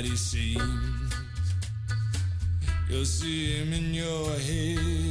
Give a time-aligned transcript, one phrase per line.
[0.00, 1.14] what he seems.
[2.88, 5.09] You'll see him in your head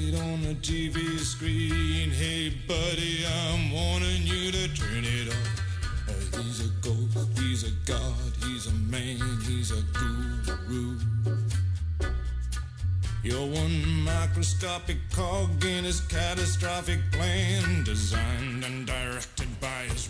[0.50, 2.10] the TV screen.
[2.10, 5.62] Hey, buddy, I'm warning you to turn it off.
[6.10, 10.98] Uh, he's a ghost, he's a god, he's a man, he's a guru.
[13.22, 20.10] You're one microscopic cog in his catastrophic plan, designed and directed by his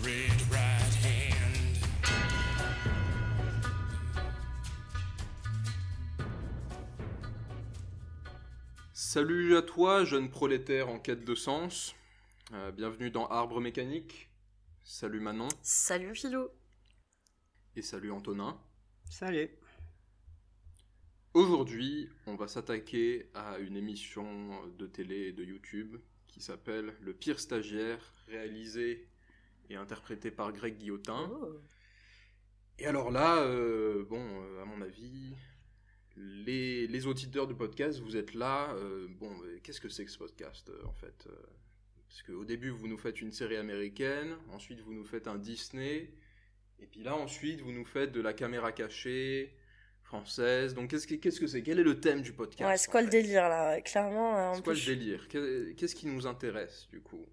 [9.11, 11.95] Salut à toi, jeune prolétaire en quête de sens.
[12.53, 14.29] Euh, bienvenue dans Arbre Mécanique.
[14.83, 16.51] Salut Manon Salut Philo.
[17.75, 18.61] et salut Antonin.
[19.09, 19.49] Salut.
[21.33, 27.15] Aujourd'hui, on va s'attaquer à une émission de télé et de YouTube qui s'appelle Le
[27.15, 29.09] pire stagiaire, réalisé
[29.71, 31.31] et interprété par Greg Guillotin.
[31.31, 31.59] Oh.
[32.77, 35.33] Et alors là, euh, bon, euh, à mon avis,
[36.19, 38.73] les, les auditeurs du podcast, vous êtes là.
[38.75, 39.31] euh, bon,
[39.63, 41.35] qu'est-ce que c'est que ce podcast euh, en fait euh,
[42.07, 46.11] Parce qu'au début, vous nous faites une série américaine, ensuite, vous nous faites un Disney,
[46.81, 49.53] et puis là, ensuite, vous nous faites de la caméra cachée
[50.03, 50.73] française.
[50.73, 51.61] Donc, qu'est-ce que qu'est-ce que c'est?
[51.61, 53.79] Quel est le thème du podcast Ouais, c'est quoi le délire là?
[53.81, 55.27] Clairement, en C'est quoi le délire?
[55.27, 57.25] Qu'est- Qu'est-ce qui nous intéresse du coup?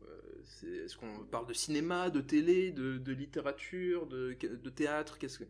[0.62, 5.18] Est-ce qu'on parle de cinéma, de télé, de, de littérature, de, de théâtre?
[5.18, 5.44] Qu'est-ce que-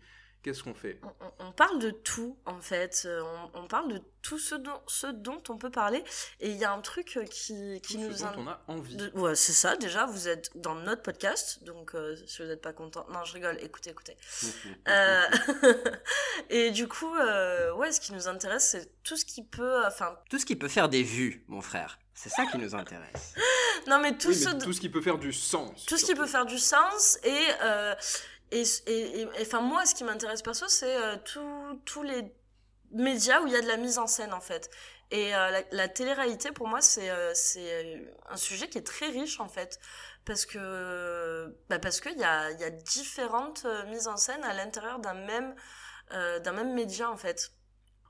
[0.46, 1.00] qu'est-ce qu'on fait?
[1.40, 3.02] On, parle de tout en fait.
[3.04, 3.20] Euh,
[3.54, 6.04] On, on parle de tout ce dont, ce dont on peut parler.
[6.40, 8.46] Et il y a un truc euh, qui, qui Tout nous ce dont in- on
[8.48, 8.94] a envie.
[8.96, 9.76] de- Ouais, c'est ça.
[9.76, 13.32] Déjà, vous êtes dans notre podcast, donc euh, si vous n'êtes pas content, non, je
[13.34, 13.58] rigole.
[13.60, 14.16] Écoutez, écoutez.
[14.88, 15.22] Euh,
[16.50, 20.16] et du coup, euh, ouais, ce qui nous intéresse, c'est tout ce qui peut, enfin,
[20.30, 21.98] Tout ce qui peut faire des vues, mon frère.
[22.14, 23.34] C'est ça qui nous intéresse.
[23.88, 25.84] non mais tout Oui, ce, mais tout ce qui peut faire du sens.
[25.84, 27.94] tout ce qui peut faire du sens et euh,
[28.52, 31.16] et et et- enfin moi ce qui m'intéresse perso c'est euh,
[31.84, 32.32] tous les
[32.92, 34.70] médias où il y a de la mise en scène en fait
[35.10, 39.08] et euh, la, la télé-réalité pour moi c'est euh, c'est un sujet qui est très
[39.08, 39.78] riche en fait
[40.24, 44.54] parce que bah parce qu'il y a il y a différentes mises en scène à
[44.54, 45.54] l'intérieur d'un même
[46.12, 47.52] euh, d'un même média en fait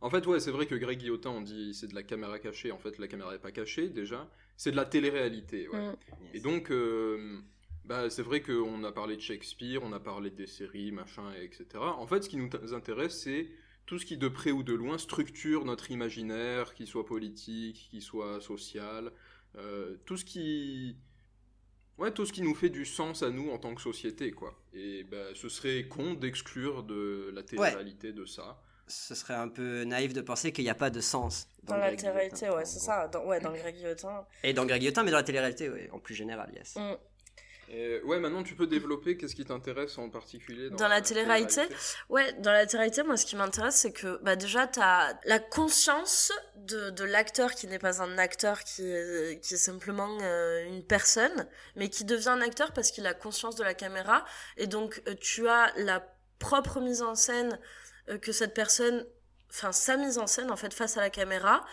[0.01, 2.71] En fait, ouais, c'est vrai que Greg Guillotin, on dit c'est de la caméra cachée.
[2.73, 4.29] En fait, la caméra n'est pas cachée déjà.
[4.57, 5.69] C'est de la télé-réalité.
[5.69, 5.81] Ouais.
[5.81, 5.97] Mm.
[6.35, 7.41] Et donc, euh,
[7.87, 11.67] bah, c'est vrai qu'on a parlé de Shakespeare, on a parlé des séries, machin, etc.
[11.77, 13.49] En fait, ce qui nous intéresse, c'est
[13.87, 18.03] tout ce qui, de près ou de loin, structure notre imaginaire, qu'il soit politique, qu'il
[18.03, 19.13] soit social,
[19.57, 20.97] euh, tout ce qui...
[21.99, 24.61] Ouais, tout ce qui nous fait du sens à nous en tant que société, quoi.
[24.75, 28.61] Et bah, ce serait con d'exclure de la télé-réalité de ça.
[28.89, 31.81] Ce serait un peu naïf de penser qu'il n'y a pas de sens dans, le
[31.81, 35.03] la télé-réalité ouais c'est ça dans, ouais dans le Greg Guillotin Et dans Greg Guillotin,
[35.03, 36.77] mais dans la télé-réalité, en plus général, yes.
[36.77, 36.97] Mm.
[37.69, 41.63] Et, ouais, maintenant tu peux développer qu'est-ce qui t'intéresse en particulier dans, Dans la télé-réalité
[42.09, 45.39] Ouais, dans la télé-réalité, moi, ce qui m'intéresse, c'est que bah, déjà, tu as la
[45.39, 50.65] conscience de, de l'acteur qui n'est pas un acteur, qui est, qui est simplement euh,
[50.67, 54.25] une personne, mais qui devient un acteur parce qu'il a conscience de la caméra.
[54.57, 56.07] Et donc, euh, tu as la
[56.39, 57.59] propre mise en scène
[58.09, 59.07] euh, que cette personne,
[59.51, 61.65] enfin, sa mise en scène, en fait, face à la caméra.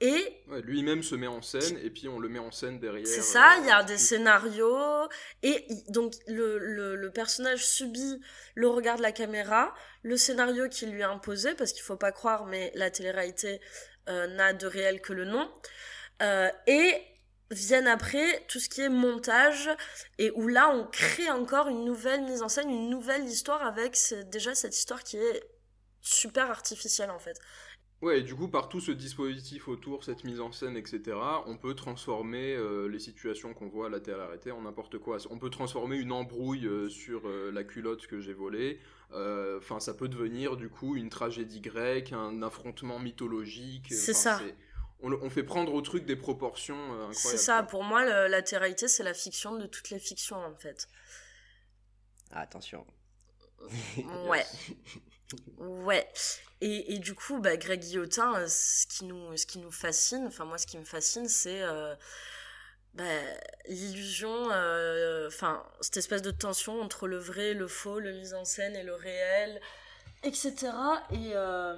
[0.00, 3.06] Et Ouais, lui-même se met en scène et puis on le met en scène derrière.
[3.06, 5.08] c'est ça, euh, il y a des scénarios,
[5.42, 8.20] et donc le, le, le personnage subit
[8.54, 12.12] le regard de la caméra, le scénario qui lui est imposé, parce qu'il faut pas
[12.12, 13.60] croire, mais la télé-réalité
[14.08, 15.50] euh, n'a de réel que le nom,
[16.22, 17.02] euh, et
[17.50, 19.70] viennent après tout ce qui est montage,
[20.18, 23.96] et où là on crée encore une nouvelle mise en scène, une nouvelle histoire avec
[24.30, 25.42] déjà cette histoire qui est
[26.02, 27.38] super artificielle en fait.
[28.02, 31.56] Ouais, et du coup, par tout ce dispositif autour, cette mise en scène, etc., on
[31.56, 35.16] peut transformer euh, les situations qu'on voit à la télé-réalité en n'importe quoi.
[35.30, 38.80] On peut transformer une embrouille euh, sur euh, la culotte que j'ai volée.
[39.12, 43.86] Euh, Enfin, ça peut devenir du coup une tragédie grecque, un affrontement mythologique.
[43.90, 44.40] C'est ça.
[45.00, 47.14] On, fait prendre au truc des proportions euh, incroyables.
[47.14, 47.66] C'est ça, quoi.
[47.68, 50.88] pour moi le- la télé-réalité c'est la fiction de toutes les fictions en fait.
[52.30, 52.86] Ah, attention.
[54.28, 54.44] Ouais.
[55.58, 56.06] Ouais.
[56.60, 60.24] Et, et du coup, bah, Greg Guillotin, euh, ce qui nous, ce qui nous fascine,
[60.26, 61.94] enfin moi ce qui me fascine, c'est euh,
[62.94, 63.04] bah,
[63.68, 68.44] l'illusion, euh, enfin cette espèce de tension entre le vrai, le faux, le mise en
[68.44, 69.60] scène et le réel,
[70.22, 70.72] etc.
[71.12, 71.76] Et euh,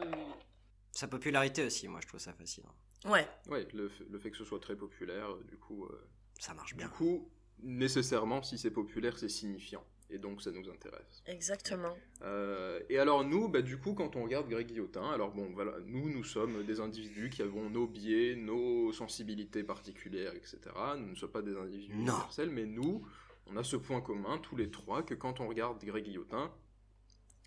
[0.93, 2.75] Sa popularité aussi, moi, je trouve ça fascinant.
[3.07, 5.87] ouais, Ouais, le, fait- le fait que ce soit très populaire, du coup.
[5.87, 6.09] euh,
[6.39, 6.89] Ça marche Du bien.
[6.89, 7.29] coup,
[7.63, 9.85] nécessairement, si c'est populaire, c'est signifiant.
[10.11, 11.23] Et donc ça nous intéresse.
[11.27, 11.95] Exactement.
[12.23, 15.75] Euh, et alors nous, bah, du coup, quand on regarde Greg Guillotin, alors bon, voilà,
[15.87, 20.59] nous, nous sommes des individus qui avons nos biais, nos sensibilités particulières, etc.
[20.97, 22.15] Nous ne sommes pas des individus Non.
[22.15, 23.07] universels, mais nous,
[23.47, 26.51] on a ce point commun, tous les trois, que quand on regarde Greg Guillotin,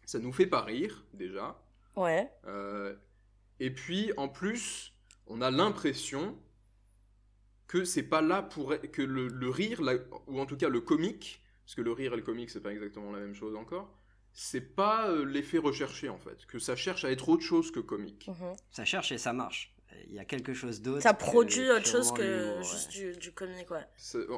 [0.06, 1.60] ça nous fait pas rire, déjà.
[1.96, 2.32] Ouais.
[2.46, 2.96] Euh,
[3.60, 4.94] et puis, en plus,
[5.26, 6.38] on a l'impression
[7.68, 9.96] que c'est pas là pour que le, le rire, la-
[10.28, 12.72] ou en tout cas le comique, parce que le rire et le comique c'est pas
[12.72, 13.98] exactement la même chose encore.
[14.34, 17.80] C'est pas euh, l'effet recherché en fait, que ça cherche à être autre chose que
[17.82, 18.28] comique.
[18.28, 18.54] Mhm.
[18.72, 19.74] Ça cherche et ça marche.
[20.08, 21.02] Il y a quelque chose d'autre.
[21.02, 22.64] Ça que produit autre chose que ouais.
[22.64, 23.86] juste du, du comique, ouais.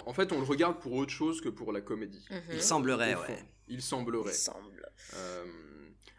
[0.07, 2.25] En fait, on le regarde pour autre chose que pour la comédie.
[2.31, 2.41] Mhm.
[2.53, 3.45] Il semblerait, ouais.
[3.67, 4.33] Il Il semblerait.
[4.33, 4.89] semble.
[5.15, 5.45] Euh,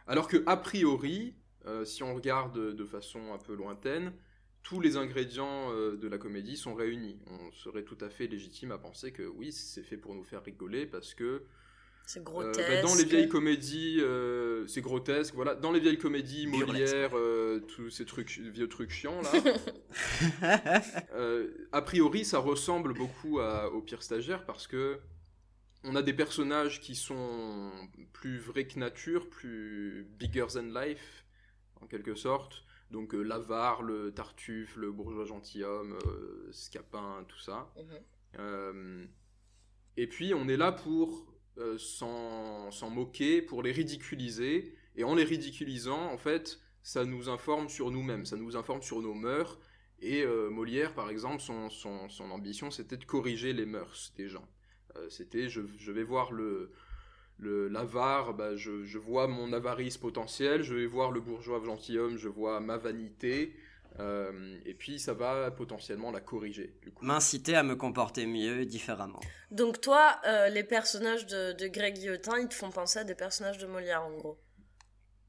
[0.06, 1.34] alors que a priori,
[1.66, 4.12] euh, si on regarde de façon un peu lointaine,
[4.64, 7.20] tous les ingrédients euh, de la comédie sont réunis.
[7.28, 10.42] On serait tout à fait légitime à penser que oui, c'est fait pour nous faire
[10.42, 11.42] rigoler parce que
[12.06, 12.68] C'est euh, grotesque.
[12.68, 15.34] bah, dans les vieilles comédies, euh, c'est grotesque.
[15.34, 16.46] Voilà, dans les vieilles comédies.
[16.48, 19.30] Molière, euh, tous ces trucs, vieux trucs chiants là.
[21.72, 24.98] A priori, ça ressemble beaucoup à- au pire stagiaire parce que
[25.86, 27.70] on a des personnages qui sont
[28.14, 31.26] plus vrais que nature, plus bigger than life,
[31.82, 32.64] en quelque sorte.
[32.94, 37.72] Donc euh, l'avare, le tartuffe, le bourgeois gentilhomme, euh, Scapin, tout ça.
[37.76, 38.00] Mhm.
[38.38, 39.04] Euh,
[39.96, 41.26] et puis on est là pour
[41.78, 44.76] s'en moquer, pour les ridiculiser.
[44.94, 49.02] Et en les ridiculisant, en fait, ça nous informe sur nous-mêmes, ça nous informe sur
[49.02, 49.58] nos mœurs.
[50.00, 54.48] Et Molière, par exemple, son, son, son ambition, c'était de corriger les mœurs des gens.
[55.08, 56.72] C'était, je, je vais voir le
[57.38, 62.16] le- l'avare, bah, je, je vois mon avarice potentielle, je vais voir le bourgeois gentilhomme,
[62.16, 63.54] je vois ma vanité,
[64.00, 66.74] euh, et puis ça va potentiellement la corriger.
[66.82, 67.04] Du coup.
[67.04, 69.20] M'inciter à me comporter mieux, différemment.
[69.50, 73.14] Donc toi, euh, les personnages de, de Greg Guillotin, ils te font penser à des
[73.14, 74.38] personnages de Molière, en gros.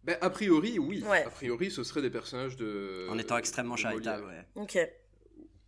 [0.04, 1.04] Ben, a priori, oui.
[1.04, 1.24] Ouais.
[1.24, 3.08] A priori, ce serait des personnages de.
[3.10, 4.46] en étant extrêmement charitable, ouais.
[4.56, 4.78] Ok.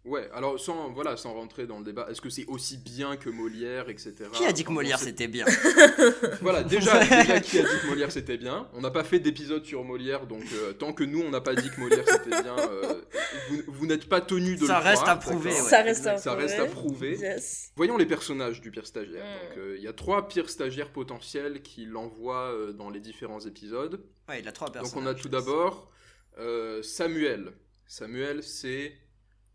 [0.07, 3.29] Ouais, alors sans, voilà, sans rentrer dans le débat, est-ce que c'est aussi bien que
[3.29, 4.13] Molière, etc.
[4.31, 5.45] Qui a dit que Molière c'était bien?
[6.41, 8.67] Voilà, déjà, déjà, qui a dit que Molière c'était bien?
[8.73, 11.55] On n'a pas fait d'épisode sur Molière, donc euh, tant que nous on n'a pas
[11.55, 13.01] dit que Molière c'était bien, euh,
[13.49, 15.55] vous, vous n'êtes pas tenu de Ça le reste croire, à prouver, ouais.
[15.61, 16.45] Ça reste à Ça prouver.
[16.47, 17.17] reste à prouver.
[17.17, 17.71] Yes.
[17.75, 19.25] Voyons les personnages du pire stagiaire.
[19.25, 19.49] Mm.
[19.49, 23.41] Donc, euh, il y a trois pires stagiaires potentiels qui l'envoient euh, dans les différents
[23.41, 24.01] épisodes.
[24.29, 25.05] Ouais, il a trois Donc personnages.
[25.05, 25.91] on a tout d'abord
[26.39, 27.51] euh, Samuel.
[27.87, 28.93] Samuel, c'est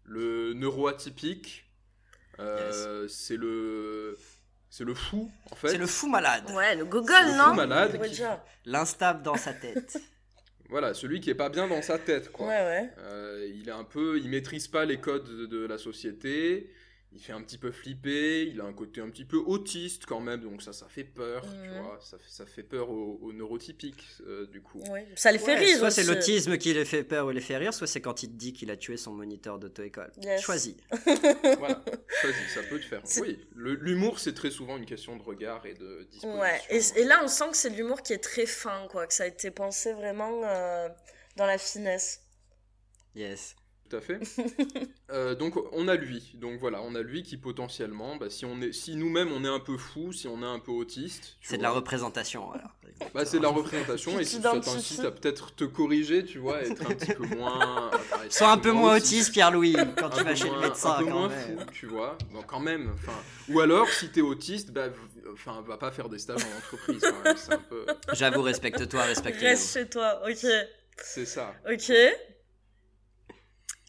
[0.04, 1.64] le neuroatypique.
[2.38, 4.18] Euh, C'est le
[4.70, 5.68] c'est le fou en fait.
[5.68, 6.50] C'est le fou malade.
[6.54, 8.22] Ouais, le gogol, le non fou malade qui-.
[8.64, 9.98] L'instable dans sa tête.
[10.70, 12.46] Voilà, celui qui est pas bien dans sa tête quoi.
[12.46, 12.90] Ouais, ouais.
[12.96, 16.70] Euh, il est un peu, il maîtrise pas les codes de, de la société.
[17.14, 18.44] Il fait un petit peu flipper.
[18.48, 21.42] Il a un côté un petit peu autiste quand même, donc ça, ça fait peur.
[21.42, 21.82] Tu Mhm.
[21.82, 24.80] vois, ça, fait- ça fait peur aux, aux neurotypiques euh, du coup.
[24.90, 25.06] Ouais.
[25.14, 27.58] Ça les fait Ouais, rire soit c'est l'autisme qui les fait peur ou les fait
[27.58, 30.10] rire, soit c'est quand il te dit qu'il a tué son moniteur d'auto-école.
[30.22, 30.40] Yes.
[30.40, 30.74] Choisis.
[31.58, 31.82] voilà,
[32.22, 33.02] choisis, ça peut te faire.
[33.20, 36.40] Oui, l'humour c'est très souvent une question de regard et de disposition.
[36.40, 39.06] Ouais, et, et là on sent que c'est de l'humour qui est très fin, quoi,
[39.06, 40.88] que ça a été pensé vraiment euh,
[41.36, 42.22] dans la finesse.
[43.14, 43.54] Yes.
[43.92, 44.20] Tout à fait.
[45.10, 48.62] Euh, donc on a lui, donc voilà, on a lui qui potentiellement, bah, si on
[48.62, 51.58] est, si nous-mêmes on est un peu fou, si on est un peu autiste, C'est
[51.58, 52.64] de la représentation, voilà.
[53.12, 56.38] Bah, c'est de la représentation et Tu si ça t'incite à peut-être te corriger, tu
[56.38, 57.90] vois, être un petit peu moins.
[58.30, 61.04] Sois un peu moins autiste, autiste, Pierre-Louis, quand tu vas chez le médecin, un peu
[61.04, 61.58] quand moins même.
[61.58, 62.16] fou, tu vois.
[62.32, 63.18] Donc quand même, enfin.
[63.50, 64.86] Ou alors, si t'es autiste, bah,
[65.30, 67.04] enfin, va pas faire des stages en entreprise.
[67.68, 67.84] peu.
[68.14, 69.46] J'avoue, respecte-toi, respecte-nous.
[69.46, 70.46] Reste chez toi, ok.
[70.96, 71.54] C'est ça.
[71.70, 71.92] Ok.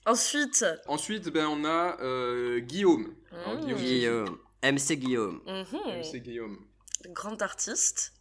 [0.06, 0.66] Ensuite.
[0.88, 3.16] Ensuite, ben on a euh, Guillaume.
[3.46, 3.74] Alors, Mmh.
[3.76, 4.38] Guillaume.
[4.64, 5.42] MC Guillaume.
[6.04, 6.58] c'est Guillaume.
[7.10, 8.14] grand artiste.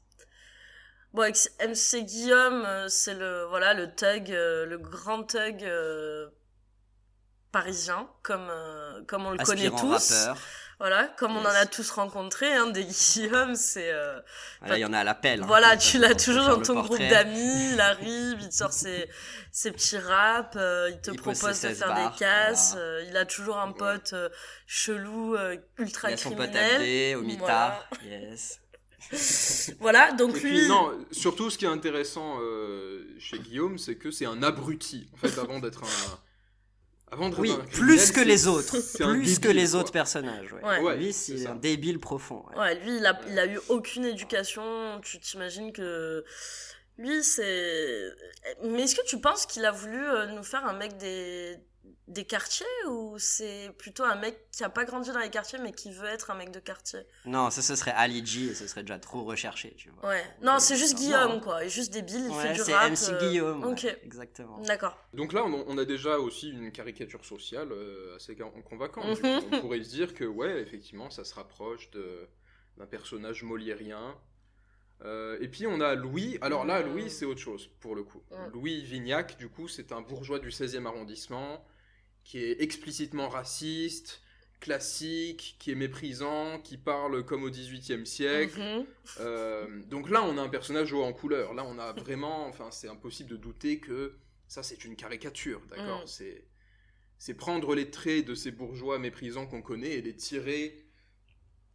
[1.13, 1.23] Bon,
[1.61, 6.29] MC Guillaume, euh, c'est le voilà le thug, euh, le grand thug euh,
[7.53, 10.11] parisien, comme euh, comme on le connaît tous.
[10.13, 10.39] rappeur.
[10.79, 14.19] Voilà, comme on en a tous rencontré, hein, des Guillaume, c'est euh,
[14.67, 15.43] Là, il y en a à l'appel.
[15.43, 15.47] hein.
[15.47, 19.09] Voilà, tu l'as toujours dans ton groupe d'amis, il arrive, il te sort ses,
[19.53, 22.73] ses petits raps, euh, il te Il pose propose de 16 faire bars, des casses,
[22.73, 22.85] voilà.
[22.87, 24.29] euh, il a toujours un pote euh,
[24.67, 26.49] chelou, euh, Il ultra y a son pote.
[26.57, 27.89] Abdé, au mitard.
[28.05, 28.59] Yes.
[29.81, 34.27] Voilà, donc lui, non, surtout ce qui est intéressant euh, chez Guillaume, c'est que c'est
[34.27, 35.09] un abruti.
[35.13, 36.19] En fait, avant d'être un.
[37.13, 38.73] Avant Oui, plus que les autres.
[39.13, 39.81] Plus que les quoi.
[39.81, 40.53] autres personnages.
[40.55, 40.63] Ouais.
[40.65, 40.81] Ouais.
[40.81, 42.43] Ouais, Lui, c'est un débile profond.
[42.53, 42.59] ouais.
[42.59, 46.25] ouais, lui, il a, il a eu aucune éducation, tu t'imagines que
[46.99, 48.09] lui, c'est...
[48.65, 51.59] Mais est-ce que tu penses qu'il a voulu euh, nous faire un mec des,
[52.13, 55.73] des quartiers ou c'est plutôt un mec qui a pas grandi dans les quartiers mais
[55.73, 57.01] qui veut être un mec de quartier?
[57.25, 60.11] Non, ça ce serait Ali G et ce serait déjà trop recherché, tu vois.
[60.11, 60.25] Ouais.
[60.43, 61.01] Non, c'est juste non.
[61.01, 62.91] Guillaume quoi, il est juste débile, il fait du c'est rap.
[62.93, 63.65] MC euh, Guillaume.
[63.65, 63.97] ouais, Ok.
[64.05, 64.59] exactement.
[64.63, 64.97] D'accord.
[65.15, 69.23] Donc là, on, on a déjà aussi une caricature sociale euh, assez con- convaincante.
[69.23, 69.41] Mhm.
[69.53, 72.29] on pourrait se dire que, ouais, effectivement, ça se rapproche de-
[72.77, 74.17] d'un personnage moliérien.
[75.05, 76.39] Euh, et puis on a Louis.
[76.43, 76.93] Alors là, Mhm.
[76.93, 78.23] Louis, c'est autre chose, pour le coup.
[78.31, 78.53] Mhm.
[78.53, 81.65] Louis Vignac, du coup, c'est un bourgeois du 16e arrondissement
[82.25, 84.23] qui est explicitement raciste,
[84.61, 88.61] classique, qui est méprisant, qui parle comme au 18e siècle.
[88.61, 88.87] Mhm.
[89.21, 91.53] Euh, donc là, on a un personnage haut en couleur.
[91.55, 94.15] Là, on a vraiment, enfin, c'est impossible de douter que
[94.47, 96.03] ça, c'est une caricature, d'accord?
[96.05, 96.07] Mm.
[96.07, 96.45] C'est,
[97.19, 100.87] c'est prendre les traits de ces bourgeois méprisants qu'on connaît et les tirer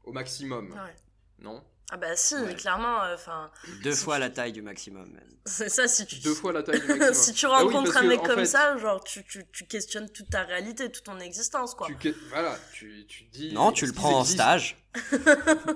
[0.04, 0.96] au maximum, Ouais.
[1.40, 1.64] non?
[1.90, 2.54] Ah bah si, Ouais.
[2.56, 3.50] clairement, enfin,
[3.82, 5.10] Deux Si fois tu- la taille du maximum.
[5.10, 5.24] même.
[5.46, 7.14] c'est ça si tu Deux fois la taille du maximum.
[7.14, 9.66] si tu Ah oui, rencontres parce un mec comme fait, ça, genre tu, tu, tu
[9.68, 11.88] questionnes toute ta réalité, toute ton existence quoi.
[11.88, 13.54] Tu, que- voilà, tu, tu dis.
[13.54, 14.78] Non, tu le prends en existent- stage.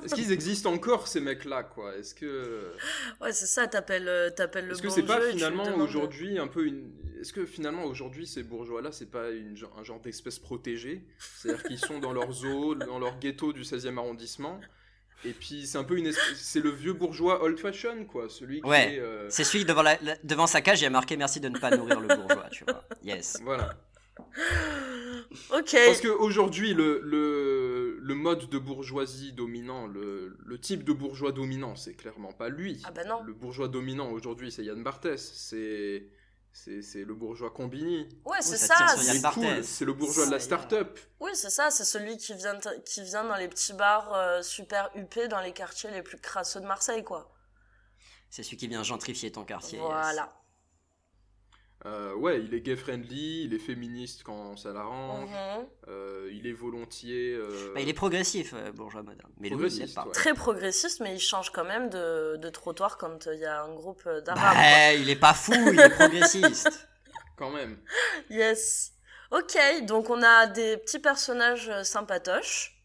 [0.03, 1.95] Est-ce qu'ils existent encore ces mecs-là, quoi?
[1.95, 2.73] Est-ce que
[3.21, 6.65] Ouais, c'est ça, t'appelles euh, t'appelles le Est-ce que c'est pas finalement aujourd'hui un peu
[6.65, 6.91] une.
[7.21, 11.05] Est-ce que finalement aujourd'hui ces bourgeois-là, c'est pas une, un genre d'espèce protégée?
[11.19, 14.59] C'est-à-dire qu'ils sont dans leur zoo, dans leur ghetto du 16e arrondissement,
[15.25, 16.37] et puis c'est un peu une espèce.
[16.37, 18.27] C'est le vieux bourgeois old fashion, quoi.
[18.29, 18.95] Celui qui Ouais.
[18.95, 18.99] est.
[18.99, 21.49] euh, C'est celui devant, la, la- devant sa cage, il y a marqué merci de
[21.49, 22.83] ne pas nourrir le bourgeois, tu vois.
[23.03, 23.39] Yes.
[23.43, 23.73] Voilà.
[25.53, 25.75] Ok.
[25.85, 31.75] Parce qu'aujourd'hui, le, le, le mode de bourgeoisie dominant, le, le type de bourgeois dominant,
[31.75, 32.81] c'est clairement pas lui.
[32.85, 33.23] Ah bah non.
[33.23, 35.31] Le bourgeois dominant aujourd'hui, c'est Yann Barthès.
[35.33, 36.05] C'est.
[36.53, 38.09] C'est c'est le bourgeois Combini.
[38.25, 40.99] Ouais, c'est ça c'est- cool, le bourgeois de la start-up.
[41.21, 44.89] Oui, c'est ça, c'est celui qui vient, qui vient dans les petits bars euh, super
[44.95, 47.31] huppés dans les quartiers les plus crasseux de Marseille, quoi.
[48.29, 49.77] C'est celui qui vient gentrifier ton quartier.
[49.79, 49.87] yes.
[49.87, 50.33] Voilà.
[51.87, 55.65] Euh, ouais, il est gay-friendly, il est féministe quand ça l'arrange, Mhm.
[55.87, 57.33] euh, il est volontiers.
[57.33, 59.31] euh, Bah, il est progressif, euh, bourgeois moderne.
[59.39, 60.05] Mais Progressiste, pas.
[60.05, 60.11] ouais.
[60.11, 63.63] Très progressiste, mais il change quand même de, de trottoir quand euh, il y a
[63.63, 64.55] un groupe d'arabes.
[64.55, 66.87] Bah, il est pas fou, il est progressiste.
[67.37, 67.79] Quand même.
[68.29, 68.91] Yes.
[69.31, 69.57] Ok,
[69.87, 72.77] donc on a des petits personnages sympatoches.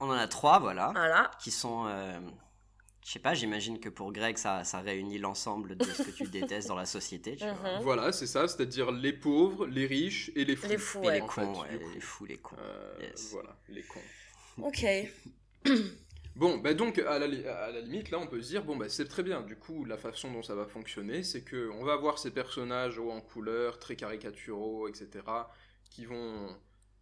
[0.00, 1.30] On en a trois, voilà, Voilà.
[1.42, 1.86] qui sont.
[3.04, 6.24] Je sais pas, j'imagine que pour Greg, ça, ça réunit l'ensemble de ce que tu
[6.28, 7.54] détestes dans la société, tu vois.
[7.54, 7.82] Mhm.
[7.82, 10.68] Voilà, c'est ça, c'est-à-dire les pauvres, les riches et les fous.
[10.68, 11.14] Les fous, Et ouais.
[11.14, 11.90] les cons, fait, ouais, du coup.
[11.94, 12.56] les fous, les cons.
[12.60, 13.30] Euh, Yes.
[13.32, 14.00] Voilà, les cons.
[14.58, 14.84] Ok.
[16.36, 18.76] Bon, bah donc à la, li- à la limite, là, on peut se dire, bon,
[18.76, 19.42] bah c'est très bien.
[19.42, 22.98] Du coup, la façon dont ça va fonctionner, c'est que on va avoir ces personnages
[22.98, 25.24] hauts en couleur, très caricaturaux, etc.,
[25.90, 26.56] qui vont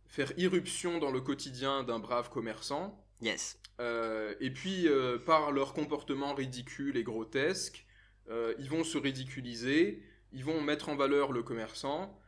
[0.06, 2.98] faire irruption dans le quotidien d'un brave commerçant.
[3.20, 3.58] Yes.
[3.80, 7.86] Euh, et puis, euh, par leur comportement ridicule et grotesque,
[8.30, 12.18] euh, ils vont se ridiculiser, ils vont mettre en valeur le commerçant,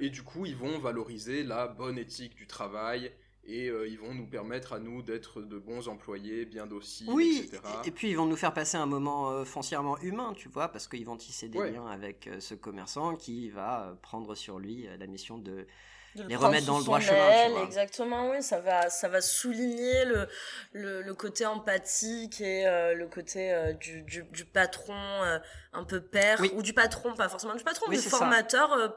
[0.00, 3.10] et du coup, ils vont valoriser la bonne éthique du travail,
[3.44, 7.44] et euh, ils vont nous permettre à nous d'être de bons employés, bien dociles, Oui,
[7.46, 7.62] etc.
[7.82, 10.68] et, et puis ils vont nous faire passer un moment euh, foncièrement humain, tu vois,
[10.68, 11.70] parce qu'ils vont tisser des Ouais.
[11.72, 15.66] liens avec euh, ce commerçant qui va prendre sur lui la mission de.
[16.14, 17.62] De le Les remettre dans le droit chemin, tu aile, vois.
[17.64, 20.28] Exactement, oui, ça va, ça va souligner le,
[20.72, 25.38] le, le côté empathique et euh, le côté euh, du, du, du patron euh,
[25.72, 26.50] un peu père, Oui.
[26.54, 28.88] ou du patron, pas forcément du patron, Oui, du formateur euh,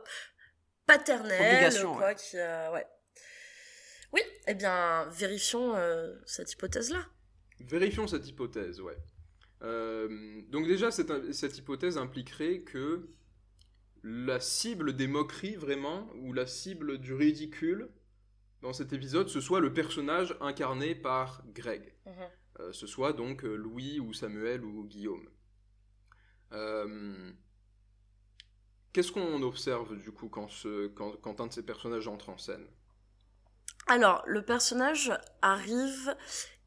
[0.86, 2.16] paternel, Obligation, quoi, ouais.
[2.16, 2.86] qui, euh, ouais.
[4.12, 7.00] Oui, eh bien, vérifions euh, cette hypothèse-là.
[7.62, 8.98] Vérifions cette hypothèse, ouais.
[9.62, 10.10] Euh,
[10.50, 13.08] donc déjà, cette, cette hypothèse impliquerait que
[14.08, 17.90] la cible des moqueries, vraiment, ou la cible du ridicule
[18.62, 21.94] dans cet épisode, ce soit le personnage incarné par Greg.
[22.06, 22.14] Mhm.
[22.60, 25.28] Euh, ce soit donc euh, Louis ou Samuel ou Guillaume.
[26.54, 27.32] Euh,
[28.94, 32.38] Qu'est-ce qu'on observe du coup quand, ce, quand, quand un de ces personnages entre en
[32.38, 32.66] scène?
[33.88, 36.16] Alors, le personnage arrive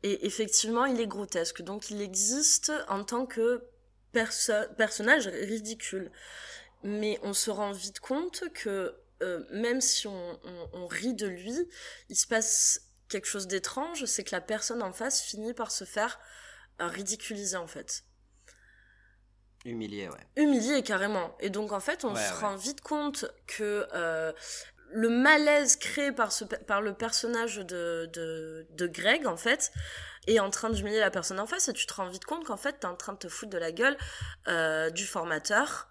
[0.03, 1.63] et effectivement, il est grotesque.
[1.63, 3.63] Donc, il existe en tant que
[4.13, 6.11] perso- personnage ridicule.
[6.83, 11.27] Mais on se rend vite compte que euh, même si on, on- on rit de
[11.27, 11.55] lui,
[12.09, 15.85] il se passe quelque chose d'étrange, c'est que la personne en face finit par se
[15.85, 16.19] faire
[16.81, 18.05] euh, ridiculiser en fait.
[19.65, 20.27] Humilié, ouais.
[20.37, 21.37] Humilié carrément.
[21.41, 22.41] Et donc en fait, on Ouais, se ouais.
[22.41, 24.33] rend vite compte que euh,
[24.93, 29.73] le malaise créé par, ce, pe- par le personnage de, de, de Greg, en fait,
[30.29, 31.69] est en train d'humilier la personne en face.
[31.69, 33.59] Et tu te rends vite compte qu'en fait, t'es en train de te foutre de
[33.59, 33.97] la gueule
[34.49, 35.89] euh, du formateur.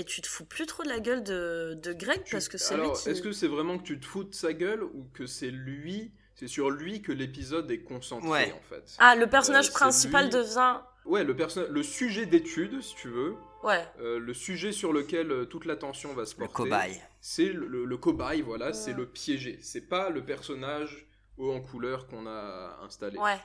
[0.00, 2.56] Et tu te fous plus trop de la gueule de, de Greg Tu- parce que
[2.56, 3.10] c'est lui qui...
[3.10, 6.10] est-ce que c'est vraiment que tu te fous de sa gueule ou que c'est lui,
[6.34, 8.52] c'est sur lui que l'épisode est concentré Ouais.
[8.56, 8.96] en fait?
[8.98, 10.80] Ah, le personnage Euh, principal lui- devient...
[11.04, 13.86] Ouais, le, perso- le sujet d'étude, si tu veux, Ouais.
[14.00, 17.02] Euh, le sujet sur lequel euh, toute l'attention va se Le porter, cobaye.
[17.20, 18.72] c'est le, le- le cobaye, voilà, Ouais.
[18.72, 19.58] c'est le piégé.
[19.60, 23.18] C'est pas le personnage haut en couleur qu'on a installé.
[23.18, 23.38] Ouais.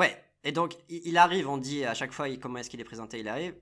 [0.00, 3.18] Ouais, et donc il arrive, on dit à chaque fois comment est-ce qu'il est présenté,
[3.20, 3.54] il arrive.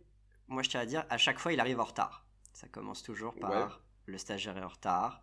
[0.49, 2.25] Moi je tiens à dire, à chaque fois il arrive en retard.
[2.53, 3.75] Ça commence toujours par Ouais.
[4.07, 5.23] le stagiaire est en retard.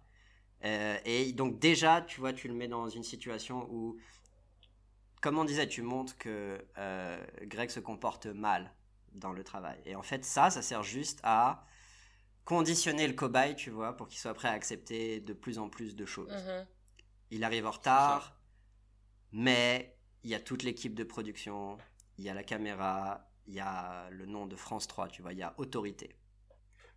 [0.64, 3.98] Euh, et donc déjà, tu vois, tu le mets dans une situation où,
[5.22, 8.72] comme on disait, tu montres que euh, Greg se comporte mal
[9.14, 9.80] dans le travail.
[9.86, 11.66] Et en fait ça, ça sert juste à
[12.46, 15.96] conditionner le cobaye, tu vois, pour qu'il soit prêt à accepter de plus en plus
[15.96, 16.32] de choses.
[16.32, 16.68] Mhm.
[17.32, 18.38] Il arrive en retard,
[19.32, 21.78] mais il y a toute l'équipe de production,
[22.18, 25.34] il y a la caméra, il y a le nom de France 3, tu vois,
[25.34, 26.16] il y a autorité.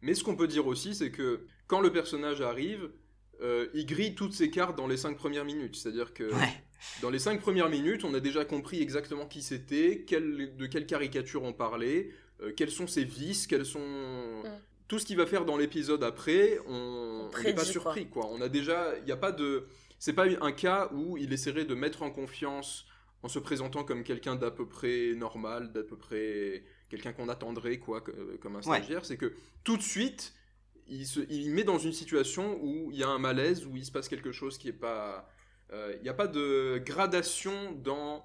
[0.03, 2.91] Mais ce qu'on peut dire aussi, c'est que quand le personnage arrive,
[3.43, 5.77] euh, il grille toutes ses cartes dans les cinq premières minutes.
[5.77, 6.65] C'est-à-dire que Ouais.
[7.03, 10.87] dans les cinq premières minutes, on a déjà compris exactement qui c'était, quel- de quelle
[10.87, 12.11] caricature on parlait,
[12.41, 14.43] euh, quels sont ses vices, quels sont...
[14.89, 17.65] Tout ce qu'il va faire dans l'épisode après, on n'est pas quoi.
[17.65, 18.07] surpris.
[18.09, 18.27] Quoi.
[18.31, 18.97] On a déjà...
[18.99, 19.67] Il n'y a pas de...
[19.99, 22.87] C'est pas un cas où il essaierait de mettre en confiance
[23.27, 27.79] en se présentant comme quelqu'un d'à peu près normal, d'à peu près quelqu'un qu'on attendrait
[27.79, 28.79] quoi, que- comme un Ouais.
[28.79, 29.05] stagiaire.
[29.05, 29.33] C'est que
[29.65, 30.33] tout de suite,
[30.87, 33.85] il se il met dans une situation où il y a un malaise, où il
[33.85, 35.29] se passe quelque chose qui est pas...
[35.73, 38.25] euh, Il n'y a pas de gradation dans,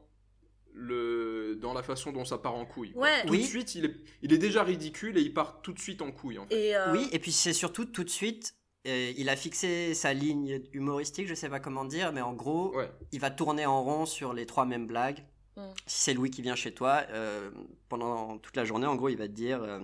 [0.74, 2.94] le, dans la façon dont ça part en couille.
[2.96, 3.24] Ouais.
[3.26, 3.40] Tout Oui.
[3.40, 6.12] de suite, il est, il est déjà ridicule et il part tout de suite en
[6.12, 6.38] couille.
[6.38, 6.56] En fait.
[6.70, 8.54] Et euh, Oui, et puis c'est surtout tout de suite,
[8.86, 12.90] il a fixé sa ligne humoristique, je sais pas comment dire, mais en gros, Ouais.
[13.12, 15.24] il va tourner en rond sur les trois mêmes blagues.
[15.58, 15.62] Mm.
[15.86, 17.52] Si c'est Louis qui vient chez toi, euh,
[17.90, 19.80] pendant toute la journée, en gros, il va te dire, euh,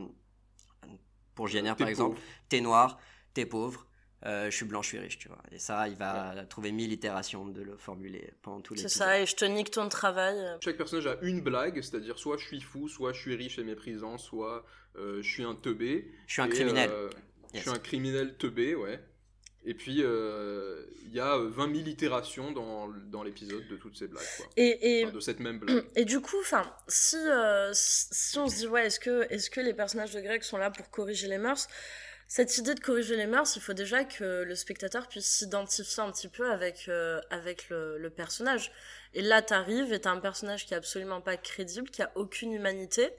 [1.36, 3.00] pour JNR par exemple, t'es noir,
[3.34, 3.86] t'es pauvre,
[4.26, 5.44] euh, je suis blanc, je suis riche, tu vois.
[5.52, 9.20] Et ça, il va trouver mille itérations de le formuler pendant tous les c'est ça,
[9.20, 10.36] et je te nique ton travail.
[10.64, 13.64] Chaque personnage a une blague, c'est-à-dire soit je suis fou, soit je suis riche et
[13.64, 16.12] méprisant, soit euh, je suis un teubé.
[16.26, 16.90] Je suis un Et, criminel.
[16.92, 17.10] euh,
[17.54, 19.00] Je suis un criminel teubé, ouais.
[19.66, 23.98] Et puis, euh, il y a euh, 20 000 itérations dans, dans l'épisode de toutes
[23.98, 24.46] ces blagues, quoi.
[24.56, 25.84] Et, et, Enfin, de cette même blague.
[25.96, 29.50] et du coup, enfin, si, euh, si si on se dit, ouais, est-ce que, est-ce
[29.50, 31.68] que les personnages de Greg sont là pour corriger les mœurs?
[32.30, 36.12] Cette idée de corriger les mœurs, il faut déjà que le spectateur puisse s'identifier un
[36.12, 38.72] petit peu avec, euh, avec le, le personnage.
[39.14, 42.52] Et là, t'arrives et t'as un personnage qui est absolument pas crédible, qui a aucune
[42.52, 43.10] humanité.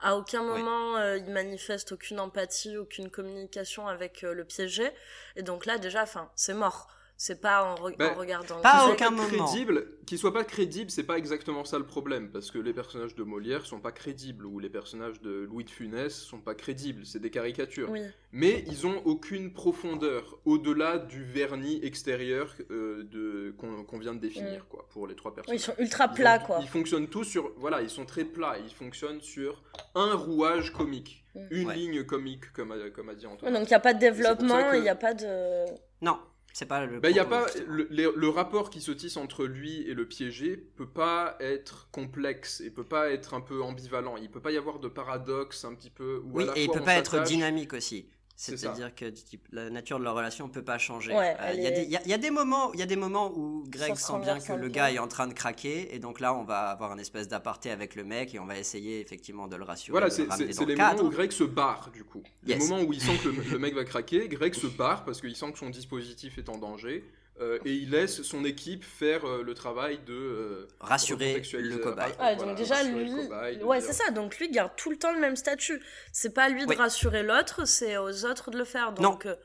[0.00, 4.90] À aucun moment, euh, il manifeste aucune empathie, aucune communication avec euh, le piégé.
[5.36, 6.88] Et donc là, déjà, enfin, c'est mort.
[7.20, 8.60] C'est pas en, re- Ben, en regardant.
[8.60, 9.44] pas à aucun pas moment.
[9.46, 13.16] Crédible, qu'il soit pas crédible, c'est pas exactement ça le problème, parce que les personnages
[13.16, 17.04] de Molière sont pas crédibles, ou les personnages de Louis de Funès sont pas crédibles,
[17.04, 17.90] c'est des caricatures.
[17.90, 18.02] Oui.
[18.30, 24.68] Mais ils ont aucune profondeur, au-delà du vernis extérieur euh, de, qu'on, vient de définir,
[24.68, 25.60] quoi, pour les trois Oui, personnages.
[25.60, 26.58] ils sont ultra Ils plats, ont- quoi.
[26.62, 27.52] Ils fonctionnent tous sur.
[27.56, 28.58] Voilà, ils sont très plats.
[28.64, 29.64] Ils fonctionnent sur
[29.96, 31.24] un rouage comique.
[31.34, 31.40] Mm.
[31.50, 31.74] Une Ouais.
[31.74, 33.52] ligne comique, comme a, comme a dit Antoine.
[33.52, 35.64] donc il n'y a pas de développement, il n'y a pas de...
[36.00, 36.16] Non,
[36.58, 37.00] c'est pas le.
[37.00, 40.06] Ben, y a pas, le, le- le rapport qui se tisse entre lui et le
[40.08, 44.16] piégé peut pas être complexe et peut pas être un peu ambivalent.
[44.16, 46.20] Il peut pas y avoir de paradoxe un petit peu.
[46.24, 48.08] Où à Oui, la et il fois peut on pas être dynamique aussi.
[48.40, 49.06] C'est-à-dire que
[49.50, 51.12] la nature de leur relation ne peut pas changer.
[51.12, 52.72] Ouais, Euh, Il y, a est- des- il y a- il y a des moments,
[52.72, 55.26] il y a des moments où Greg sent bien que le gars est en train
[55.26, 58.38] de craquer, et donc là, on va avoir un espèce d'aparté avec le mec et
[58.38, 60.98] on va essayer effectivement de le rassurer, Voilà, c'est le les cadre.
[60.98, 62.22] moments où Greg se barre, du coup.
[62.44, 62.68] Les Yes.
[62.68, 65.34] moments où il sent que le, le mec va craquer, Greg se barre parce qu'il
[65.34, 67.04] sent que son dispositif est en danger.
[67.40, 72.12] Euh, et il laisse son équipe faire euh, le travail de euh, Rassurer le cobaye.
[72.18, 73.10] Ah, Ouais, voilà, donc déjà, rassurer lui...
[73.12, 75.80] le cobaye, de ouais, c'est ça, donc lui garde tout le temps le même statut.
[76.12, 76.76] C'est pas à lui de Oui.
[76.76, 78.92] rassurer l'autre, c'est aux autres de le faire.
[78.92, 79.02] Non.
[79.10, 79.36] Donc euh,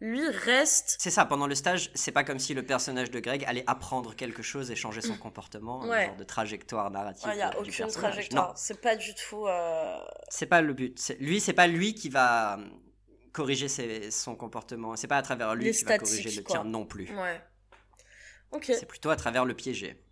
[0.00, 0.94] lui reste...
[1.00, 4.14] C'est ça, pendant le stage, c'est pas comme si le personnage de Greg allait apprendre
[4.14, 6.06] quelque chose et changer son comportement, un Ouais.
[6.06, 8.12] genre de trajectoire narrative Il n'y a du aucune personnage.
[8.12, 8.48] trajectoire.
[8.48, 9.46] Non, C'est pas du tout...
[9.46, 9.96] euh,
[10.28, 10.98] c'est pas le but.
[10.98, 12.62] C'est- Lui, c'est pas lui qui va euh,
[13.38, 14.96] corriger ses- son comportement.
[14.96, 16.56] C'est pas à travers lui qui va corriger le quoi.
[16.56, 17.08] tien non plus.
[17.16, 17.40] Ouais.
[18.62, 20.02] C'est plutôt à travers le piégé.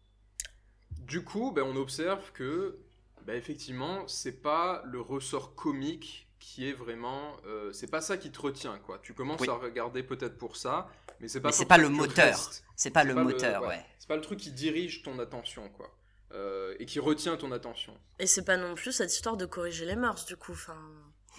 [0.90, 2.78] Du coup, ben, on observe que,
[3.24, 7.36] ben, effectivement, c'est pas le ressort comique qui est vraiment.
[7.46, 8.98] euh, c'est pas ça qui te retient, quoi.
[9.02, 9.48] Tu commences Oui.
[9.48, 10.88] à regarder peut-être pour ça,
[11.20, 11.48] mais c'est pas.
[11.48, 12.50] Mais c'est pour pas le que tu moteur.
[12.76, 13.68] C'est pas le pas le- moteur, ouais.
[13.68, 13.86] ouais.
[13.98, 15.96] C'est pas le truc qui dirige ton attention, quoi.
[16.32, 17.96] Euh, et qui retient ton attention.
[18.18, 20.52] Et c'est pas non plus cette histoire de corriger les mœurs, du coup.
[20.52, 20.76] Enfin,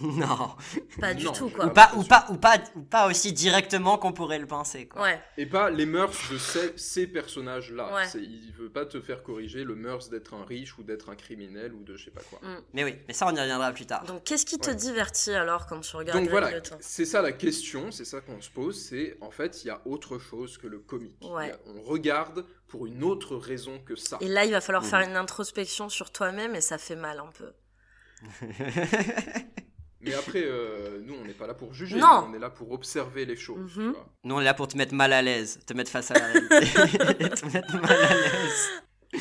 [0.00, 0.54] non.
[1.00, 1.66] pas du Non, tout, quoi.
[1.66, 5.02] Ou pas, ou, pas, ou, pas, ou pas aussi directement qu'on pourrait le penser, quoi.
[5.02, 5.20] Ouais.
[5.36, 7.92] Et pas les mœurs de ces, ces personnages-là.
[7.94, 8.04] Ouais.
[8.20, 11.72] Il veut pas te faire corriger le mœurs d'être un riche ou d'être un criminel
[11.74, 12.40] ou de je sais pas quoi.
[12.74, 14.04] Mais oui, mais ça, on y reviendra plus tard.
[14.04, 14.76] Donc qu'est-ce qui te Ouais.
[14.76, 18.40] divertit alors quand tu regardes Donc Greg voilà, c'est ça la question, c'est ça qu'on
[18.40, 21.16] se pose, c'est en fait il y a autre chose que le comique.
[21.22, 21.50] Ouais.
[21.52, 24.18] A- on regarde pour une autre raison que ça.
[24.20, 24.88] Et là, il va falloir Mhm.
[24.90, 27.52] faire une introspection sur toi-même et ça fait mal un peu.
[30.00, 32.26] Mais après, euh, nous, on n'est pas là pour juger, Non.
[32.30, 33.72] on est là pour observer les choses.
[33.74, 34.06] tu vois.
[34.24, 36.26] Nous, on est là pour te mettre mal à l'aise, te mettre face à la
[36.26, 36.48] réalité.
[37.34, 38.68] Te mettre mal à l'aise.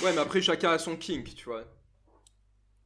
[0.03, 1.63] Ouais, mais après, chacun a son kink, tu vois.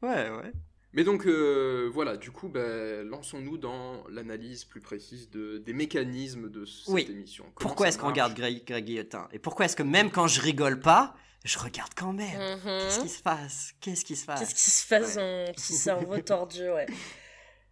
[0.01, 0.51] Ouais, ouais.
[0.93, 6.49] Mais donc, euh, voilà, du coup, ben, lançons-nous dans l'analyse plus précise de, des mécanismes
[6.49, 7.07] de cette Oui.
[7.09, 7.45] émission.
[7.55, 9.27] Comment Pourquoi est-ce qu'on regarde Greg, Greg Guillotin?
[9.31, 12.59] Et pourquoi est-ce que même quand je rigole pas, je regarde quand même?
[12.63, 13.03] Qu'est-ce Mhm.
[13.03, 13.73] qui se passe?
[13.79, 14.39] Qu'est-ce qui se passe?
[14.39, 15.15] Qu'est-ce qui se passe?
[15.15, 16.85] Dans mon petit cerveau tordu, ouais.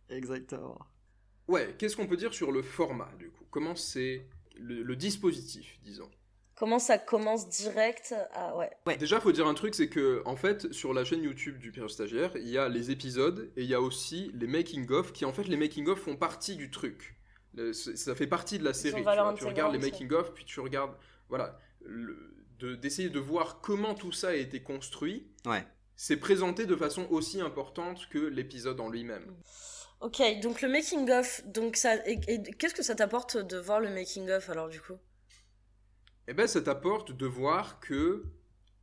[0.10, 0.78] Exactement.
[1.48, 3.46] Ouais, qu'est-ce qu'on peut dire sur le format, du coup?
[3.50, 6.10] Comment c'est le, le dispositif, disons?
[6.56, 8.58] Comment ça commence direct à...
[8.58, 8.70] Ouais.
[8.86, 8.98] Ouais.
[8.98, 11.90] Déjà, faut dire un truc, c'est que en fait, sur la chaîne YouTube du Pire
[11.90, 15.32] Stagiaire, il y a les épisodes et il y a aussi les making-of, qui en
[15.32, 17.16] fait, les making-of font partie du truc.
[17.56, 18.98] Le- ça fait partie de la série.
[18.98, 19.34] Tu, valeur vois.
[19.36, 20.96] Tu regardes les making-of, puis tu regardes,
[21.30, 21.58] voilà,
[22.60, 25.28] de- d'essayer de voir comment tout ça a été construit.
[25.46, 25.66] Ouais.
[25.96, 29.34] C'est présenté de façon aussi importante que l'épisode en lui-même.
[30.02, 33.80] Ok, donc le making of, donc ça, et, et qu'est-ce que ça t'apporte de voir
[33.80, 34.98] le making of alors du coup?
[36.28, 38.26] Eh ben, ça t'apporte de voir que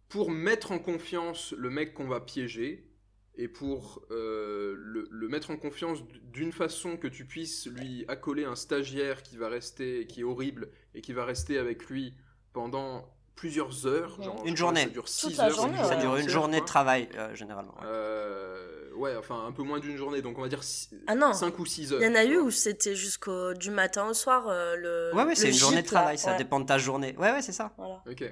[0.08, 2.90] pour mettre en confiance le mec qu'on va piéger
[3.36, 8.44] et pour euh, le, le mettre en confiance d'une façon que tu puisses lui accoler
[8.44, 12.14] un stagiaire qui va rester, qui est horrible et qui va rester avec lui
[12.52, 14.24] pendant plusieurs heures, Ouais.
[14.24, 14.84] genre, Une journée.
[14.84, 17.74] ça dure 6 la heures, journée, Ça dure une journée de travail, euh, généralement.
[17.74, 17.84] ouais.
[17.84, 20.60] Euh, ouais, enfin un peu moins d'une journée, donc on va dire
[21.06, 22.00] Ah non, 5 ou 6 heures.
[22.02, 25.10] il y en a eu où c'était jusqu'au du matin au soir euh, le.
[25.14, 27.14] Ouais, c'est une journée de là, travail, ça ouais, dépend de ta journée.
[27.18, 27.72] Ouais, ouais, c'est ça.
[27.76, 28.02] Voilà.
[28.10, 28.24] Ok.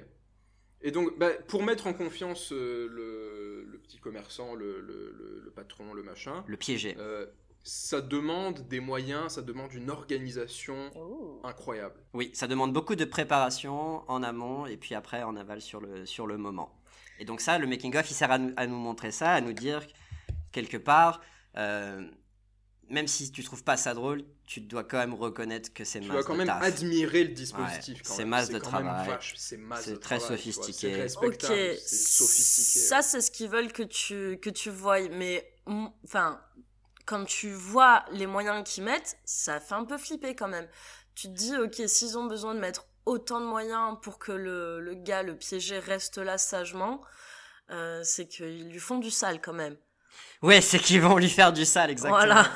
[0.81, 5.41] Et donc, bah, pour mettre en confiance euh, le, le petit commerçant, le, le- le-
[5.43, 6.95] le patron, le machin, Le piéger.
[6.99, 7.25] euh,
[7.63, 11.39] ça demande des moyens, ça demande une organisation Ouh.
[11.43, 11.95] incroyable.
[12.13, 16.05] Oui, ça demande beaucoup de préparation en amont et puis après en aval sur le,
[16.05, 16.71] sur le moment.
[17.17, 19.53] Et donc ça, le making-of, il sert à nous, à nous montrer ça, à nous
[19.53, 19.81] dire
[20.55, 21.21] quelque part,
[21.57, 22.07] euh,
[22.89, 26.07] même si tu trouves pas ça drôle, tu dois quand même reconnaître que c'est Tu
[26.07, 26.61] masse dois quand même taf.
[26.63, 27.97] admirer le dispositif.
[27.97, 29.17] Ouais, c'est masse de quand travail.
[29.75, 30.91] C'est très travail, tu sophistiqué.
[30.91, 32.79] C'est Ok, respectable, c'est sophistiqué.
[32.79, 35.51] ça c'est ce qu'ils veulent que tu que tu voies, mais
[36.05, 36.41] enfin
[37.05, 40.67] quand tu vois les moyens qu'ils mettent, ça fait un peu flipper quand même.
[41.15, 44.79] Tu te dis ok s'ils ont besoin de mettre autant de moyens pour que le,
[44.81, 47.01] le gars le piégé reste là sagement,
[47.71, 49.77] euh, c'est qu'ils lui font du sale quand même.
[50.41, 52.25] Ouais, c'est qu'ils vont lui faire du sale, exactement.
[52.25, 52.51] Voilà.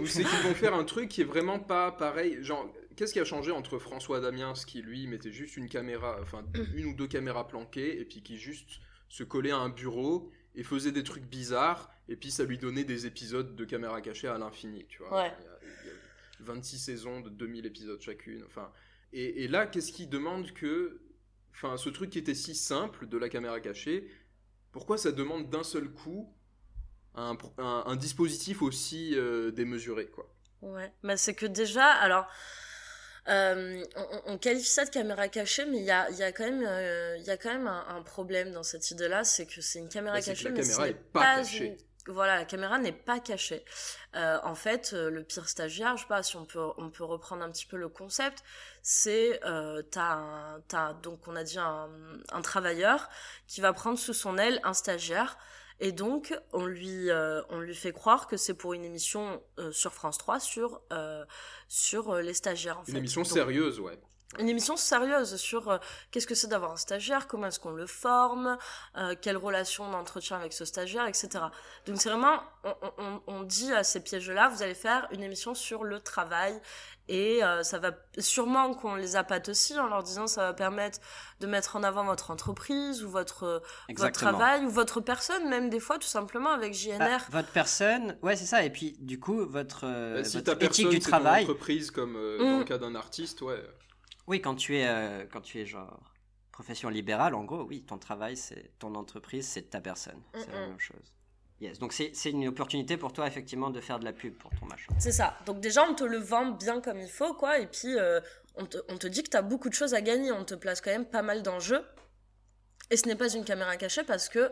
[0.00, 2.38] Ou c'est qu'ils vont faire un truc qui est vraiment pas pareil.
[2.42, 6.44] Genre, qu'est-ce qui a changé entre François Damiens, qui lui mettait juste une caméra, enfin
[6.74, 10.62] une ou deux caméras planquées, et puis qui juste se collait à un bureau et
[10.64, 14.36] faisait des trucs bizarres, et puis ça lui donnait des épisodes de caméra cachée à
[14.38, 15.22] l'infini, tu vois.
[15.22, 15.32] Ouais.
[15.40, 18.42] Il y a- il y a 26 saisons de 2000 épisodes chacune.
[18.46, 18.72] Enfin,
[19.12, 21.00] et, et là, qu'est-ce qui demande que,
[21.52, 24.08] enfin, ce truc qui était si simple de la caméra cachée,
[24.72, 26.32] pourquoi ça demande d'un seul coup
[27.14, 30.28] un, pro- un- un dispositif aussi euh, démesuré, quoi.
[30.62, 32.26] Ouais, bah c'est que déjà, alors,
[33.28, 36.44] euh, on, on qualifie ça de caméra cachée, mais il y a, y a quand
[36.44, 39.78] même, euh, y a quand même un, un problème dans cette idée-là, c'est que c'est
[39.78, 41.74] une caméra Bah, que cachée, la mais caméra ce n'est pas cachée.
[41.76, 43.64] une- Voilà, la caméra n'est pas cachée.
[44.16, 47.04] Euh, en fait, euh, le pire stagiaire, je sais pas si on peut, on peut
[47.04, 48.42] reprendre un petit peu le concept,
[48.82, 51.90] c'est euh, t'as, donc on a dit un,
[52.32, 53.08] un travailleur
[53.46, 55.38] qui va prendre sous son aile un stagiaire.
[55.80, 59.72] Et donc, on lui, euh, on lui fait croire que c'est pour une émission euh,
[59.72, 61.24] sur France 3 sur, euh,
[61.68, 62.78] sur les stagiaires.
[62.78, 62.98] En Une fait.
[62.98, 63.98] émission Donc, sérieuse, ouais.
[64.38, 65.78] Une émission sérieuse sur euh,
[66.12, 68.56] qu'est-ce que c'est d'avoir un stagiaire, comment est-ce qu'on le forme,
[68.96, 71.28] euh, quelle relation on entretient avec ce stagiaire, etc.
[71.86, 75.54] Donc c'est vraiment, on, on, on dit à ces pièges-là, vous allez faire une émission
[75.56, 76.60] sur le travail
[77.08, 81.00] et euh, ça va sûrement qu'on les appâte aussi en leur disant ça va permettre
[81.40, 84.30] de mettre en avant votre entreprise ou votre, votre Exactement.
[84.30, 87.20] travail ou votre personne, même des fois tout simplement avec Bah, JNR.
[87.30, 88.62] votre personne, ouais, c'est ça.
[88.64, 91.42] Et puis, du coup, votre, euh, Bah, si votre éthique personne, du c'est ton travail.
[91.42, 92.52] entreprise, comme euh, Mm.
[92.52, 93.60] dans le cas d'un artiste, ouais.
[94.30, 96.00] Oui, quand tu es, euh, quand tu es genre
[96.52, 100.22] profession libérale, en gros, oui, ton travail, c'est ton entreprise, c'est ta personne.
[100.34, 100.68] C'est la Mm-mm.
[100.68, 101.12] même chose.
[101.60, 101.80] Yes.
[101.80, 104.66] Donc c'est c'est une opportunité pour toi effectivement de faire de la pub pour ton
[104.66, 104.92] machin.
[105.00, 105.36] C'est ça.
[105.46, 107.58] Donc déjà, on te le vend bien comme il faut, quoi.
[107.58, 108.20] Et puis, euh,
[108.54, 110.30] on, te, on te dit que tu as beaucoup de choses à gagner.
[110.30, 111.84] On te place quand même pas mal d'enjeux.
[112.90, 114.50] Et ce n'est pas une caméra cachée parce que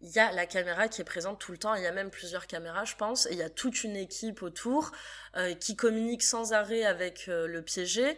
[0.00, 1.74] il y a la caméra qui est présente tout le temps.
[1.74, 3.26] Il y a même plusieurs caméras, je pense.
[3.26, 4.92] Et il y a toute une équipe autour
[5.36, 8.16] euh, qui communique sans arrêt avec euh, le piégé.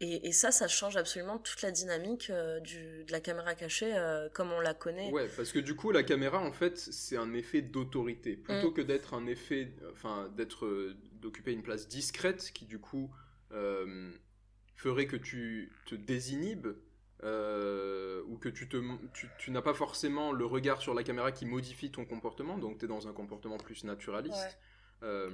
[0.00, 3.94] Et, et ça, ça change absolument toute la dynamique euh, du, de la caméra cachée
[3.94, 5.10] euh, comme on la connaît.
[5.12, 8.36] Ouais, parce que du coup, la caméra, en fait, c'est un effet d'autorité.
[8.36, 8.42] Mm.
[8.42, 13.10] Plutôt que d'être un effet, enfin, d'être, euh, d'occuper une place discrète qui, du coup,
[14.76, 16.68] ferait que tu te désinhibes,
[17.22, 18.78] ou que tu, te,
[19.12, 22.78] tu, tu n'as pas forcément le regard sur la caméra qui modifie ton comportement, donc
[22.78, 24.58] tu es dans un comportement plus naturaliste.
[25.02, 25.28] Ouais.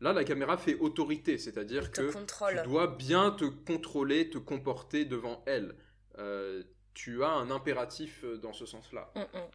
[0.00, 2.60] Là, la caméra fait autorité, c'est-à-dire que contrôle.
[2.62, 5.74] tu dois bien te contrôler, te comporter devant elle.
[6.18, 6.62] Euh,
[6.94, 9.10] tu as un impératif euh, dans ce sens-là.
[9.16, 9.50] Mm, mm.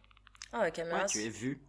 [0.52, 1.60] Ah, la caméra, Ouais, tu es vu.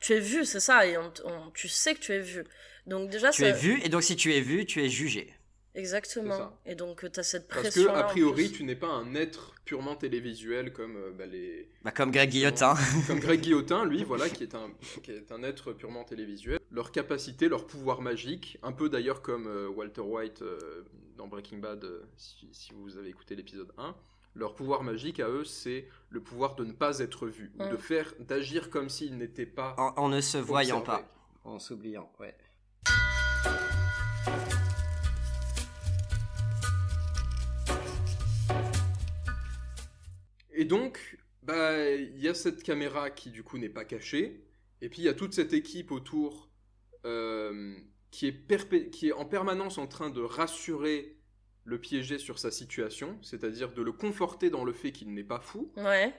[0.00, 2.44] tu es vu, c'est ça, et on, on- tu sais que tu es vu.
[2.86, 5.32] Donc déjà, Tu ça- es vu, et donc si tu es vu, tu es jugé.
[5.74, 6.58] Exactement.
[6.66, 7.84] Et donc, tu as cette Parce pression.
[7.84, 11.92] que, a priori, tu n'es pas un être purement télévisuel comme euh, bah, les, Bah,
[11.92, 12.74] comme Greg Guillotin.
[13.06, 14.70] comme Greg Guillotin, lui, voilà, qui est, un,
[15.02, 16.58] qui est un être purement télévisuel.
[16.70, 20.84] Leur capacité, leur pouvoir magique, un peu d'ailleurs comme euh, Walter White euh,
[21.16, 23.94] dans Breaking Bad, euh, si, si vous avez écouté l'épisode 1,
[24.34, 27.70] leur pouvoir magique à eux, c'est le pouvoir de ne pas être vu, ou Mm.
[27.70, 29.74] de faire, d'agir comme s'ils n'étaient pas.
[29.78, 31.02] En, en ne se voyant observés.
[31.02, 31.14] pas.
[31.44, 32.36] En s'oubliant, ouais.
[40.68, 44.44] Donc, bah, il y a cette caméra qui du coup n'est pas cachée,
[44.80, 46.48] et puis il y a toute cette équipe autour
[47.04, 47.74] euh,
[48.10, 51.16] qui, est perpé- qui est en permanence en train de rassurer
[51.64, 55.40] le piégé sur sa situation, c'est-à-dire de le conforter dans le fait qu'il n'est pas
[55.40, 55.72] fou.
[55.76, 56.14] Ouais.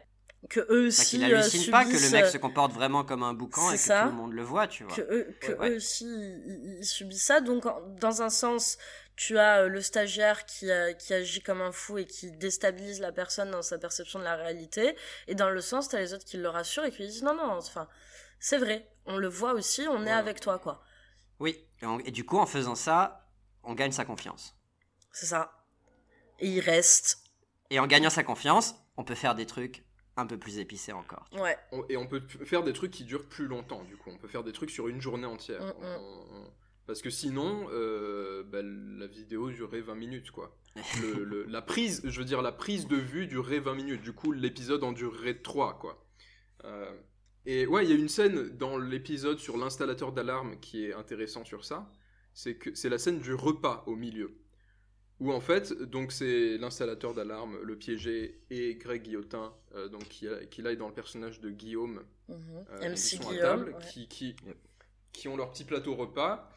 [0.49, 1.17] Que eux Bah, aussi.
[1.17, 3.73] qu'il euh, pas que le subissent, mec euh, se comporte vraiment comme un boucan et
[3.73, 4.03] que ça.
[4.03, 4.95] tout le monde le voit, tu vois.
[4.95, 5.71] que eux, que Ouais.
[5.71, 7.41] eux aussi ils, ils subissent ça.
[7.41, 7.65] Donc
[7.99, 8.77] dans un sens,
[9.19, 13.01] tu as euh, le stagiaire qui, euh, qui agit comme un fou et qui déstabilise
[13.01, 14.95] la personne dans sa perception de la réalité.
[15.27, 17.23] Et dans le sens, tu as les autres qui le rassurent et qui lui disent
[17.23, 17.89] non, non, enfin,
[18.39, 20.81] c'est vrai, on le voit aussi, on est avec toi, quoi.
[21.39, 21.67] Oui,
[22.05, 23.27] et, du coup, en faisant ça,
[23.63, 24.55] on gagne sa confiance.
[25.11, 25.51] C'est ça.
[26.39, 27.17] Et il reste.
[27.71, 29.83] Et en gagnant sa confiance, on peut faire des trucs
[30.15, 31.25] un peu plus épicés encore.
[31.33, 31.57] Ouais.
[31.73, 34.11] On- Et on peut faire des trucs qui durent plus longtemps, du coup.
[34.11, 35.61] On peut faire des trucs sur une journée entière.
[35.61, 35.83] Mm, mm.
[35.83, 36.53] On- on-
[36.89, 40.57] Parce que sinon, euh, bah, la vidéo durait 20 minutes, quoi.
[41.03, 44.01] Le- le- la prise, je veux dire, la prise de vue durait 20 minutes.
[44.01, 46.03] Du coup, l'épisode en durerait 3, quoi.
[46.65, 46.91] Euh,
[47.45, 51.45] et ouais, il y a une scène dans l'épisode sur l'installateur d'alarme qui est intéressant
[51.45, 51.91] sur ça.
[52.33, 54.39] C'est que c'est la scène du repas au milieu.
[55.19, 60.27] Où en fait, donc c'est l'installateur d'alarme, le piégé et Greg Guillotin, euh, donc qui,
[60.27, 63.31] a- qui là est dans le personnage de Guillaume, euh, donc, MC ils sont à
[63.33, 63.41] Guillaume.
[63.43, 63.85] table, ouais.
[63.91, 64.57] qui, qui, Yep.
[65.13, 66.49] qui ont leur petit plateau repas.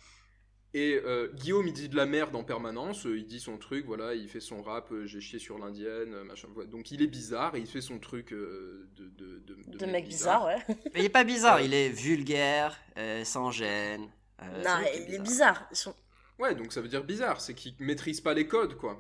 [0.75, 3.85] Et euh, Guillaume, il dit de la merde en permanence, euh, il dit son truc,
[3.85, 6.49] voilà, il fait son rap, euh, j'ai chié sur l'indienne, machin.
[6.55, 6.71] voilà.
[6.71, 10.09] Donc il est bizarre et il fait son truc euh, de, de, de, De mec
[10.09, 10.57] bizarre, ouais.
[10.95, 11.67] Mais il est pas bizarre, Ouais.
[11.67, 14.09] il est vulgaire, euh, sans gêne.
[14.43, 15.67] euh, non, il est bizarre.
[15.71, 15.95] Ils sont...
[16.39, 18.99] Ouais, donc ça veut dire bizarre, c'est qu'il maîtrise pas les codes, quoi.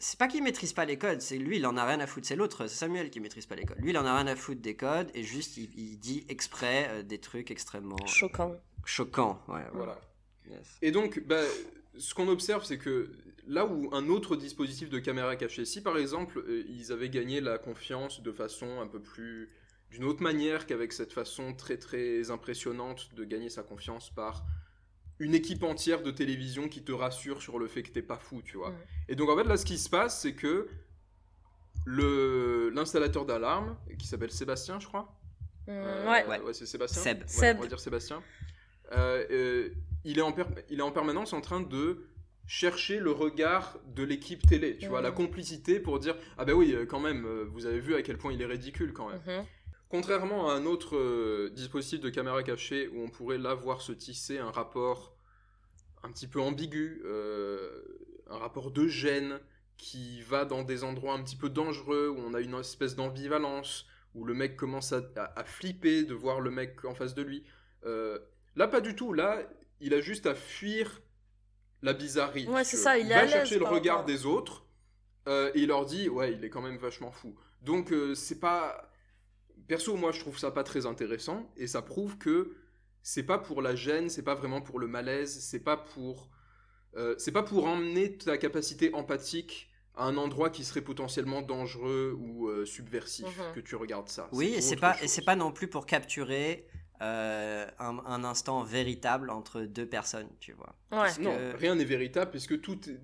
[0.00, 2.26] C'est pas qu'il maîtrise pas les codes, c'est lui, il en a rien à foutre.
[2.26, 3.78] C'est l'autre, c'est Samuel qui maîtrise pas les codes.
[3.80, 6.88] Lui, il en a rien à foutre des codes et juste il, il dit exprès
[6.90, 8.54] euh, des trucs extrêmement choquants.
[8.84, 9.40] choquants.
[9.48, 9.98] Ouais, Voilà.
[10.50, 10.78] Yes.
[10.82, 11.42] Et donc, bah,
[11.98, 13.10] ce qu'on observe, c'est que
[13.46, 17.40] là où un autre dispositif de caméra cachée, si par exemple euh, ils avaient gagné
[17.40, 19.50] la confiance de façon un peu plus.
[19.90, 24.44] d'une autre manière qu'avec cette façon très très impressionnante de gagner sa confiance par
[25.18, 28.42] une équipe entière de télévision qui te rassure sur le fait que t'es pas fou,
[28.42, 28.72] tu vois.
[29.08, 30.68] Et donc en fait, là, ce qui se passe, c'est que
[31.84, 35.14] le l'installateur d'alarme, qui s'appelle Sébastien, je crois.
[35.66, 36.26] Mm, Euh, ouais.
[36.26, 36.52] Ouais.
[36.54, 37.02] c'est Sébastien.
[37.02, 37.18] Seb.
[37.20, 37.56] Ouais, Seb.
[37.58, 38.22] On va dire Sébastien.
[38.92, 39.68] Euh, euh,
[40.04, 40.34] il, est en
[40.70, 42.06] il est en permanence en train de
[42.46, 46.72] chercher le regard de l'équipe télé, tu vois, la complicité pour dire ah ben oui,
[46.74, 49.20] euh, quand même, euh, vous avez vu à quel point il est ridicule quand même.
[49.26, 49.44] Mhm.
[49.90, 53.92] Contrairement à un autre euh, dispositif de caméra cachée où on pourrait là voir se
[53.92, 55.14] tisser un rapport
[56.02, 57.70] un petit peu ambigu, euh,
[58.30, 59.40] un rapport de gêne
[59.76, 63.86] qui va dans des endroits un petit peu dangereux, où on a une espèce d'ambivalence,
[64.14, 67.22] où le mec commence à, à- à flipper de voir le mec en face de
[67.22, 67.44] lui.
[67.84, 68.18] Euh,
[68.56, 69.12] là, pas du tout.
[69.12, 69.40] Là,
[69.80, 71.00] il a juste à fuir
[71.82, 72.46] la bizarrerie.
[72.48, 74.66] Ouais, c'est ça, il est va à chercher le regard des autres
[75.28, 77.34] euh, et il leur dit ouais, il est quand même vachement fou.
[77.62, 78.90] Donc euh, c'est pas
[79.66, 82.56] perso, moi je trouve ça pas très intéressant et ça prouve que
[83.02, 86.30] c'est pas pour la gêne, c'est pas vraiment pour le malaise, c'est pas pour
[86.96, 92.16] euh, c'est pas pour emmener ta capacité empathique à un endroit qui serait potentiellement dangereux
[92.18, 93.54] ou euh, subversif Mhm.
[93.54, 94.28] que tu regardes ça.
[94.32, 96.66] Oui, et c'est pas et c'est pas non plus pour capturer
[97.00, 100.74] euh, un, un instant véritable entre deux personnes, tu vois.
[100.92, 101.08] Ouais.
[101.20, 102.94] Non, que- rien n'est véritable puisque tout est,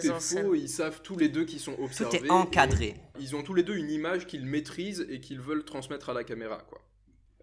[0.00, 0.20] Tout faux.
[0.20, 0.50] scène.
[0.54, 2.26] Ils savent tous les deux qu'ils sont Tout observés.
[2.26, 2.96] est encadré.
[3.20, 6.24] Ils ont tous les deux une image qu'ils maîtrisent et qu'ils veulent transmettre à la
[6.24, 6.80] caméra, quoi.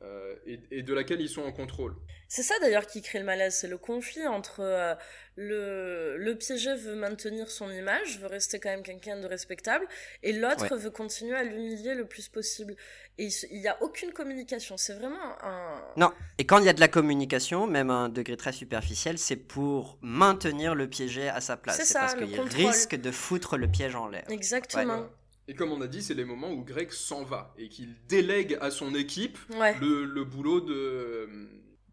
[0.03, 1.95] Euh, et, et de laquelle ils sont en contrôle.
[2.27, 4.93] C'est ça d'ailleurs qui crée le malaise, c'est le conflit entre euh,
[5.35, 9.87] le, le piégé veut maintenir son image, veut rester quand même quelqu'un de respectable,
[10.21, 10.77] et l'autre Ouais.
[10.77, 12.75] veut continuer à l'humilier le plus possible.
[13.17, 15.81] Et il n'y a aucune communication, c'est vraiment un...
[15.95, 19.17] Non, et quand il y a de la communication, même à un degré très superficiel,
[19.17, 21.81] c'est pour maintenir le piégé à sa place.
[21.81, 24.25] C'est parce le qu'il risque de foutre le piège en l'air.
[24.29, 25.07] Exactement.
[25.47, 28.57] Et comme on a dit, c'est les moments où Greg s'en va et qu'il délègue
[28.61, 29.77] à son équipe Ouais.
[29.79, 31.29] le, le boulot de,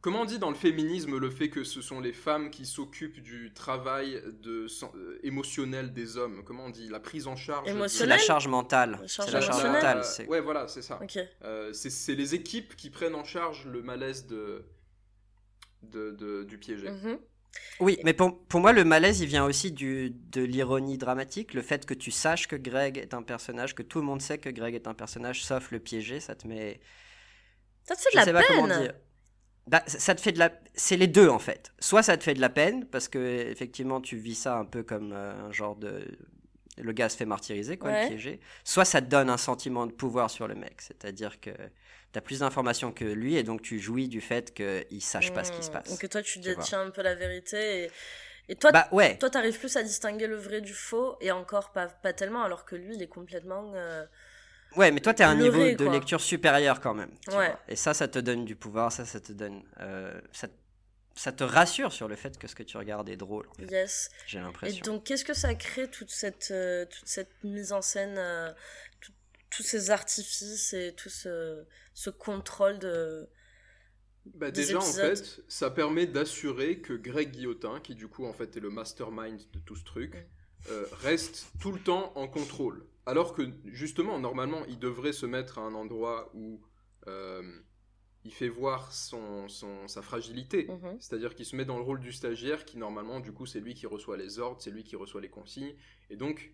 [0.00, 3.22] Comment on dit dans le féminisme le fait que ce sont les femmes qui s'occupent
[3.22, 6.42] du travail de, euh, émotionnel des hommes?
[6.44, 6.90] Comment on dit?
[6.90, 9.00] La prise en charge C'est la charge mentale.
[9.06, 10.02] C'est la charge mentale.
[10.28, 11.00] ouais, voilà, c'est ça.
[11.42, 14.66] Euh, c'est les équipes qui prennent en charge le malaise de,
[15.82, 16.90] de, du piégé.
[16.90, 17.18] Mhm.
[17.80, 21.54] Oui, mais pour, pour, moi, le malaise, il vient aussi du, de l'ironie dramatique.
[21.54, 24.38] Le fait que tu saches que Greg est un personnage, que tout le monde sait
[24.38, 26.80] que Greg est un personnage, sauf le piégé, ça te met.
[27.82, 28.94] Ça te fait de la peine.
[29.66, 32.34] Bah, ça te fait de la c'est les deux en fait soit ça te fait
[32.34, 35.74] de la peine parce que effectivement tu vis ça un peu comme euh, un genre
[35.74, 36.04] de
[36.76, 39.92] le gars se fait martyriser quoi le piégé soit ça te donne un sentiment de
[39.92, 41.50] pouvoir sur le mec c'est-à-dire que
[42.14, 45.44] tu as plus d'informations que lui et donc tu jouis du fait qu'il sache pas
[45.44, 47.90] ce qui se passe donc toi tu détiens un peu la vérité et,
[48.48, 49.18] et toi bah, ouais.
[49.18, 52.64] toi t'arrives plus à distinguer le vrai du faux et encore pas, pas tellement alors
[52.64, 54.06] que lui il est complètement euh,
[54.76, 57.10] Ouais, mais toi, tu as un niveau de lecture supérieur quand même.
[57.68, 59.62] Et ça, ça te donne du pouvoir, ça, ça te donne.
[59.80, 60.48] Euh, ça,
[61.14, 63.46] ça, te rassure sur le fait que ce que tu regardes est drôle.
[63.58, 64.10] Yes.
[64.26, 64.78] J'ai l'impression.
[64.78, 68.52] Et donc, qu'est-ce que ça crée, toute cette, euh, toute cette mise en scène, euh,
[69.50, 73.28] tous ces artifices et tout ce, ce contrôle de.
[74.26, 78.56] Bah déjà, en fait, ça permet d'assurer que Greg Guillotin, qui du coup, en fait,
[78.56, 80.72] est le mastermind de tout ce truc, mm.
[81.02, 82.86] reste tout le temps en contrôle.
[83.06, 86.60] Alors que justement, normalement, il devrait se mettre à un endroit où
[87.06, 87.42] euh,
[88.24, 90.66] il fait voir son, sa fragilité.
[90.68, 90.96] Mhm.
[91.00, 93.74] C'est-à-dire qu'il se met dans le rôle du stagiaire qui, normalement, du coup, c'est lui
[93.74, 95.74] qui reçoit les ordres, c'est lui qui reçoit les consignes.
[96.08, 96.52] Et donc,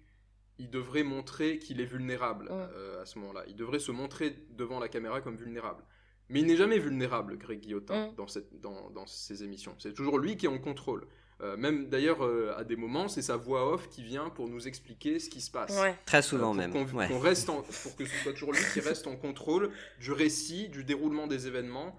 [0.61, 3.45] il devrait montrer qu'il est vulnérable euh, à ce moment-là.
[3.49, 5.83] Il devrait se montrer devant la caméra comme vulnérable.
[6.29, 9.75] Mais il n'est jamais vulnérable, Greg Guillotin, dans, cette, dans, dans ses émissions.
[9.79, 11.07] C'est toujours lui qui est en contrôle.
[11.43, 14.69] Euh, même d'ailleurs, euh, à des moments, c'est sa voix off qui vient pour nous
[14.69, 15.75] expliquer ce qui se passe.
[16.05, 16.73] Très souvent euh, même.
[17.19, 21.27] reste pour que ce soit toujours lui qui reste en contrôle du récit, du déroulement
[21.27, 21.99] des événements.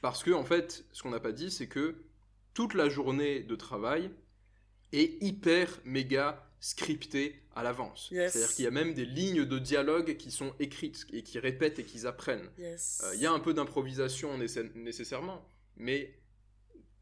[0.00, 1.96] parce que, en fait, ce qu'on n'a pas dit, c'est que
[2.54, 4.10] toute la journée de travail
[4.92, 8.08] est hyper méga scriptée à l'avance.
[8.10, 11.78] C'est-à-dire qu'il y a même des lignes de dialogue qui sont écrites et qui répètent
[11.78, 12.50] et qui apprennent.
[13.14, 14.36] Il y a un peu d'improvisation
[14.74, 16.12] nécessairement, mais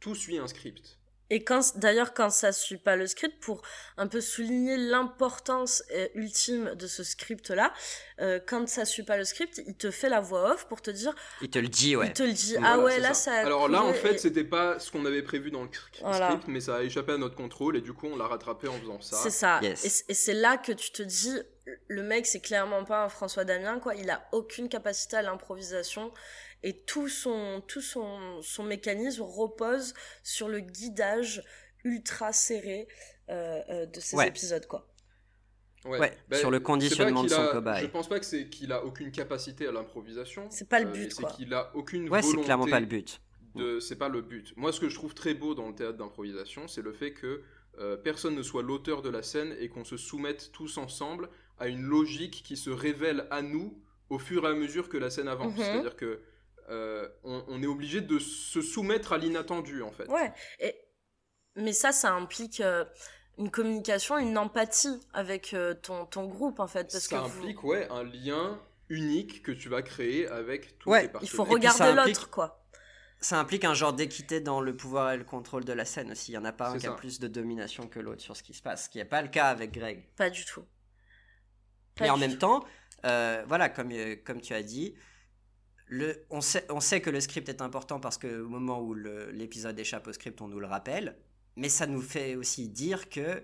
[0.01, 0.99] tout suit un script.
[1.31, 3.63] Et quand, d'ailleurs, quand ça suit pas le script, pour
[3.97, 7.73] un peu souligner l'importance euh, ultime de ce script-là,
[8.21, 10.91] euh, quand ça suit pas le script, il te fait la voix off pour te
[10.91, 11.15] dire.
[11.41, 12.09] Il te le dit, ouais.
[12.09, 12.57] Il te le dit.
[12.63, 13.33] ah ouais, là, ça.
[13.35, 16.77] Alors là, en fait, c'était pas ce qu'on avait prévu dans le script, mais ça
[16.77, 19.17] a échappé à notre contrôle et du coup, on l'a rattrapé en faisant ça.
[19.17, 19.61] C'est ça.
[19.63, 21.39] Et, c'est là que tu te dis,
[21.89, 23.95] le mec, c'est clairement pas un François Damien, quoi.
[23.95, 26.13] Il a aucune capacité à l'improvisation
[26.65, 31.45] et tout son, tout son, son mécanisme repose sur le guidage
[31.85, 32.89] ultra serré
[33.29, 34.89] euh, euh, de ces épisodes, quoi.
[35.85, 37.83] Ouais, bah, sur le conditionnement de son cobaye.
[37.83, 40.47] Je pense pas que c'est qu'il a aucune capacité à l'improvisation.
[40.49, 43.21] C'est pas le euh, but, C'est qu'il a aucune ouais, c'est clairement pas le but.
[43.55, 44.55] De, c'est pas le but.
[44.57, 47.43] Moi, ce que je trouve très beau dans le théâtre d'improvisation, c'est le fait que
[48.03, 51.83] personne ne soit l'auteur de la scène et qu'on se soumette tous ensemble à une
[51.83, 55.53] logique qui se révèle à nous au fur et à mesure que la scène avance.
[55.53, 55.63] Mhm.
[55.63, 56.21] C'est-à-dire que
[56.71, 60.09] euh, on, est obligé de se soumettre à l'inattendu en fait.
[60.09, 60.75] Ouais, et...
[61.57, 62.85] mais ça, ça implique euh,
[63.37, 66.91] une communication, une empathie avec euh, ton, ton groupe en fait.
[66.91, 71.09] Parce ça implique ouais, un lien unique que tu vas créer avec tous ouais, tes
[71.09, 71.33] partenaires.
[71.33, 72.65] Il faut regarder l'autre quoi.
[73.21, 76.33] Ça implique un genre d'équité dans le pouvoir et le contrôle de la scène aussi.
[76.33, 78.43] Il n'y en a pas un qui a plus de domination que l'autre sur ce
[78.43, 80.07] qui se passe, ce qui n'est pas le cas avec Greg.
[80.17, 80.65] Pas du tout.
[82.01, 82.65] et en même temps,
[83.03, 83.93] voilà, comme,
[84.25, 84.95] comme tu as dit,
[86.31, 90.41] on, sait, que le script est important parce qu'au moment où l'épisode échappe au script,
[90.41, 91.17] on nous le rappelle.
[91.57, 93.43] Mais ça nous fait aussi dire que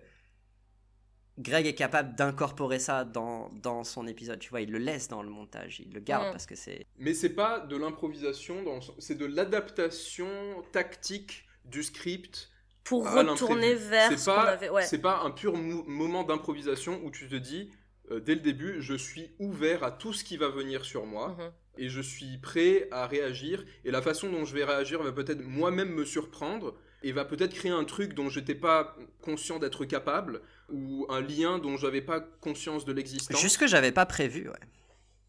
[1.38, 4.38] Greg est capable d'incorporer ça dans, son épisode.
[4.38, 6.86] Tu vois, il le laisse dans le montage, il le garde parce que c'est.
[6.98, 8.64] Mais c'est pas de l'improvisation,
[8.98, 10.28] c'est de l'adaptation
[10.72, 12.50] tactique du script.
[12.82, 14.70] Pour retourner vers ce qu'on avait.
[14.82, 17.70] C'est pas un pur moment d'improvisation où tu te dis,
[18.10, 21.36] euh, dès le début, je suis ouvert à tout ce qui va venir sur moi.
[21.38, 23.64] Mhm et je suis prêt à réagir.
[23.84, 27.54] Et la façon dont je vais réagir va peut-être moi-même me surprendre et va peut-être
[27.54, 32.02] créer un truc dont je n'étais pas conscient d'être capable ou un lien dont j'avais
[32.02, 33.40] pas conscience de l'existence.
[33.40, 34.60] Juste que j'avais pas prévu, ouais.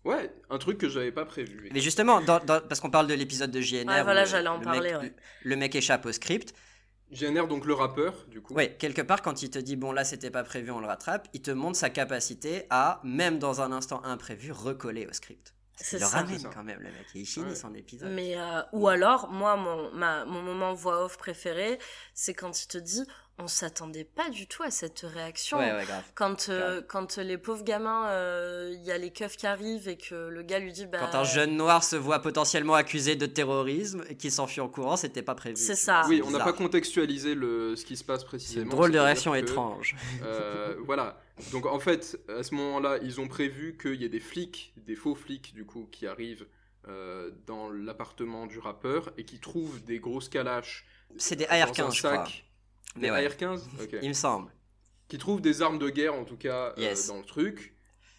[0.04, 1.70] Ouais, un truc que j'avais pas prévu.
[1.72, 3.88] Mais justement, parce qu'on parle de l'épisode de JNR.
[3.88, 4.98] Ouais, voilà, j'allais en parler.
[5.00, 5.14] Mec,
[5.44, 6.56] Le mec échappe au script.
[7.12, 8.54] JNR, donc le rappeur, du coup.
[8.54, 11.28] Ouais, quelque part, quand il te dit, bon, là, c'était pas prévu, on le rattrape,
[11.34, 15.54] il te montre sa capacité à, même dans un instant imprévu, recoller au script.
[15.82, 16.18] C'est Il le ça.
[16.20, 17.06] ramène quand même, le mec.
[17.16, 17.56] Il finit Ouais.
[17.56, 18.12] son épisode.
[18.12, 21.80] Mais euh, ou alors, moi, mon, ma, mon moment voix off préféré,
[22.14, 23.04] c'est quand il te dit
[23.44, 25.58] on s'attendait pas du tout à cette réaction.
[25.58, 26.04] Ouais, ouais, grave.
[26.14, 29.98] Quand, euh, quand les pauvres gamins, euh, il y a les keufs qui arrivent et
[29.98, 33.26] que le gars lui dit bah, Quand un jeune noir se voit potentiellement accusé de
[33.26, 35.56] terrorisme et qui s'enfuit en courant, c'était pas prévu.
[35.56, 36.04] C'est ça.
[36.08, 38.66] Oui, on n'a pas contextualisé le, ce qui se passe précisément.
[38.66, 39.96] une drôle de réaction que, étrange.
[40.24, 41.20] euh, voilà.
[41.52, 44.96] Donc en fait, à ce moment-là, ils ont prévu qu'il y ait des flics, des
[44.96, 46.46] faux flics du coup, qui arrivent
[46.88, 50.86] euh, dans l'appartement du rappeur et qui trouvent des grosses calaches
[51.18, 52.28] C'est des dans un AR-15, je crois.
[52.96, 53.26] Des ouais.
[53.28, 53.96] AR-15 Ok.
[54.02, 54.52] Il me semble.
[55.08, 57.76] Qui trouvent des armes de guerre en tout cas euh, dans le truc.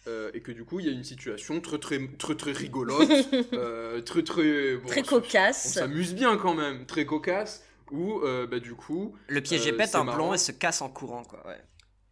[0.07, 3.09] euh, et que du coup, il y a une situation très très très très rigolote,
[3.53, 5.65] euh, très très bon, très cocasse.
[5.65, 7.63] On s'amuse bien quand même, très cocasse.
[7.91, 10.17] Où bah du coup, Le piégé Euh, pète un marrant.
[10.17, 11.45] plomb et se casse en courant, quoi.
[11.47, 11.61] Ouais.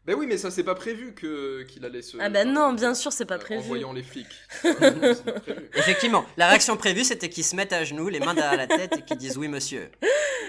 [0.06, 2.18] Bah oui, mais ça c'est pas prévu que qu'il allait se.
[2.20, 3.62] Ah ben non, bien sûr, c'est pas euh, En prévu.
[3.68, 4.28] voyant les flics.
[5.76, 8.98] Effectivement, la réaction prévue, c'était qu'ils se mettent à genoux, les mains derrière la tête
[8.98, 9.90] et qu'ils disent oui, monsieur.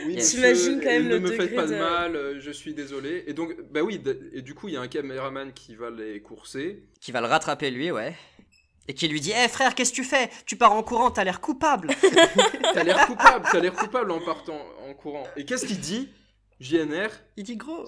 [0.07, 2.51] Oui, T'imagines quand même et le ne me faites pas de de- mal, euh, je
[2.51, 3.25] suis désolé.
[3.27, 6.21] Et donc, bah oui, et du coup, il y a un caméraman qui va les
[6.21, 6.83] courser.
[7.01, 8.15] Qui va le rattraper, lui, ouais.
[8.89, 10.29] Et qui lui dit Hé frère, qu'est-ce que tu fais?
[10.45, 11.91] Tu pars en courant, t'as l'air coupable.
[12.75, 15.25] T'as l'air coupable, t'as l'air coupable en partant en courant.
[15.37, 16.09] Et qu'est-ce qu'il dit?
[16.63, 17.87] JNR, Il dit Gros,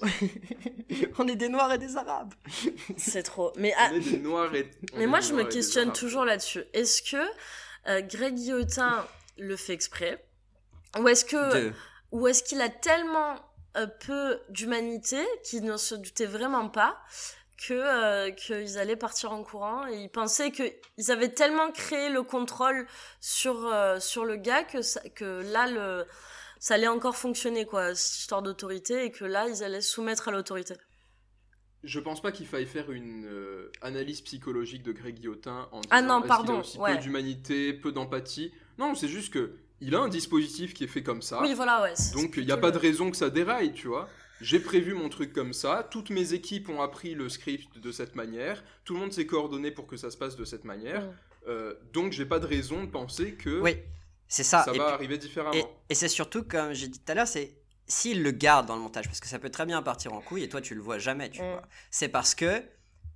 [1.17, 2.33] on est des noirs et des arabes.
[2.97, 3.53] C'est trop.
[3.57, 4.69] Mais ah, on est des noirs et.
[4.93, 6.63] on Mais est moi, des je me questionne toujours là-dessus.
[6.73, 7.17] Est-ce que
[7.87, 9.05] euh, Greg Guillotin
[9.37, 10.23] le fait exprès?
[10.99, 11.71] Ou est-ce que
[12.11, 13.35] ou est-ce qu'il a tellement
[13.77, 16.97] euh, peu d'humanité qu'il ne se doutait vraiment pas
[17.57, 20.63] que euh, qu'ils allaient partir en courant et ils pensaient que
[20.97, 22.87] ils avaient tellement créé le contrôle
[23.19, 26.05] sur euh, sur le gars que ça, que là le
[26.65, 30.29] ça allait encore fonctionner quoi cette histoire d'autorité et que là ils allaient se soumettre
[30.29, 30.73] à l'autorité.
[31.83, 35.89] Je pense pas qu'il faille faire une euh, analyse psychologique de Greg Guillotin en disant
[35.91, 36.95] Ah non, pardon, a aussi ouais.
[36.95, 38.51] peu d'humanité, peu d'empathie?
[38.79, 41.39] Non, c'est juste que il a un dispositif qui est fait comme ça.
[41.43, 41.93] Oui voilà ouais.
[41.95, 42.13] Ah.
[42.15, 44.09] Donc il n'y a pas de raison que ça déraille, tu vois.
[44.41, 48.15] J'ai prévu mon truc comme ça, toutes mes équipes ont appris le script de cette
[48.15, 51.03] manière, tout le monde s'est coordonné pour que ça se passe de cette manière,
[51.45, 51.49] Mm.
[51.51, 53.77] Euh, donc j'ai pas de raison de penser que Oui,
[54.27, 54.63] c'est ça.
[54.63, 55.53] ça et va puis- arriver différemment.
[55.53, 57.55] Et, et c'est surtout, comme j'ai dit tout à l'heure, c'est
[57.87, 60.43] s'il le garde dans le montage, parce que ça peut très bien partir en couille
[60.43, 61.45] et toi tu le vois jamais, tu Mm.
[61.51, 61.61] vois.
[61.91, 62.63] C'est parce que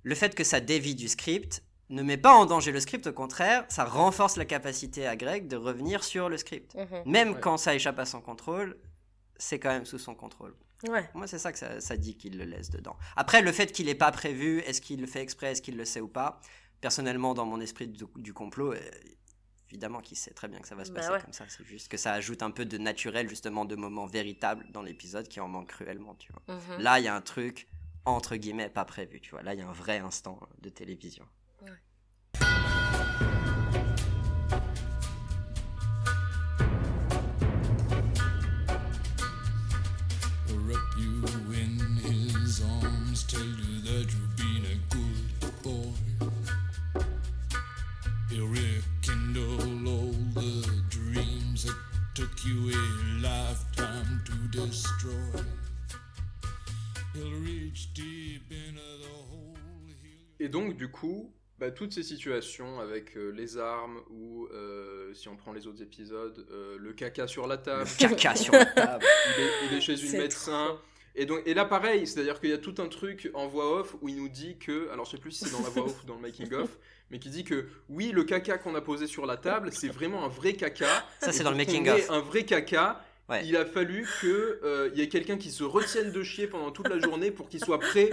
[0.02, 3.12] le fait que ça dévie du script ne met pas en danger le script, au
[3.12, 6.74] contraire, ça renforce la capacité à Greg de revenir sur le script.
[6.76, 7.02] Mhm.
[7.06, 7.40] Même Ouais.
[7.40, 8.78] quand ça échappe à son contrôle,
[9.36, 10.54] c'est quand même sous son contrôle.
[10.88, 11.10] Ouais.
[11.14, 12.96] Moi, c'est ça que ça, ça dit qu'il le laisse dedans.
[13.16, 15.84] Après, le fait qu'il n'ait pas prévu, est-ce qu'il le fait exprès, est-ce qu'il le
[15.84, 16.40] sait ou pas
[16.80, 18.80] Personnellement, dans mon esprit du, du complot, euh,
[19.70, 21.20] évidemment qu'il sait très bien que ça va se Bah passer ouais.
[21.22, 21.44] comme ça.
[21.48, 25.28] C'est juste que ça ajoute un peu de naturel, justement, de moments véritables dans l'épisode
[25.28, 26.56] qui en manque cruellement, tu vois.
[26.56, 26.82] Mhm.
[26.82, 27.68] Là, il y a un truc,
[28.04, 29.42] entre guillemets, pas prévu, tu vois.
[29.42, 31.24] Là, il y a un vrai instant de télévision.
[60.50, 65.36] Donc du coup, bah, toutes ces situations avec euh, les armes ou euh, si on
[65.36, 69.04] prend les autres épisodes, euh, le caca sur la table, Le caca sur la table.
[69.36, 70.66] il est, il est chez une médecin.
[70.68, 70.78] trop.
[71.16, 73.94] Et donc et là pareil, c'est-à-dire qu'il y a tout un truc en voix off
[74.00, 76.02] où il nous dit que, alors je sais plus si c'est dans la voix off
[76.02, 76.78] ou dans le making of,
[77.10, 80.24] mais qui dit que oui le caca qu'on a posé sur la table c'est vraiment
[80.24, 80.86] un vrai caca.
[81.20, 82.10] Ça, c'est Et dans le making of.
[82.10, 83.04] Un vrai caca.
[83.30, 83.42] Ouais.
[83.46, 86.70] Il a fallu que euh, il y ait quelqu'un qui se retienne de chier pendant
[86.72, 88.10] toute la journée pour qu'il soit prêt,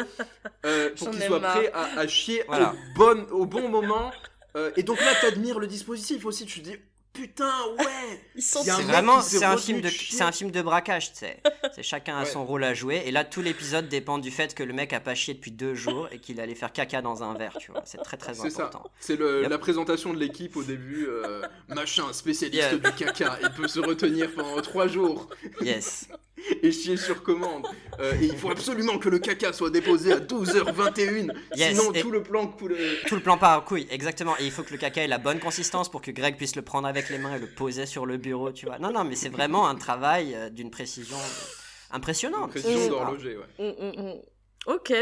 [0.65, 1.57] euh, pour J'en qu'il ai soit marre.
[1.57, 2.73] prêt à, à chier Voilà.
[2.73, 4.11] au, bon, au bon moment.
[4.55, 6.45] Euh, et donc là, t'admires le dispositif aussi.
[6.45, 6.75] Tu te dis,
[7.17, 8.21] putain, ouais.
[8.37, 11.37] C'est vraiment, c'est un film de, c'est un film de braquage, tu sais.
[11.75, 12.25] C'est chacun a Ouais.
[12.25, 13.03] son rôle à jouer.
[13.05, 15.73] Et là, tout l'épisode dépend du fait que le mec a pas chié depuis deux
[15.75, 17.81] jours et qu'il allait faire caca dans un verre, tu vois.
[17.85, 18.65] C'est très très C'est ça.
[18.65, 18.89] important.
[18.99, 19.49] C'est Yep.
[19.49, 21.05] la présentation de l'équipe au début.
[21.07, 22.77] euh, machin, spécialiste Yeah.
[22.77, 23.37] du caca.
[23.41, 25.27] Il peut se retenir pendant trois jours
[25.61, 26.07] Yes.
[26.61, 27.65] et chier sur commande.
[27.99, 31.33] Euh, et il faut absolument que le caca soit déposé à 12h21.
[31.55, 32.77] Yes, Sinon, et- tout le plan coule.
[33.07, 34.35] Tout le plan part en couille, exactement.
[34.39, 36.61] Et il faut que le caca ait la bonne consistance pour que Greg puisse le
[36.61, 38.79] prendre avec les mains et le poser sur le bureau, tu vois.
[38.79, 42.51] Non, non, mais c'est vraiment un travail euh, d'une précision euh, impressionnante.
[42.51, 43.73] Précision d'horloger, ouais.
[43.73, 44.21] Mm, mm, mm.
[44.67, 44.93] Ok.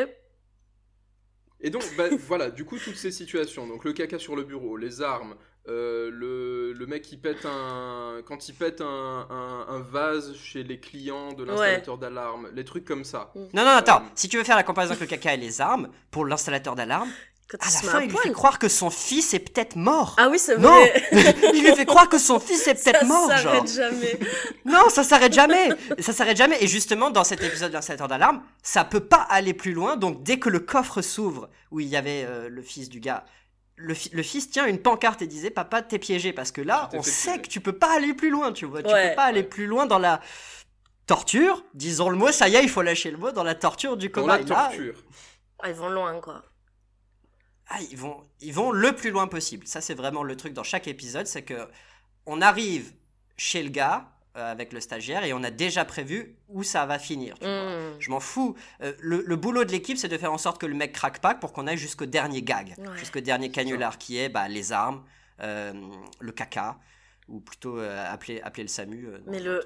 [1.61, 4.77] Et donc, bah, voilà, du coup, toutes ces situations, donc le caca sur le bureau,
[4.77, 5.35] les armes,
[5.67, 8.21] euh, le, le mec qui pète un.
[8.27, 12.85] Quand il pète un, un- un vase chez les clients de l'installateur d'alarme, les trucs
[12.85, 13.31] comme ça.
[13.35, 14.01] Non, non, attends.
[14.01, 16.75] Euh, Si tu veux faire la comparaison avec le caca et les armes, pour l'installateur
[16.75, 17.09] d'alarme,
[17.49, 20.15] Quand À la fin, il lui fait croire que son fils est peut-être mort.
[20.17, 21.03] Ah oui, c'est non vrai.
[21.53, 23.53] Il lui fait croire que son fils est peut-être Ça mort, genre.
[23.67, 24.19] s'arrête jamais.
[24.65, 25.69] Non, ça s'arrête jamais.
[25.99, 26.57] Ça s'arrête jamais.
[26.63, 29.95] Et justement, dans cet épisode de l'installateur d'alarme, ça peut pas aller plus loin.
[29.95, 33.25] Donc, dès que le coffre s'ouvre, où il y avait euh, le fils du gars,
[33.77, 36.33] le, fi- le fils tient une pancarte et disait Papa, t'es piégé.
[36.33, 38.81] Parce que là, Tu on sait que tu peux pas aller plus loin, tu vois.
[38.83, 40.21] Tu Ouais, peux pas aller plus loin dans la
[41.07, 41.63] torture.
[41.73, 44.09] Disons le mot, ça y est, il faut lâcher le mot, dans la torture du
[44.09, 44.37] Dans la.
[44.39, 45.03] Là, torture.
[45.59, 46.43] Ah, ils vont loin, quoi.
[47.67, 49.67] ah, ils vont, ils vont le plus loin possible.
[49.67, 51.67] Ça, c'est vraiment le truc dans chaque épisode, c'est que
[52.25, 52.93] on arrive
[53.37, 57.35] chez le gars avec le stagiaire et on a déjà prévu où ça va finir.
[57.39, 57.53] tu vois.
[57.89, 57.95] Mm.
[57.99, 58.55] Je m'en fous.
[58.81, 61.19] Euh, le, le boulot de l'équipe, c'est de faire en sorte que le mec craque
[61.19, 62.97] pas pour qu'on aille jusqu'au dernier gag, Ouais.
[62.97, 65.03] jusqu'au dernier canular qui est bah, les armes,
[65.41, 65.73] euh,
[66.19, 66.77] le caca,
[67.27, 69.07] ou plutôt euh, appeler, appeler le SAMU.
[69.07, 69.63] euh, Mais le,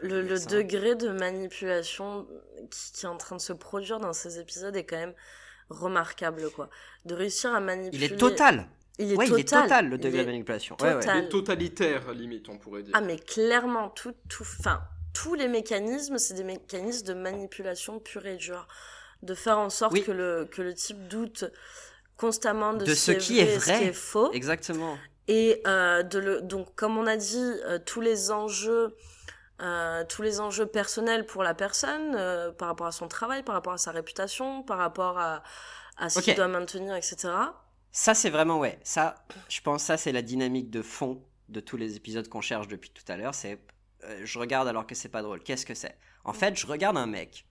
[0.50, 2.26] degré de manipulation
[2.72, 5.14] qui, qui est en train de se produire dans ces épisodes est quand même
[5.70, 6.70] remarquable, quoi.
[7.06, 8.06] De réussir à Il manipuler...
[8.06, 8.68] est total.
[9.00, 9.38] Il est Ouais, total.
[9.38, 10.76] il est total le Il degré est de manipulation.
[10.82, 11.00] Ouais, ouais.
[11.00, 11.24] total.
[11.26, 12.94] Et totalitaire, limite, on pourrait dire.
[12.96, 14.82] Ah, mais clairement, tout, tout, enfin,
[15.14, 18.68] tous les mécanismes, c'est des mécanismes de manipulation pure et dure.
[19.24, 20.04] De faire en sorte Oui.
[20.04, 21.46] que, le, que le type doute
[22.18, 23.80] constamment de, De ce qui est et ce vrai.
[23.80, 24.32] qui est faux.
[24.34, 24.98] Exactement.
[25.28, 28.96] Et euh, de le, donc, comme on a dit, euh, tous les enjeux,
[29.62, 33.56] euh, tous les enjeux personnels pour la personne, euh, par rapport à son travail, par
[33.56, 35.44] rapport à sa réputation, par rapport à,
[35.98, 37.28] à ce qu'il doit maintenir, etc.
[37.92, 38.80] Ça, c'est vraiment, ouais.
[38.84, 42.68] Ça, je pense, ça, c'est la dynamique de fond de tous les épisodes qu'on cherche
[42.68, 43.34] depuis tout à l'heure.
[43.34, 43.60] C'est,
[44.04, 45.42] euh, je regarde alors que c'est pas drôle.
[45.42, 45.98] Qu'est-ce que c'est?
[46.24, 47.46] En fait, je regarde un mec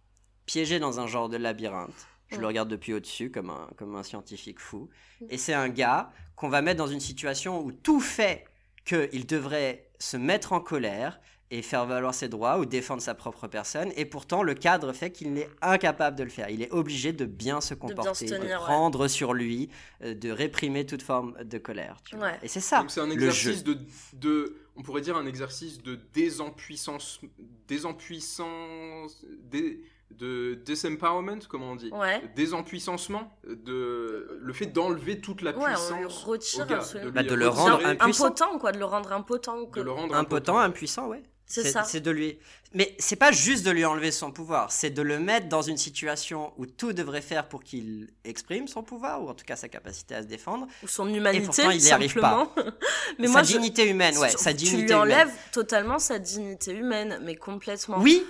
[0.46, 2.06] piégé dans un genre de labyrinthe.
[2.30, 4.90] Je le regarde depuis au-dessus comme un, comme un scientifique fou.
[5.20, 5.26] Mm.
[5.30, 8.44] Et c'est un gars qu'on va mettre dans une situation où tout fait
[8.84, 11.20] qu'il devrait se mettre en colère
[11.50, 13.90] et faire valoir ses droits ou défendre sa propre personne.
[13.96, 16.50] Et pourtant, le cadre fait qu'il est incapable de le faire.
[16.50, 18.64] Il est obligé de bien se bien se comporter, de, tenir, ouais.
[18.66, 19.70] prendre sur lui,
[20.02, 21.96] euh, de réprimer toute forme de colère.
[22.04, 22.26] tu vois.
[22.26, 22.38] Ouais.
[22.42, 23.74] Et c'est ça, Donc c'est un le exercice jeu.
[23.74, 23.78] de,
[24.14, 27.20] de, on pourrait dire un exercice de désempuissance,
[27.66, 29.80] désempuissance, dé-
[30.10, 31.90] de disempowerment, comment on dit?
[31.92, 32.22] Ouais.
[32.34, 37.12] Désempuissancement, de le fait d'enlever toute la on puissance retire au gars, absolument.
[37.12, 38.24] Bah, de le retirer- rendre impuissant.
[38.26, 39.60] impotent, quoi, de le rendre impotent.
[39.62, 39.82] de quoi.
[39.82, 41.22] le rendre Impotent, impuissant, ouais.
[41.50, 41.82] C'est ça.
[41.82, 42.38] C'est de lui.
[42.74, 45.78] Mais c'est pas juste de lui enlever son pouvoir, c'est de le mettre dans une
[45.78, 49.68] situation où tout devrait faire pour qu'il exprime son pouvoir, ou en tout cas sa
[49.70, 50.66] capacité à se défendre.
[50.82, 52.52] Ou son humanité, pourtant, il y arrive simplement.
[53.18, 54.98] mais sa moi, je- dignité humaine, ouais, tu- sa tu dignité lui humaine.
[55.00, 57.98] enlèves totalement sa dignité humaine, mais complètement.
[58.00, 58.22] Oui,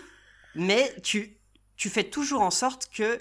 [0.55, 1.37] mais tu,
[1.77, 3.19] tu fais toujours en sorte que.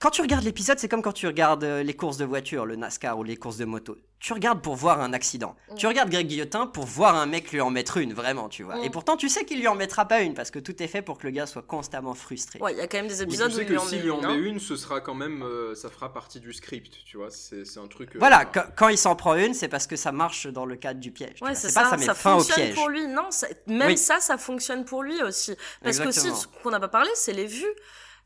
[0.00, 2.76] Quand tu regardes l'épisode, c'est comme quand tu regardes euh, les courses de voiture, le
[2.76, 3.96] NASCAR ou les courses de moto.
[4.20, 5.54] Tu regardes pour voir un accident.
[5.70, 5.74] Mm.
[5.76, 8.76] Tu regardes Greg Guillotin pour voir un mec lui en mettre une, vraiment, tu vois.
[8.76, 8.84] Mm.
[8.84, 11.02] Et pourtant, tu sais qu'il lui en mettra pas une parce que tout est fait
[11.02, 12.58] pour que le gars soit constamment frustré.
[12.60, 14.02] Ouais, il y a quand même des épisodes tu où sais il lui que s'il
[14.02, 14.36] lui en une, met hein.
[14.36, 17.28] une, ce sera quand même, euh, ça fera partie du script, tu vois.
[17.30, 18.16] C'est un truc.
[18.16, 20.74] euh, Voilà, quand, quand il s'en prend une, c'est parce que ça marche dans le
[20.74, 21.34] cadre du piège.
[21.36, 22.74] tu Ouais, c'est pas ça, ça met ça fin au fonctionne piège.
[22.74, 23.06] pour lui.
[23.06, 23.96] Non, ça- même Oui.
[23.96, 25.54] ça, ça fonctionne pour lui aussi.
[25.82, 27.64] Parce que aussi, ce qu'on n'a pas parlé, c'est les vues.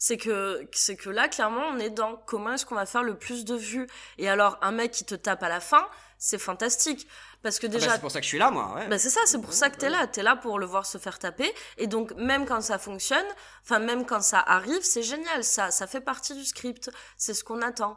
[0.05, 3.17] C'est que, c'est que là, clairement, on est dans comment est-ce qu'on va faire le
[3.17, 3.87] plus de vues.
[4.19, 5.87] Et alors, un mec qui te tape à la fin,
[6.19, 7.07] c'est fantastique.
[7.41, 8.75] Parce que Ah bah, déjà, c'est pour ça que je suis là, moi.
[8.75, 8.89] Ouais.
[8.89, 10.09] Bah c'est ça, c'est pour ça que t'es là.
[10.09, 11.55] T'es là pour le voir se faire taper.
[11.79, 13.25] Et donc, même quand ça fonctionne,
[13.63, 15.45] enfin, même quand ça arrive, c'est génial.
[15.45, 16.91] Ça, ça fait partie du script.
[17.17, 17.97] C'est ce qu'on attend.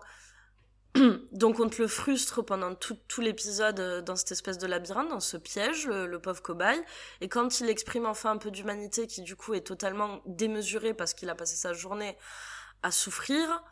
[1.32, 5.20] donc, on te le frustre pendant tout, l'épisode euh, dans cette espèce de labyrinthe, dans
[5.20, 6.80] ce piège, le, pauvre cobaye.
[7.22, 11.14] Et quand il exprime enfin un peu d'humanité, qui du coup est totalement démesuré parce
[11.14, 12.18] qu'il a passé sa journée
[12.84, 13.64] à souffrir,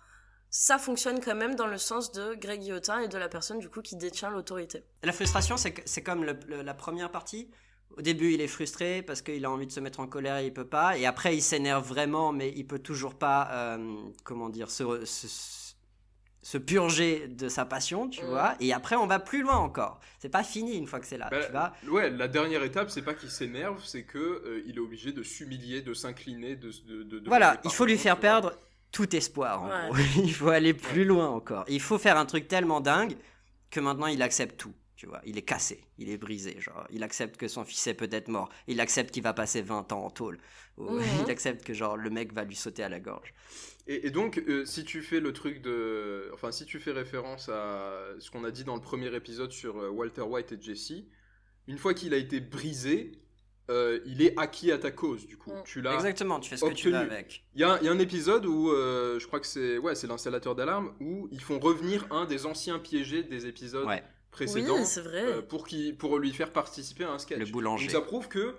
[0.50, 3.70] ça fonctionne quand même dans le sens de Greg Guillotin et de la personne du
[3.70, 4.84] coup qui détient l'autorité.
[5.04, 7.50] La frustration, c'est comme la première partie.
[7.98, 10.48] Au début, il est frustré parce qu'il a envie de se mettre en colère et
[10.48, 10.98] il peut pas.
[10.98, 15.06] Et après, il s'énerve vraiment, mais il peut toujours pas, euh, comment dire, se-
[16.44, 18.28] se purger de sa passion, tu Mm.
[18.28, 18.54] vois.
[18.60, 20.00] Et après, on va plus loin encore.
[20.20, 21.74] C'est pas fini une fois que c'est là, bah, tu vois.
[22.02, 25.24] ouais, la dernière étape, c'est pas qu'il s'énerve, c'est que euh, il est obligé de
[25.24, 28.22] s'humilier, de s'incliner, de, de, de- de Voilà, il faut lui faire vois.
[28.22, 28.54] perdre
[28.92, 29.64] tout espoir.
[29.64, 29.90] En Ouais.
[29.90, 29.96] gros.
[30.24, 31.64] il faut aller plus loin encore.
[31.70, 33.16] Il faut faire un truc tellement dingue
[33.72, 34.74] que maintenant il accepte tout.
[35.04, 36.56] Tu vois, il est cassé, il est brisé.
[36.62, 38.48] Genre, il accepte que son fils est peut-être mort.
[38.68, 40.40] Il accepte qu'il va passer 20 ans en tôle.
[40.78, 40.98] Ou.
[41.28, 43.34] Il accepte que genre le mec va lui sauter à la gorge.
[43.86, 46.30] Et, et donc, euh, si tu fais le truc de.
[46.34, 49.78] Enfin, si tu fais référence à ce qu'on a dit dans le premier épisode sur
[49.78, 51.04] euh, Walter White et Jesse,
[51.68, 53.12] une fois qu'il a été brisé,
[53.70, 55.52] euh, il est acquis à ta cause, du coup.
[55.52, 55.64] Mm.
[55.66, 55.96] Tu l'as.
[55.96, 57.12] Exactement, tu fais ce que tu veux obtenu.
[57.12, 57.46] avec.
[57.56, 59.96] Il y a, il y a un épisode où, euh, je crois que c'est ouais,
[59.96, 64.04] c'est l'installateur d'alarme, où ils font revenir un des anciens piégés des épisodes Ouais.
[64.34, 65.24] Précédents Oui, c'est vrai.
[65.24, 67.40] euh, pour, qu'il- pour lui faire participer à un sketch.
[67.40, 67.88] Le boulanger.
[67.88, 68.56] Donc ça prouve que,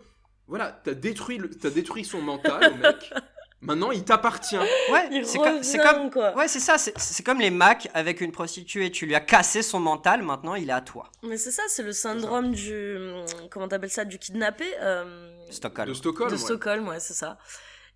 [0.48, 3.12] voilà, t'as détruit, le- t'as détruit son mental mec.
[3.60, 4.58] Maintenant, il t'appartient.
[4.58, 6.36] Ouais, c'est comme, quoi.
[6.36, 6.76] ouais, c'est ça.
[6.76, 8.90] C'est, c'est comme les Macs avec une prostituée.
[8.90, 10.22] Tu lui as cassé son mental.
[10.22, 11.10] Maintenant, il est à toi.
[11.22, 12.96] Mais c'est ça, c'est le syndrome du.
[12.98, 15.88] hum, Comment t'appelles ça Du kidnappé euh, Stockholm.
[15.88, 16.28] De Stockholm.
[16.28, 16.40] De ouais.
[16.40, 17.38] Stockholm, ouais, c'est ça.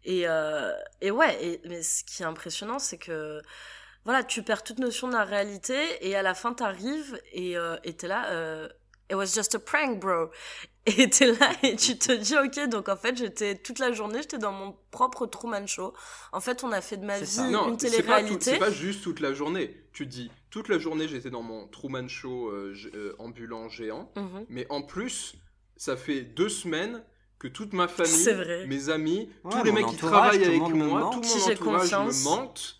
[0.06, 0.72] Et, euh,
[1.02, 3.42] et ouais, et, mais ce qui est impressionnant, c'est que.
[4.08, 7.76] Voilà, tu perds toute notion de la réalité et à la fin t'arrives et euh,
[7.84, 8.30] et t'es là.
[8.30, 8.66] euh,
[9.10, 10.30] It was just a prank, bro.
[10.86, 14.20] Et t'es là et tu te dis, ok, donc en fait, j'étais toute la journée,
[14.22, 15.92] j'étais dans mon propre Truman Show.
[16.32, 17.42] En fait, on a fait de ma vie ça.
[17.46, 18.50] Une c'est pas, tout- télé-réalité.
[18.52, 19.76] c'est pas juste toute la journée.
[19.92, 24.10] Tu te dis, toute la journée, j'étais dans mon Truman Show euh, euh, ambulant géant.
[24.16, 24.46] Mhm.
[24.48, 25.34] Mais en plus,
[25.76, 27.02] ça fait deux semaines
[27.38, 31.10] que toute ma famille, mes amis, Ouais, tous les mecs qui travaillent avec moi, ment.
[31.10, 32.77] tout mon entourage me mentent.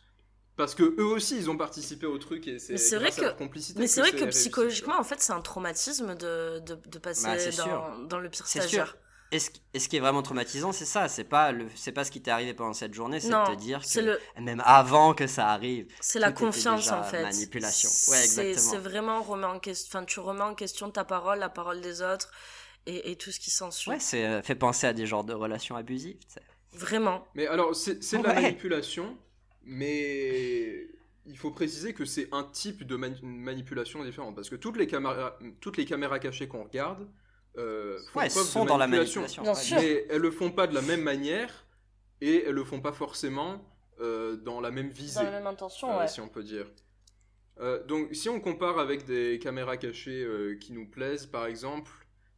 [0.58, 3.36] Parce que eux aussi, ils ont participé au truc et c'est vrai à que- leur
[3.36, 7.24] complicité Mais c'est vrai que psychologiquement, en fait, c'est un traumatisme de, de, de passer
[7.26, 8.86] Bah, dans, le pire C'est stagiaire.
[8.88, 8.96] sûr.
[9.30, 11.06] Et ce, et ce qui est vraiment traumatisant, c'est ça.
[11.06, 13.56] C'est pas le, c'est pas ce qui t'est arrivé pendant cette journée, c'est de te
[13.56, 17.22] dire que le, même avant que ça arrive, c'est la confiance déjà en fait.
[17.22, 17.88] manipulation.
[18.10, 18.70] Ouais, C'est- exactement.
[18.70, 19.98] C'est vraiment remet en question.
[19.98, 22.30] Enfin, tu remets en question ta parole, la parole des autres
[22.86, 23.90] et, et tout ce qui s'ensuit.
[23.92, 26.16] ouais, c'est euh, fait penser à des genres de relations abusives.
[26.72, 27.26] Vraiment.
[27.34, 28.42] Mais alors, c'est c'est de la Ouais.
[28.42, 29.16] manipulation,
[29.68, 30.88] mais
[31.26, 34.32] il faut préciser que c'est un type de mani- manipulation différent.
[34.32, 37.06] Parce que toutes les caméras, toutes les caméras cachées qu'on regarde
[37.58, 39.20] euh, font Ouais, preuve sont de dans la manipulation.
[39.22, 39.42] manipulation.
[39.42, 39.76] Bien sûr.
[39.78, 41.66] Mais elles le font pas de la même manière
[42.20, 43.62] et elles le font pas forcément
[44.00, 46.08] euh, dans la même visée, Dans la même intention, euh, ouais.
[46.08, 46.66] si on peut dire.
[47.60, 51.90] Euh, donc, si on compare avec des caméras cachées euh, qui nous plaisent, par exemple,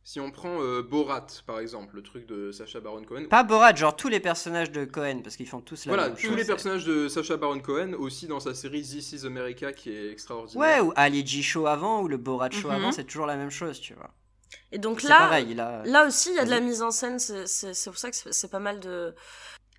[0.02, 3.74] si on prend euh, Borat, par exemple, le truc de Sacha Baron Cohen, Pas Borat,
[3.74, 6.36] genre tous les personnages de Cohen, parce qu'ils font tous la voilà, même tous chose.
[6.36, 10.10] les personnages de Sacha Baron Cohen, aussi dans sa série This is America qui est
[10.10, 10.60] extraordinaire.
[10.60, 12.74] Ouais, ou Ali G Show avant, ou le Borat Show Mhm.
[12.74, 14.10] avant, c'est toujours la même chose, tu vois.
[14.72, 17.18] Et donc C'est là, pareil, là aussi, il y a de la mise en scène.
[17.18, 19.14] C'est pour ça que c'est c'est pas mal de.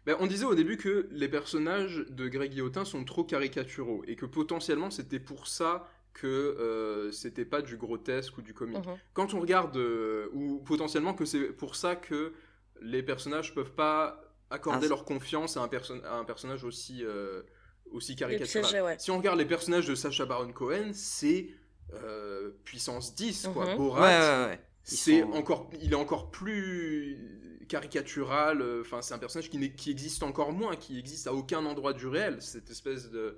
[0.05, 4.15] Ben, on disait au début que les personnages de Greg Guillotin sont trop caricaturaux et
[4.15, 8.85] que potentiellement c'était pour ça que euh, c'était pas du grotesque ou du comique.
[8.85, 8.97] Mhm.
[9.13, 12.33] Quand on regarde, euh, ou potentiellement que c'est pour ça que
[12.81, 17.03] les personnages peuvent pas accorder Ah, leur confiance à un, perso- à un personnage aussi,
[17.05, 17.43] euh,
[17.91, 18.83] aussi caricatural.
[18.83, 18.95] ouais.
[18.99, 21.49] Si on regarde les personnages de Sacha Baron Cohen, c'est
[21.93, 23.69] euh, puissance 10, quoi.
[23.71, 23.77] Mhm.
[23.77, 24.59] Borat, Ouais, ouais, ouais.
[24.91, 28.61] Ils c'est sont- encore, il est encore plus caricatural.
[28.61, 31.93] euh, Enfin, c'est un personnage qui, qui existe encore moins, qui existe à aucun endroit
[31.93, 32.41] du réel.
[32.41, 33.37] Cette espèce de,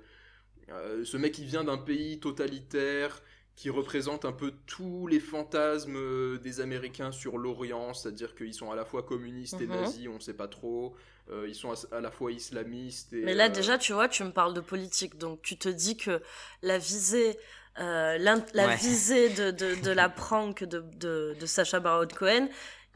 [0.70, 3.22] euh, ce mec qui vient d'un pays totalitaire,
[3.56, 8.70] qui représente un peu tous les fantasmes euh, des Américains sur l'Orient, c'est-à-dire qu'ils sont
[8.70, 9.68] à la fois communistes et Mhm.
[9.68, 10.96] nazis, on ne sait pas trop.
[11.30, 13.12] Euh, ils sont à, à la fois islamistes.
[13.12, 15.68] Et, Mais là, euh, déjà, tu vois, tu me parles de politique, donc tu te
[15.68, 16.20] dis que
[16.62, 17.38] la visée,
[17.78, 18.68] euh, la Ouais.
[18.68, 22.48] visée de, de, de la prank de, de, de Sacha Baron Cohen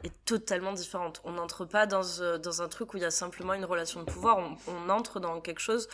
[0.03, 1.19] est totalement différente.
[1.23, 2.01] On n'entre pas dans,
[2.37, 5.19] dans un truc où il y a simplement une relation de pouvoir, on, on entre
[5.19, 5.89] dans quelque chose,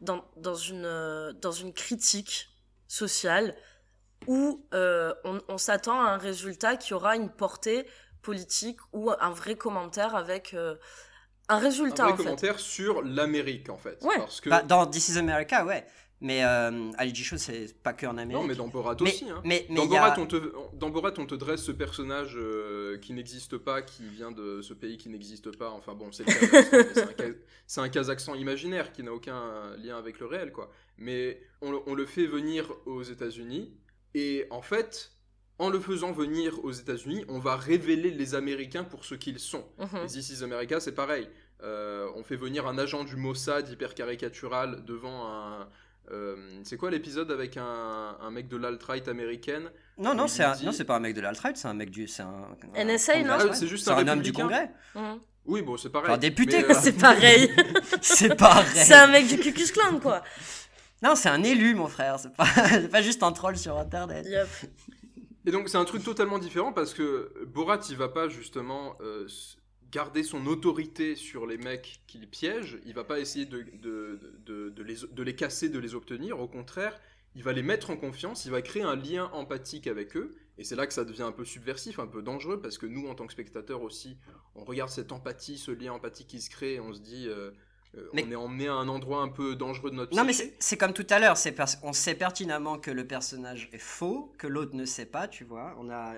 [0.00, 2.48] dans, dans, une, euh, dans une critique
[2.86, 3.54] sociale
[4.26, 7.86] où euh, on, on s'attend à un résultat qui aura une portée
[8.22, 10.76] politique ou un vrai commentaire avec euh,
[11.48, 12.24] un un résultat, vrai en fait.
[12.24, 14.02] commentaire sur l'Amérique, en fait.
[14.02, 14.18] Ouais.
[14.18, 14.50] Parce que...
[14.50, 15.86] Bah, dans This is America, ouais.
[16.20, 18.42] Mais euh, Ali G Show, c'est pas que en Amérique.
[18.42, 19.30] non, mais dans Borat mais, aussi.
[19.30, 19.40] Hein.
[19.44, 22.98] mais, mais Dans a- Borat, on te, dans Borat, on te dresse ce personnage euh,
[22.98, 25.70] qui n'existe pas, qui vient de ce pays qui n'existe pas.
[25.70, 26.24] Enfin bon, c'est
[27.78, 30.70] un, un Kazakhstan imaginaire qui n'a aucun lien avec le réel, quoi.
[30.96, 33.72] Mais on, le- on le fait venir aux États-Unis,
[34.14, 35.12] et en fait,
[35.58, 39.64] en le faisant venir aux États-Unis, on va révéler les Américains pour ce qu'ils sont.
[39.78, 40.00] Mhm.
[40.04, 41.28] Et This is America, c'est pareil.
[41.62, 45.68] Euh, on fait venir un agent du Mossad hyper caricatural devant un.
[46.10, 50.54] Euh, c'est quoi l'épisode avec un, un mec de l'alt-right américaine Non, non, c'est un-
[50.54, 52.06] dit- non, c'est pas un mec de l'alt-right, c'est un mec du.
[52.08, 54.70] C'est un, un NSA, non Ah, c'est juste un un homme du congrès.
[54.94, 55.20] Mhm.
[55.46, 56.10] Oui, bon, c'est pareil.
[56.10, 57.50] Enfin, député, euh, c'est pareil.
[58.02, 58.66] c'est pareil.
[58.74, 60.22] c'est un mec du Ku Klux Klan, quoi.
[61.02, 62.18] Non, c'est un élu, mon frère.
[62.18, 64.26] C'est pas, c'est pas juste un troll sur internet.
[64.28, 64.70] Yup.
[65.46, 69.26] Et donc, c'est un truc totalement différent parce que Borat, il va pas justement euh,
[69.90, 72.78] garder son autorité sur les mecs qu'il piège.
[72.84, 73.58] Il va pas essayer de,
[75.22, 76.40] les, casser, de les obtenir.
[76.40, 77.00] Au contraire,
[77.34, 78.44] il va les mettre en confiance.
[78.44, 80.36] Il va créer un lien empathique avec eux.
[80.58, 83.06] Et c'est là que ça devient un peu subversif, un peu dangereux parce que nous,
[83.08, 84.18] en tant que spectateurs aussi,
[84.54, 87.26] on regarde cette empathie, ce lien empathique qui se crée et on se dit.
[87.28, 87.50] euh,
[88.12, 90.54] Mais- On est emmené à un endroit un peu dangereux de notre Non, mais psyché.
[90.60, 93.78] c'est c'est comme tout à l'heure, c'est parce qu'on sait pertinemment que le personnage est
[93.78, 95.74] faux, que l'autre ne sait pas, tu vois.
[95.80, 96.12] On a,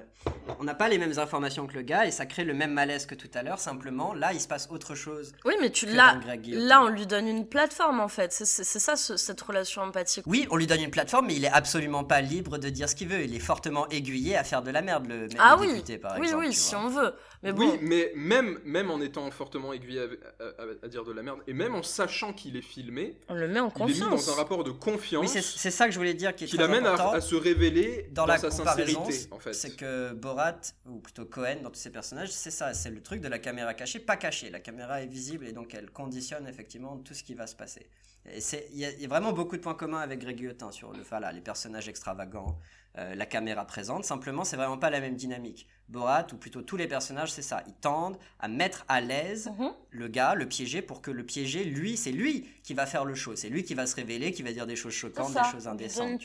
[0.58, 3.06] on n'a pas les mêmes informations que le gars et ça crée le même malaise
[3.06, 3.60] que tout à l'heure.
[3.60, 5.32] Simplement, là, il se passe autre chose.
[5.44, 8.32] Oui, mais tu que là, on lui donne une plateforme en fait.
[8.32, 10.24] C'est ça, ce- cette relation empathique.
[10.26, 12.94] Oui, on lui donne une plateforme, mais il est absolument pas libre de dire ce
[12.96, 13.22] qu'il veut.
[13.22, 16.16] Il est fortement aiguillé à faire de la merde, le, Ah le oui, député, par
[16.18, 16.44] oui, exemple.
[16.44, 17.14] oui, tu si on veut.
[17.42, 21.12] Mais bon, Oui, mais même, même en étant fortement aiguillé à, à- à dire de
[21.12, 23.86] la merde, et même en sachant qu'il est filmé, On le met en il est
[23.86, 24.26] mis confiance.
[24.26, 26.58] dans un rapport de confiance c'est c'est ça que je voulais dire qui est qui
[26.58, 27.12] l'amène à, important.
[27.12, 29.54] à se révéler dans, dans, la sa comparaison, sincérité, en fait.
[29.54, 33.22] c'est que Borat, ou plutôt Cohen, dans tous ses personnages, c'est ça, c'est le truc
[33.22, 34.50] de la caméra cachée, pas cachée.
[34.50, 37.86] La caméra est visible et donc elle conditionne effectivement tout ce qui va se passer.
[38.30, 40.36] Et c'est, il y, a- il y a vraiment beaucoup de points communs avec Greg
[40.36, 42.58] Guillotin sur le voilà, les personnages extravagants,
[42.98, 44.04] euh, la caméra présente.
[44.04, 45.66] Simplement, c'est vraiment pas la même dynamique.
[45.88, 47.62] Borat, ou plutôt tous les personnages, c'est ça.
[47.66, 49.72] Ils tendent à mettre à l'aise Mhm.
[49.90, 53.14] le gars, le piégé, pour que le piégé, lui, c'est lui qui va faire le
[53.14, 53.34] show.
[53.36, 55.66] C'est lui qui va se révéler, qui va dire des choses choquantes, ça, des choses
[55.68, 56.20] indécentes.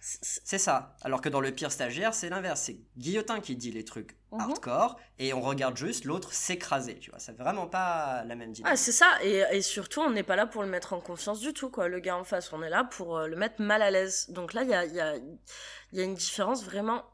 [0.00, 0.96] c'est ça.
[1.02, 2.60] Alors que dans le pire stagiaire, c'est l'inverse.
[2.62, 4.40] C'est Guillotin qui dit les trucs Mhm.
[4.42, 6.98] hardcore et on regarde juste l'autre s'écraser.
[6.98, 8.78] Tu vois, c'est vraiment pas la même Ah, dynamique.
[8.78, 11.52] c'est ça, et, et surtout, on n'est pas là pour le mettre en confiance du
[11.52, 11.88] tout, quoi.
[11.88, 14.26] Le gars en face, on est là pour euh, le mettre mal à l'aise.
[14.30, 17.04] Donc là, il y a, il y, a, il y a une différence vraiment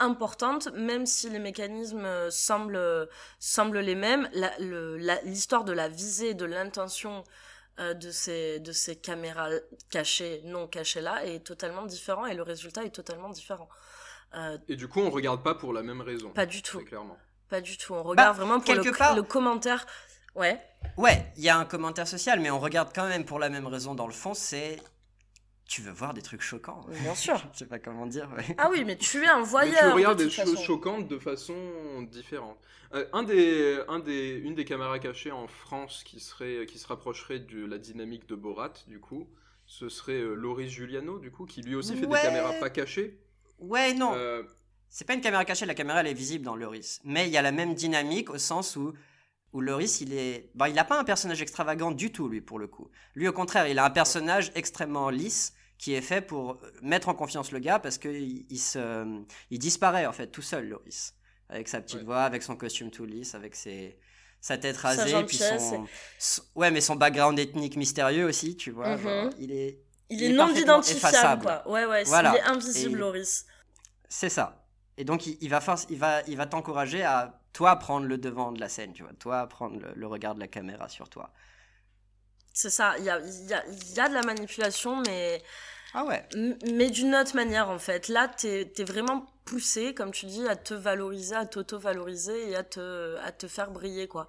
[0.00, 3.08] importante, même si les mécanismes euh, semblent,
[3.38, 4.28] semblent les mêmes.
[4.58, 7.22] le- L'histoire de la visée, de l'intention
[7.78, 9.50] euh, de, ces, de ces caméras
[9.90, 13.68] cachées, non cachées là, est totalement différent, et le résultat est totalement différent.
[14.36, 16.30] Euh, Et du coup, on regarde pas pour la même raison.
[16.30, 17.16] pas du tout, clairement.
[17.48, 17.94] pas du tout.
[17.94, 19.86] On regarde Bah, vraiment pour le, part- le commentaire.
[20.34, 20.60] Ouais.
[20.98, 23.66] Ouais, il y a un commentaire social, mais on regarde quand même pour la même
[23.66, 24.34] raison dans le fond.
[24.34, 24.76] C'est
[25.64, 26.84] tu veux voir des trucs choquants.
[27.02, 27.42] Bien sûr.
[27.54, 28.28] Je sais pas comment dire.
[28.36, 28.54] ouais.
[28.58, 29.78] Ah oui, mais tu es un Mais voyeur.
[29.90, 32.58] tu regardes de des choses choquantes de façon différente.
[32.94, 36.86] Euh, un des, un des, une des caméras cachées en France qui, serait, qui se
[36.86, 39.28] rapprocherait de la dynamique de Borat, du coup,
[39.66, 42.20] ce serait euh, Loris Giuliano, du coup, qui lui aussi fait Ouais.
[42.20, 43.18] des caméras pas cachées.
[43.58, 44.12] Ouais, non.
[44.14, 44.42] Euh,
[44.88, 47.00] C'est pas une caméra cachée, la caméra elle est visible dans Loris.
[47.04, 48.92] Mais il y a la même dynamique au sens où,
[49.52, 50.50] où Loris il est.
[50.54, 52.90] Bah, il a pas un personnage extravagant du tout, lui, pour le coup.
[53.14, 57.14] Lui, au contraire, il a un personnage extrêmement lisse qui est fait pour mettre en
[57.14, 59.20] confiance le gars parce qu'il il se...
[59.50, 61.14] il disparaît en fait tout seul, Loris.
[61.48, 62.04] Avec sa petite Ouais.
[62.04, 63.98] voix, avec son costume tout lisse, avec ses.
[64.40, 65.86] Sa tête rasée, puis son...
[66.18, 68.96] son- Ouais, mais son background ethnique mystérieux aussi, tu vois.
[68.96, 69.02] Mhm.
[69.02, 69.80] genre, il est.
[70.10, 71.68] Il Il est est non identifiable, quoi.
[71.68, 72.32] Ouais, ouais, c'est- Voilà.
[72.32, 73.46] il est invisible, Loris.
[74.08, 74.66] C'est ça.
[74.96, 78.18] Et donc, il, il va, force- il va, il va t'encourager à, toi, prendre le
[78.18, 79.12] devant de la scène, tu vois.
[79.14, 81.32] Toi, prendre le, le regard de la caméra sur toi.
[82.52, 85.42] C'est ça, il y a, y, a, y a de la manipulation, mais,
[85.92, 86.26] Ah ouais.
[86.72, 88.08] mais d'une autre manière, en fait.
[88.08, 92.64] Là, t'es es vraiment poussé, comme tu dis, à te valoriser, à t'auto-valoriser et à
[92.64, 94.28] te, à te faire briller, quoi.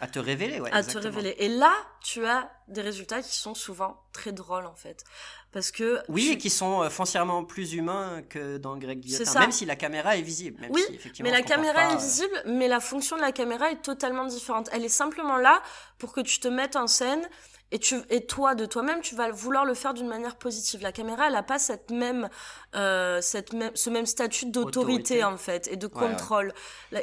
[0.00, 0.70] À te révéler, ouais.
[0.72, 1.34] à te révéler.
[1.38, 1.72] Et là,
[2.02, 5.02] tu as des résultats qui sont souvent très drôles, en fait.
[5.50, 6.00] Parce que...
[6.08, 9.24] Oui, tu- et qui sont euh, foncièrement plus humains que dans Greg Guillotin.
[9.24, 9.40] C'est ça.
[9.40, 10.60] Même si la caméra est visible.
[10.60, 13.22] Même Oui, si, effectivement, Mais la caméra pas, est euh, visible, mais la fonction de
[13.22, 14.68] la caméra est totalement différente.
[14.72, 15.62] Elle est simplement là
[15.98, 17.26] pour que tu te mettes en scène
[17.70, 20.80] et, tu, et toi, de toi-même, tu vas vouloir le faire d'une manière positive.
[20.82, 22.28] La caméra, elle n'a pas cette même,
[22.74, 25.24] euh, cette même, ce même statut d'autorité, Autorité.
[25.24, 26.08] en fait, et de Ouais, ouais.
[26.08, 26.54] contrôle.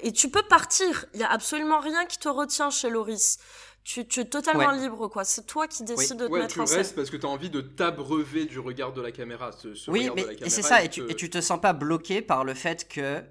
[0.01, 1.05] Et tu peux partir.
[1.13, 3.37] Il y a absolument rien qui te retient chez Loris.
[3.83, 4.79] Tu, tu es totalement Ouais.
[4.79, 5.23] libre, quoi.
[5.23, 6.79] C'est toi qui décides de te ouais, mettre tu en scène.
[6.79, 9.51] restes parce que tu as envie de t'abreuver du regard de la caméra.
[9.51, 11.29] Ce, ce Oui, regard mais de la et caméra, c'est ça, et tu, et tu
[11.29, 13.21] te sens pas bloqué par le fait que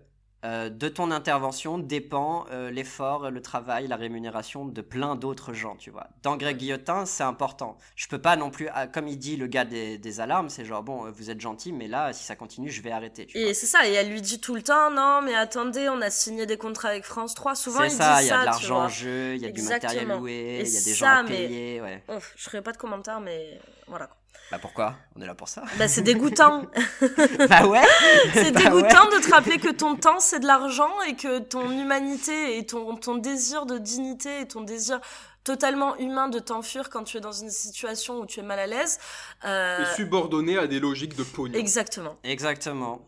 [0.44, 5.74] euh, de ton intervention dépend euh, l'effort, le travail, la rémunération de plein d'autres gens,
[5.76, 6.06] tu vois.
[6.22, 7.78] Dans Greg Guillotin, c'est important.
[7.96, 10.64] Je peux pas non plus, ah, comme il dit le gars des, des alarmes, c'est
[10.64, 13.38] genre, bon, euh, vous êtes gentil, mais là, si ça continue, je vais arrêter, tu.
[13.38, 16.10] Et c'est ça, et elle lui dit tout le temps, non, mais attendez, on a
[16.10, 17.54] signé des contrats avec France 3.
[17.54, 19.50] Souvent, C'est il ça, dit il y a de l'argent en jeu, il y a
[19.50, 22.02] du matériel loué, il y a des ça, gens à mais- payer, ouais.
[22.14, 24.06] Ouf, je ferai pas de commentaires, mais voilà.
[24.08, 24.16] quoi.
[24.50, 24.96] Bah pourquoi?
[25.16, 25.64] On est là pour ça.
[25.78, 26.66] Bah, c'est dégoûtant.
[27.48, 27.82] bah ouais
[28.34, 31.70] c'est Bah dégoûtant de te rappeler que ton temps, c'est de l'argent et que ton
[31.70, 35.00] humanité et ton, ton désir de dignité et ton désir
[35.44, 38.66] totalement humain de t'enfuir quand tu es dans une situation où tu es mal à
[38.66, 38.98] l'aise.
[39.44, 41.58] euh, est subordonné à des logiques de pognon.
[41.58, 42.16] exactement.
[42.24, 43.06] Exactement.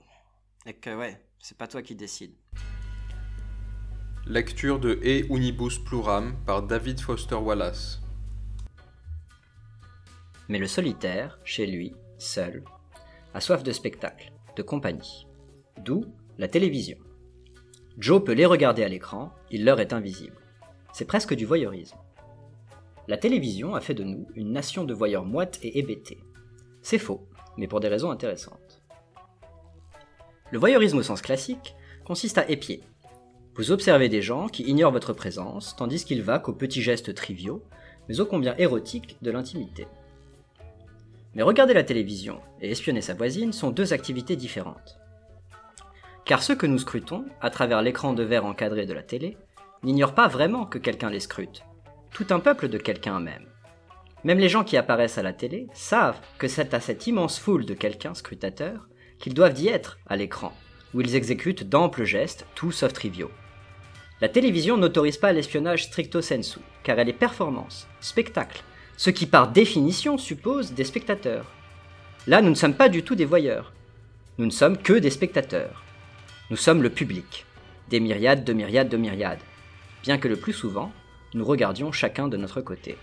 [0.66, 2.34] Et que ouais, c'est pas toi qui décides.
[4.26, 8.01] Lecture de E Unibus Pluram par David Foster Wallace.
[10.49, 12.62] Mais le solitaire, chez lui, seul,
[13.34, 15.26] a soif de spectacle, de compagnie.
[15.78, 16.05] D'où
[16.38, 16.99] la télévision.
[17.99, 20.36] Joe peut les regarder à l'écran, il leur est invisible.
[20.92, 21.97] C'est presque du voyeurisme.
[23.09, 26.18] La télévision a fait de nous une nation de voyeurs moites et hébétés.
[26.82, 27.26] C'est faux,
[27.57, 28.82] mais pour des raisons intéressantes.
[30.53, 31.74] Le voyeurisme au sens classique
[32.05, 32.82] consiste à épier.
[33.55, 37.64] Vous observez des gens qui ignorent votre présence, tandis qu'ils vaquent aux petits gestes triviaux,
[38.09, 39.86] mais ô combien érotiques de l'intimité.
[41.37, 44.99] Mais regarder la télévision et espionner sa voisine sont deux activités différentes.
[46.24, 49.37] Car ceux que nous scrutons, à travers l'écran de verre encadré de la télé,
[49.82, 51.62] n'ignorent pas vraiment que quelqu'un les scrute.
[52.11, 53.45] Tout un peuple de quelqu'un même.
[54.24, 57.66] Même les gens qui apparaissent à la télé savent que c'est à cette immense foule
[57.66, 60.55] de quelqu'un scrutateur qu'ils doivent y être à l'écran,
[60.95, 63.30] où ils exécutent d'amples gestes, tout sauf triviaux.
[64.22, 68.64] La télévision n'autorise pas l'espionnage stricto sensu, car elle est performance, spectacle,
[68.97, 71.47] ce qui par définition suppose des spectateurs.
[72.26, 73.72] Là, nous ne sommes pas du tout des voyeurs.
[74.38, 75.82] Nous ne sommes que des spectateurs.
[76.51, 77.44] Nous sommes le public,
[77.88, 79.40] des myriades de myriades de myriades,
[80.03, 80.92] bien que le plus souvent,
[81.34, 82.97] nous regardions chacun de notre côté.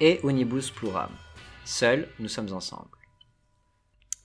[0.00, 1.10] Et unibus pluram.
[1.64, 2.95] Seuls, nous sommes ensemble.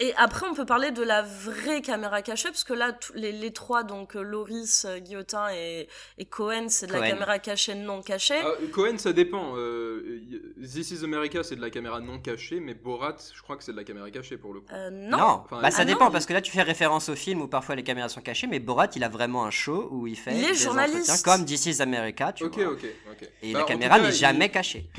[0.04, 3.54] Et après, on peut parler de la vraie caméra cachée, parce que là, les, les
[3.54, 5.88] trois, donc euh, Loris, euh, Guillotin et,
[6.18, 8.40] et Cohen, c'est de la caméra cachée non cachée.
[8.44, 9.54] Ah, Cohen, ça dépend.
[9.58, 10.20] Euh,
[10.60, 13.74] This is America, c'est de la caméra non cachée, mais Borat, je crois que c'est
[13.74, 14.74] de la caméra cachée pour le coup.
[14.74, 15.20] Euh, non.
[15.46, 16.12] Enfin, bah ça ah dépend non.
[16.12, 18.60] parce que là tu fais référence au film où parfois les caméras sont cachées, mais
[18.60, 21.10] Borat il a vraiment un show où il fait Il est des journaliste.
[21.12, 22.72] entretiens comme This is America, tu ok, vois.
[22.74, 23.30] ok, ok.
[23.44, 24.90] Et Bah, la caméra n'est il- jamais cachée.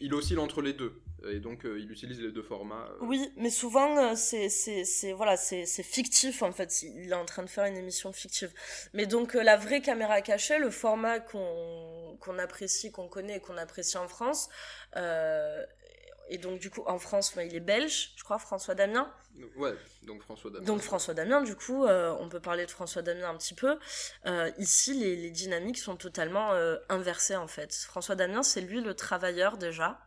[0.00, 1.00] Il oscille entre les deux.
[1.28, 2.88] Et donc, euh, il utilise les deux formats.
[2.92, 2.98] euh.
[3.00, 6.82] Oui, mais souvent euh, c'est c'est c'est voilà c'est c'est fictif en fait.
[6.82, 8.52] Il est en train de faire une émission fictive.
[8.94, 13.56] Mais donc la vraie caméra cachée, le format qu'on qu'on apprécie, qu'on connaît et qu'on
[13.56, 14.48] apprécie en France.
[14.96, 19.12] et donc du coup en France, il est belge, je crois, François Damien.
[19.56, 20.64] Ouais, donc François Damien.
[20.64, 23.78] Donc François Damien, du coup, euh, on peut parler de François Damien un petit peu.
[24.26, 27.74] Euh, ici, les, les dynamiques sont totalement euh, inversées en fait.
[27.74, 29.98] François Damien, c'est lui le travailleur déjà.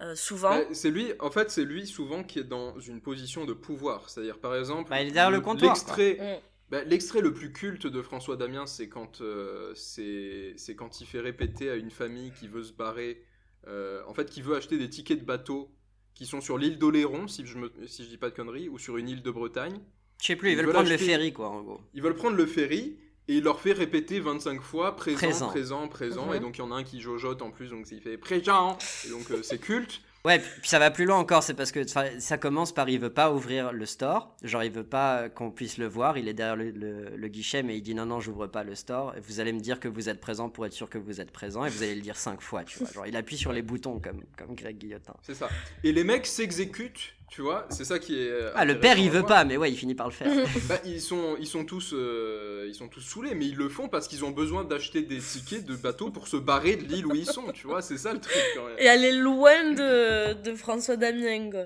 [0.00, 0.60] Euh, souvent.
[0.72, 4.10] C'est lui, en fait, c'est lui souvent qui est dans une position de pouvoir.
[4.10, 6.42] C'est-à-dire, par exemple, Bah, il est derrière le comptoir, L'extrait, Mm.
[6.70, 11.20] bah, l'extrait le plus culte de François Damien, c'est quand, euh, c'est, quand il fait
[11.20, 13.22] répéter à une famille qui veut se barrer,
[13.68, 15.70] euh, en fait, qui veut acheter des tickets de bateau
[16.14, 18.78] qui sont sur l'île d'Oléron, si je me, si je dis pas de conneries, ou
[18.78, 19.80] sur une île de Bretagne.
[20.20, 21.80] Je sais plus, ils Ils veulent veulent prendre le ferry quoi en gros.
[21.94, 22.98] Ils veulent prendre le ferry
[23.28, 25.48] et il leur fait répéter 25 fois présent, Présent.
[25.48, 26.26] présent, présent.
[26.26, 26.34] Mhm.
[26.34, 28.78] Et donc il y en a un qui jojote en plus, donc il fait présent.
[29.06, 30.00] Et donc euh, c'est culte.
[30.24, 33.12] Ouais, puis ça va plus loin encore, c'est parce que ça commence par il veut
[33.12, 36.34] pas ouvrir le store, genre il veut pas euh, qu'on puisse le voir, il est
[36.34, 39.20] derrière le, le- le guichet mais il dit non non j'ouvre pas le store, et
[39.20, 41.64] vous allez me dire que vous êtes présent pour être sûr que vous êtes présent
[41.64, 44.00] et vous allez le dire cinq fois, tu vois, genre il appuie sur les boutons
[44.00, 45.14] comme, comme Greg Guillotin.
[45.22, 45.48] C'est ça.
[45.84, 47.66] Et les mecs s'exécutent, tu vois.
[47.70, 48.30] C'est ça qui est.
[48.30, 50.30] euh, Ah le père il veut pas, mais ouais il finit par le faire.
[50.68, 53.88] Bah, ils sont, ils sont tous, euh, ils sont tous saoulés, mais ils le font
[53.88, 57.14] parce qu'ils ont besoin d'acheter des tickets de bateau pour se barrer de l'île où
[57.14, 57.82] ils sont, tu vois.
[57.82, 58.76] C'est ça le truc quand même.
[58.78, 61.50] Et elle est loin de, de François Damien.
[61.50, 61.64] quoi.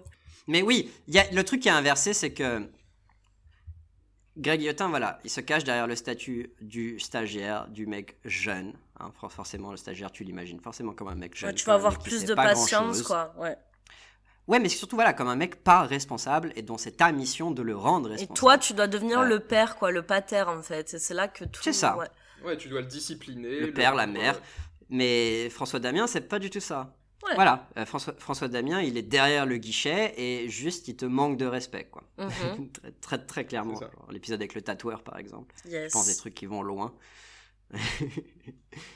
[0.49, 2.63] Mais oui, il y a, le truc qui est inversé, c'est que
[4.37, 8.73] Greg Guillotin, voilà, il se cache derrière le statut du stagiaire, du mec jeune.
[8.99, 9.11] hein.
[9.21, 11.51] For- forcément, le stagiaire, tu l'imagines forcément comme un mec jeune.
[11.51, 13.35] Ouais, tu vas avoir plus de patience, quoi.
[13.39, 13.57] Ouais.
[14.51, 17.63] Ouais, mais surtout, voilà, comme un mec pas responsable et dont c'est ta mission de
[17.63, 18.37] le rendre Et responsable.
[18.39, 19.29] toi, tu dois devenir Ouais.
[19.29, 20.93] le père, quoi, le pater, en fait.
[20.95, 21.61] Et c'est là que tout.
[21.63, 21.97] C'est ça.
[21.97, 22.09] ouais.
[22.45, 23.61] Ouais, tu dois le discipliner.
[23.61, 24.37] Le père, la mère.
[24.37, 24.41] euh,
[24.91, 26.95] Mais François Damien, c'est pas du tout ça.
[27.27, 27.35] Ouais.
[27.35, 31.37] Voilà, euh, François, François Damien, il est derrière le guichet et juste, il te manque
[31.37, 32.03] de respect, quoi.
[32.19, 32.71] Mhm.
[32.73, 33.79] très, très, très clairement.
[34.11, 35.55] L'épisode avec le tatoueur, par exemple.
[35.67, 35.89] Yes.
[35.89, 36.95] Je pense des trucs qui vont loin.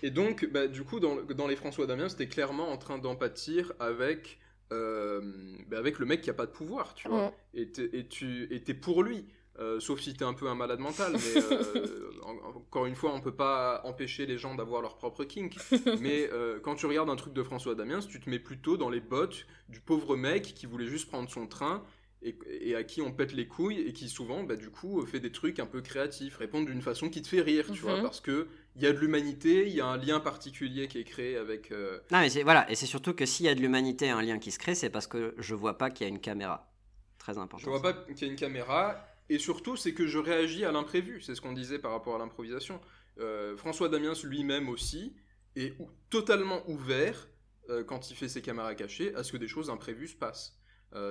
[0.02, 3.72] Et donc, bah, du coup, dans, dans les François Damien, c'était clairement en train d'empathir
[3.78, 4.38] avec,
[4.70, 7.32] bah, avec le mec qui a pas de pouvoir, tu vois.
[7.54, 9.26] Et t'es- et tu et t'es pour lui.
[9.60, 13.14] Euh, sauf si t'es un peu un malade mental, mais euh, en- encore une fois,
[13.14, 15.54] on peut pas empêcher les gens d'avoir leur propre kink.
[16.00, 18.90] mais euh, quand tu regardes un truc de François Damiens, tu te mets plutôt dans
[18.90, 21.84] les bottes du pauvre mec qui voulait juste prendre son train
[22.20, 25.20] et, et à qui on pète les couilles et qui souvent, bah, du coup, fait
[25.20, 28.02] des trucs un peu créatifs, répondent d'une façon qui te fait rire, tu vois, Mhm.
[28.02, 31.04] parce que il y a de l'humanité, il y a un lien particulier qui est
[31.04, 31.70] créé avec.
[31.72, 34.10] euh, Non, mais c'est voilà, et c'est surtout que s'il y a de l'humanité et
[34.10, 36.20] un lien qui se crée, c'est parce que je vois pas qu'il y a une
[36.20, 36.70] caméra.
[37.18, 37.58] Très important.
[37.64, 39.06] Je vois pas qu'il y a une caméra.
[39.30, 41.22] Et surtout, c'est que je réagis à l'imprévu.
[41.22, 42.78] C'est ce qu'on disait par rapport à l'improvisation.
[43.20, 45.16] Euh, François Damiens lui-même aussi
[45.56, 47.28] est ou- totalement ouvert,
[47.70, 50.58] euh, quand il fait ses caméras cachées, à ce que des choses imprévues se passent.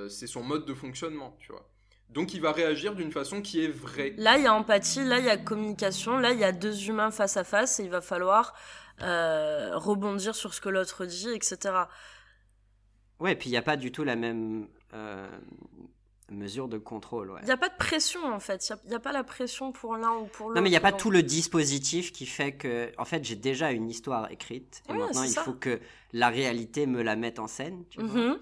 [0.09, 1.69] C'est son mode de fonctionnement, tu vois.
[2.13, 4.13] Donc il va réagir d'une façon qui est vraie.
[4.17, 6.87] Là, il y a empathie, là, il y a communication, là, il y a deux
[6.87, 8.53] humains face à face et il va falloir
[9.01, 11.75] euh, rebondir sur ce que l'autre dit, etc.
[13.19, 15.27] Ouais, et puis il n'y a pas du tout la même euh,
[16.29, 17.31] mesure de contrôle.
[17.31, 17.39] Ouais.
[17.41, 18.67] Il n'y a pas de pression, en fait.
[18.85, 20.57] Il n'y a, pas la pression pour l'un ou pour l'autre.
[20.57, 23.23] Non, mais il n'y a pas donc- tout le dispositif qui fait que, en fait,
[23.23, 25.43] j'ai déjà une histoire écrite et Ouais, maintenant il ça.
[25.43, 25.79] faut que
[26.11, 27.85] la réalité me la mette en scène.
[27.97, 28.37] Mhm.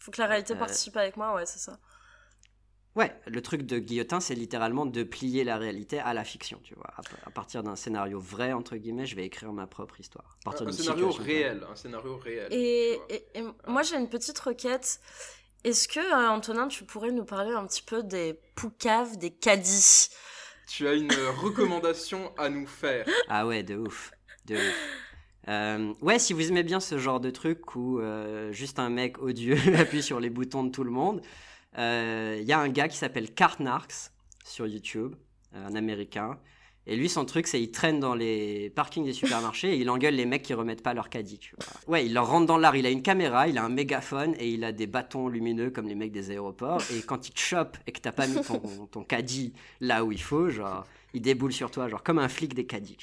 [0.00, 1.78] faut que la réalité Euh, participe avec moi, ouais, c'est ça.
[2.94, 6.74] Ouais, le truc de Guillotin, c'est littéralement de plier la réalité à la fiction, tu
[6.74, 6.90] vois.
[6.96, 10.36] À, à partir d'un scénario vrai, entre guillemets, je vais écrire ma propre histoire.
[10.42, 12.48] À partir Un, scénario réel, un scénario réel.
[12.50, 13.00] Et
[13.66, 15.00] moi, j'ai une petite requête.
[15.64, 20.08] Est-ce que, euh, Antonin, tu pourrais nous parler un petit peu des poucaves, des caddies?
[20.68, 23.06] Tu as une recommandation à nous faire.
[23.28, 24.12] Ah ouais, de ouf.
[24.46, 24.74] De ouf.
[25.48, 29.20] Euh, ouais, si vous aimez bien ce genre de truc où euh, juste un mec
[29.20, 31.20] odieux appuie sur les boutons de tout le monde,
[31.76, 34.10] il y a un gars qui s'appelle Kartnarks
[34.44, 35.14] sur YouTube,
[35.54, 36.38] un américain,
[36.86, 40.14] Et lui, son truc, c'est il traîne dans les parkings des supermarchés et il engueule
[40.14, 41.38] les mecs qui remettent pas leur caddie.
[41.86, 42.74] Ouais, il leur rentre dans l'art.
[42.74, 45.86] Il a une caméra, il a un mégaphone et il a des bâtons lumineux comme
[45.86, 46.82] les mecs des aéroports.
[46.90, 50.10] Et quand il te chope et que t'as pas mis ton, ton caddie là où
[50.10, 52.96] il faut, genre, il déboule sur toi, genre comme un flic des caddies.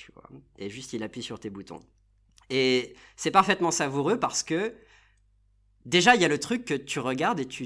[0.57, 1.80] Et juste, il appuie sur tes boutons.
[2.49, 4.74] Et c'est parfaitement savoureux parce que
[5.86, 7.65] déjà, il y a le truc que tu regardes et tu.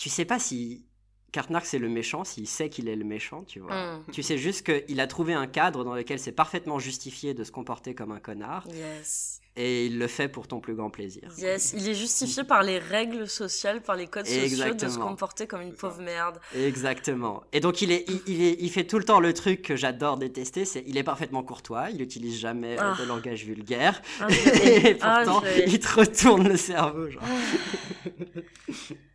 [0.00, 0.86] Tu sais pas si
[1.30, 3.98] Kartnark c'est le méchant, s'il sait qu'il est le méchant, tu vois.
[3.98, 4.04] Mm.
[4.12, 7.52] Tu sais juste qu'il a trouvé un cadre dans lequel c'est parfaitement justifié de se
[7.52, 9.40] comporter comme un connard Yes.
[9.56, 11.30] et il le fait pour ton plus grand plaisir.
[11.36, 15.06] Yes, il est justifié par les règles sociales, par les codes sociaux de se Exactement.
[15.08, 16.40] comporter comme une pauvre merde.
[16.56, 17.44] Exactement.
[17.52, 19.76] Et donc il, est, il, il est, il fait tout le temps le truc que
[19.76, 22.96] j'adore détester, c'est il est parfaitement courtois, il n'utilise jamais euh, Ah.
[22.98, 24.26] de langage vulgaire, Ah,
[24.64, 25.64] et Ah, pourtant l'ai.
[25.68, 27.08] il te retourne le cerveau.
[27.10, 27.22] Genre.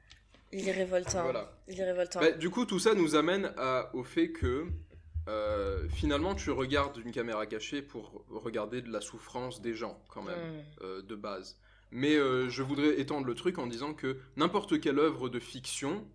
[0.58, 1.24] Il est révoltant.
[1.24, 1.51] Voilà.
[1.68, 2.20] Il est révoltant.
[2.20, 4.66] Bah, du coup, tout ça nous amène à- au fait que
[5.28, 10.22] euh, finalement, tu regardes une caméra cachée pour regarder de la souffrance des gens, quand
[10.22, 10.84] même, Mm.
[10.84, 11.58] euh, de base.
[11.91, 16.06] Mais euh, je voudrais étendre le truc en disant que n'importe quelle œuvre de fiction,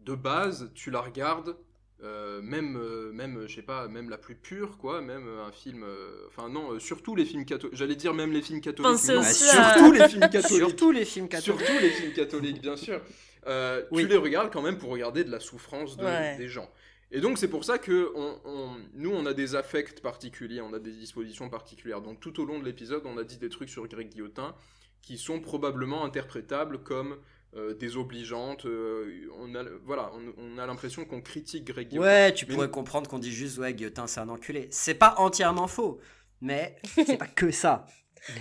[0.00, 1.56] de base, tu la regardes,
[2.02, 5.82] euh, même, euh, même, je sais pas, même la plus pure, quoi, même un film,
[5.82, 9.22] euh, enfin non, euh, surtout les films catholiques, j'allais dire même les films catholiques, non,
[9.22, 10.46] surtout les films catholiques.
[10.58, 11.60] Surtout les films catholiques.
[11.66, 13.00] Surtout les films catholiques, bien sûr.
[13.46, 14.02] Euh, Oui.
[14.02, 16.36] Tu les regardes quand même pour regarder de la souffrance de- Ouais.
[16.36, 16.68] des gens.
[17.12, 20.72] Et donc c'est pour ça que on, on- nous on a des affects particuliers, on
[20.72, 22.00] a des dispositions particulières.
[22.00, 24.54] Donc tout au long de l'épisode, on a dit des trucs sur Greg Guillotin
[25.02, 27.16] qui sont probablement interprétables comme
[27.54, 28.66] euh, désobligeantes.
[28.66, 32.06] euh, on a, voilà, on, on a l'impression qu'on critique Greg Guillotin.
[32.08, 34.66] Ouais, tu Mais- pourrais comprendre qu'on dit juste ouais, Guillotin c'est un enculé.
[34.72, 36.00] C'est pas entièrement faux,
[36.40, 36.74] mais
[37.06, 37.86] c'est pas que ça.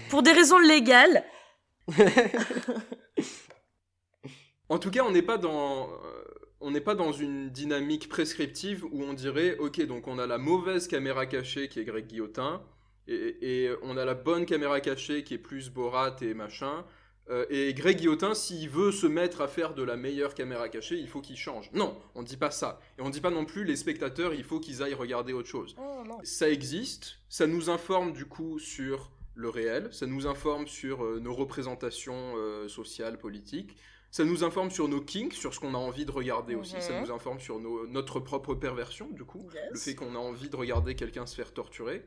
[0.09, 1.23] Pour des raisons légales.
[4.69, 5.89] En tout cas, on n'est pas dans,
[6.59, 10.37] on n'est pas dans une dynamique prescriptive où on dirait, ok, donc on a la
[10.37, 12.63] mauvaise caméra cachée qui est Greg Guillotin,
[13.07, 16.83] et, et on a la bonne caméra cachée qui est plus Borat et machin.
[17.29, 20.95] euh, et Greg Guillotin, s'il veut se mettre à faire de la meilleure caméra cachée,
[20.97, 21.69] il faut qu'il change.
[21.73, 22.79] Non, on dit pas ça.
[22.97, 25.75] Et on dit pas non plus les spectateurs, il faut qu'ils aillent regarder autre chose
[25.79, 31.03] Oh, ça existe, ça nous informe du coup sur le réel, ça nous informe sur
[31.03, 33.75] euh, nos représentations euh, sociales, politiques,
[34.15, 36.93] ça nous informe sur nos kinks, sur ce qu'on a envie de regarder aussi, ça
[37.01, 39.63] nous informe sur nos- notre propre perversion du coup, Yes.
[39.71, 41.99] le fait qu'on a envie de regarder quelqu'un se faire torturer.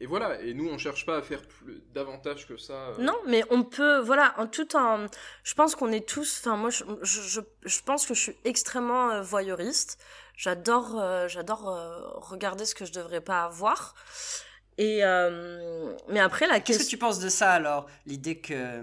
[0.00, 2.72] Et voilà, et nous on cherche pas à faire plus, davantage que ça.
[2.88, 5.06] euh, Non, mais on peut, voilà, en tout en,
[5.42, 8.36] je pense qu'on est tous, enfin moi, je, je, je, je pense que je suis
[8.44, 9.98] extrêmement euh, voyeuriste.
[10.36, 12.00] J'adore, euh, j'adore euh,
[12.32, 13.94] regarder ce que je devrais pas avoir.
[14.78, 17.86] Et euh, mais après la Qu'est-ce que question, tu penses de ça alors?
[18.06, 18.82] L'idée que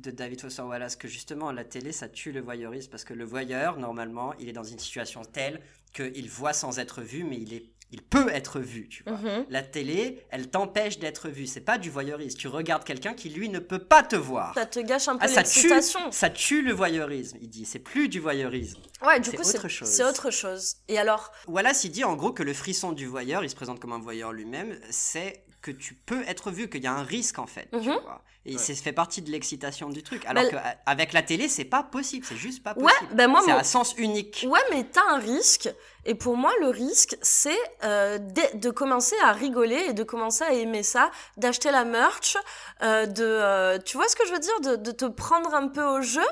[0.00, 3.24] de David Foster Wallace que justement la télé ça tue le voyeurisme parce que le
[3.24, 5.60] voyeur normalement il est dans une situation telle
[5.94, 9.16] qu'il voit sans être vu mais il est il peut être vu tu vois.
[9.16, 9.46] Mhm.
[9.48, 13.48] La télé elle t'empêche d'être vu c'est pas du voyeurisme tu regardes quelqu'un qui lui
[13.48, 14.52] ne peut pas te voir.
[14.54, 15.70] ça te gâche un peu Ah, ça tue,
[16.10, 17.64] ça tue le voyeurisme, il dit.
[17.64, 18.80] C'est plus du voyeurisme.
[19.02, 19.88] Ouais, du c'est coup, autre c'est chose.
[19.88, 20.76] c'est autre chose.
[20.88, 23.80] Et alors, Wallace, il dit en gros que le frisson du voyeur, il se présente
[23.80, 27.38] comme un voyeur lui-même, c'est que tu peux être vu, qu'il y a un risque
[27.38, 27.68] en fait.
[27.72, 27.98] tu Mhm.
[28.02, 28.22] vois.
[28.46, 28.58] Et Ouais.
[28.58, 30.24] c'est fait partie de l'excitation du truc.
[30.24, 30.50] Alors Mais-
[30.86, 33.14] qu'avec la télé, c'est pas possible, c'est juste pas Ouais, possible.
[33.14, 34.46] ben moi, c'est mon- à sens unique.
[34.48, 35.68] Ouais, mais t'as un risque.
[36.06, 40.44] Et pour moi, le risque, c'est euh, de, de commencer à rigoler et de commencer
[40.44, 42.36] à aimer ça, d'acheter la merch,
[42.82, 45.68] euh, de, euh, tu vois ce que je veux dire, de, de te prendre un
[45.68, 46.24] peu au jeu?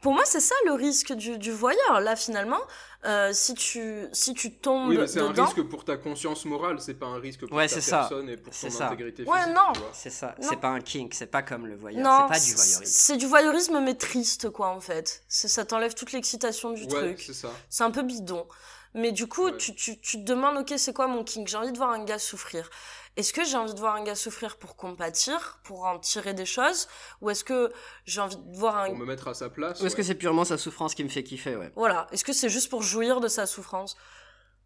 [0.00, 2.00] Pour moi, c'est ça le risque du, du voyeur.
[2.00, 2.60] Là, finalement,
[3.06, 6.80] euh, si tu si tu tombes Oui, mais c'est un risque pour ta conscience morale,
[6.80, 7.98] c'est pas un risque pour Ouais, ta c'est ça.
[8.00, 8.86] personne et pour ton ça.
[8.88, 9.54] intégrité Ouais, physique.
[9.56, 9.72] non.
[9.72, 9.90] tu vois.
[9.94, 10.48] C'est ça, Non.
[10.48, 12.82] c'est pas un kink, c'est pas comme le voyeur, non, c'est pas du voyeurisme.
[12.84, 15.22] c'est du voyeurisme mais triste, quoi, en fait.
[15.28, 17.22] C'est- Ça t'enlève toute l'excitation du Ouais, truc.
[17.26, 17.50] c'est ça.
[17.70, 18.46] C'est un peu bidon.
[18.92, 19.56] Mais du coup, Ouais.
[19.56, 21.46] tu, tu, tu te demandes, ok, c'est quoi mon kink?
[21.48, 22.68] J'ai envie de voir un gars souffrir.
[23.16, 26.46] Est-ce que j'ai envie de voir un gars souffrir pour compatir, pour en tirer des
[26.46, 26.88] choses
[27.20, 27.72] Ou est-ce que
[28.04, 28.86] j'ai envie de voir un...
[28.86, 29.80] Pour me mettre à sa place.
[29.80, 29.96] Ou est-ce ouais.
[29.98, 31.72] que c'est purement sa souffrance qui me fait kiffer, ouais.
[31.74, 32.06] Voilà.
[32.12, 33.96] Est-ce que c'est juste pour jouir de sa souffrance?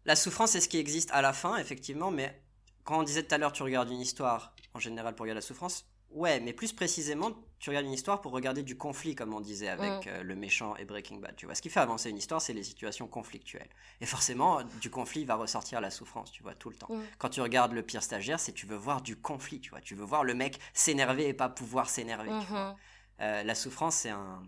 [0.05, 2.41] La souffrance, c'est ce qui existe à la fin, effectivement, mais
[2.83, 5.45] quand on disait tout à l'heure, tu regardes une histoire, en général, pour regarder la
[5.45, 5.85] souffrance,
[6.15, 9.69] ouais, mais plus précisément, tu regardes une histoire pour regarder du conflit, comme on disait
[9.69, 10.09] avec Mm.
[10.09, 11.55] euh, le méchant et Breaking Bad, tu vois.
[11.55, 13.69] Ce qui fait avancer une histoire, c'est les situations conflictuelles.
[14.01, 16.87] Et forcément, du conflit va ressortir la souffrance, tu vois, tout le temps.
[16.89, 17.03] Mm.
[17.17, 19.81] Quand tu regardes le pire stagiaire, c'est tu veux voir du conflit, tu vois.
[19.81, 22.31] Tu veux voir le mec s'énerver et pas pouvoir s'énerver.
[22.31, 22.75] Mhm.
[23.21, 24.43] Euh, la souffrance, c'est un,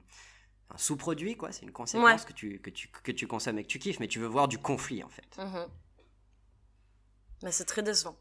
[0.70, 1.51] un sous-produit, quoi.
[1.53, 2.28] C'est une conséquence Ouais.
[2.28, 4.47] que, tu, que, tu, que tu consommes et que tu kiffes, mais tu veux voir
[4.49, 5.38] du conflit, en fait.
[5.38, 5.65] Mhm.
[7.43, 8.18] Mais c'est très décevant.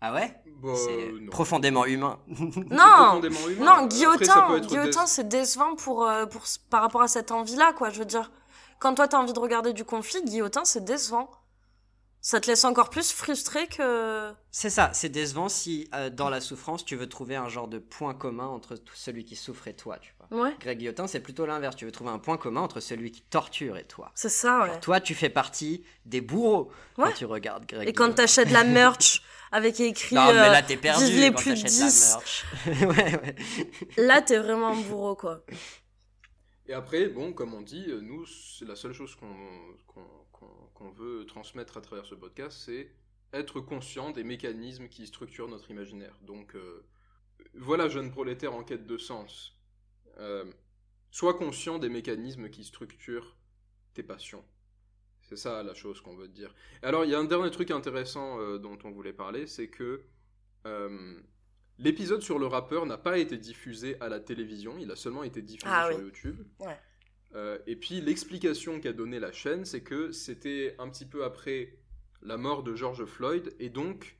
[0.00, 0.32] Ah ouais?
[0.62, 1.30] Bah, C'est non.
[1.30, 2.18] profondément humain.
[2.28, 3.80] Non profondément humain.
[3.80, 8.04] Non, Guillotin, c'est décevant pour, euh, pour, par rapport à cette envie-là, quoi, je veux
[8.04, 8.30] dire.
[8.78, 11.28] Quand toi, t'as envie de regarder du conflit, Guillotin, c'est décevant.
[12.20, 14.32] Ça te laisse encore plus frustré que.
[14.50, 17.78] C'est ça, c'est décevant si euh, dans la souffrance tu veux trouver un genre de
[17.78, 20.42] point commun entre tout celui qui souffre et toi, tu vois.
[20.42, 20.56] Ouais.
[20.60, 21.76] Greg Guillotin, c'est plutôt l'inverse.
[21.76, 24.10] Tu veux trouver un point commun entre celui qui torture et toi.
[24.16, 24.66] C'est ça, ouais.
[24.66, 27.14] Genre, toi, tu fais partie des bourreaux quand Ouais.
[27.14, 29.22] tu regardes Greg Et quand t'achètes la merch
[29.52, 30.14] avec écrit.
[30.16, 32.12] Non, mais euh, là, t'es perdu vive les quand plus de t'achètes 10.
[32.12, 32.44] la merch.
[32.66, 33.36] ouais, ouais.
[33.96, 35.44] Là, t'es vraiment un bourreau, quoi.
[36.66, 39.34] Et après, bon, comme on dit, euh, nous, c'est la seule chose qu'on
[39.86, 42.90] qu'on- qu'on- qu'on veut transmettre à travers ce podcast, c'est
[43.32, 46.14] être conscient des mécanismes qui structurent notre imaginaire.
[46.22, 46.84] Donc, euh,
[47.54, 49.56] voilà, jeune prolétaire en quête de sens.
[50.18, 50.44] Euh,
[51.10, 53.36] sois conscient des mécanismes qui structurent
[53.94, 54.44] tes passions.
[55.28, 56.54] C'est ça la chose qu'on veut te dire.
[56.82, 60.00] Alors, il y a un dernier truc intéressant euh, dont on voulait parler, c'est que
[60.66, 61.20] euh,
[61.78, 65.42] l'épisode sur le rappeur n'a pas été diffusé à la télévision, il a seulement été
[65.42, 66.04] diffusé Ah sur oui.
[66.04, 66.38] YouTube.
[66.60, 66.78] Ouais.
[67.34, 71.74] Euh, et puis l'explication qu'a donnée la chaîne, c'est que c'était un petit peu après
[72.22, 74.16] la mort de George Floyd, et donc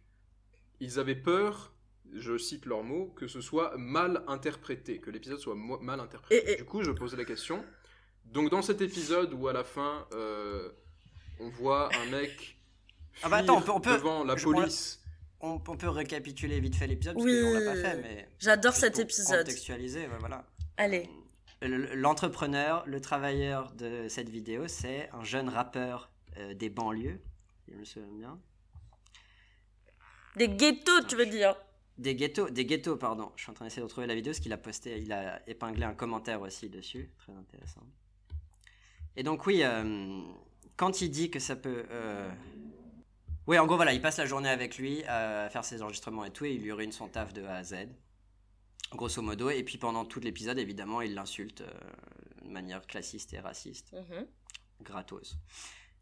[0.81, 1.73] ils avaient peur,
[2.15, 6.51] je cite leurs mots, que ce soit mal interprété, que l'épisode soit mal interprété.
[6.51, 7.65] Et- et- Du coup, je posais la question.
[8.27, 10.69] Donc dans cet épisode où à la fin euh,
[11.41, 12.57] on voit un mec
[13.23, 15.03] Ah bah attends, on peut- on peut- devant la police.
[15.41, 17.41] On, on peut récapituler vite fait l'épisode parce Oui.
[17.43, 18.29] qu'on l'a pas fait, mais.
[18.41, 19.39] J'adore cet pour épisode.
[19.47, 20.45] Contextualiser, ouais, voilà.
[20.77, 21.09] Allez.
[21.63, 27.21] Le- L'entrepreneur, le travailleur de cette vidéo, c'est un jeune rappeur euh, des banlieues,
[27.65, 28.39] si je me souviens bien.
[30.37, 31.55] Des ghettos, tu veux dire?
[31.99, 33.33] Des ghettos, des ghettos, pardon.
[33.37, 35.41] Je suis en train d'essayer de retrouver la vidéo, parce qu'il a posté, il a
[35.49, 37.83] épinglé un commentaire aussi dessus, très intéressant.
[39.17, 40.23] Et donc oui, euh,
[40.79, 41.85] quand il dit que ça peut...
[41.91, 42.31] euh,
[43.47, 46.25] Oui, en gros, voilà, il passe la journée avec lui euh, à faire ses enregistrements
[46.25, 47.75] et tout, et il lui ruine son taf de A à Z,
[48.93, 49.51] grosso modo.
[49.51, 51.71] Et puis pendant tout l'épisode, évidemment, il l'insulte euh,
[52.45, 53.93] de manière classiste et raciste,
[54.83, 55.37] gratos.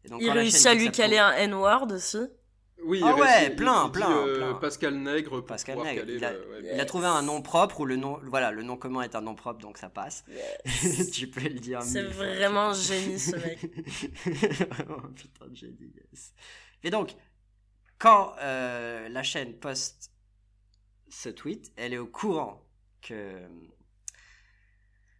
[0.05, 2.19] Et donc, Il réussit à lui caler un N-word aussi.
[2.83, 4.53] Oui, Ah ouais, plein, il dit, plein, euh, plein.
[4.55, 7.85] Pascal Nègre Pascal Nègre, il a- le- ouais, Il a trouvé un nom propre ou
[7.85, 10.23] le nom, voilà, le nom commun est un nom propre, donc ça passe.
[11.13, 11.81] tu peux le dire.
[11.81, 13.59] C'est fois, vraiment tu- génie, ce mec.
[14.73, 16.33] Vraiment, putain de génie, yes.
[16.83, 17.15] Et donc,
[17.97, 20.11] quand euh, la chaîne poste
[21.09, 22.63] ce tweet, elle est au courant
[23.01, 23.41] que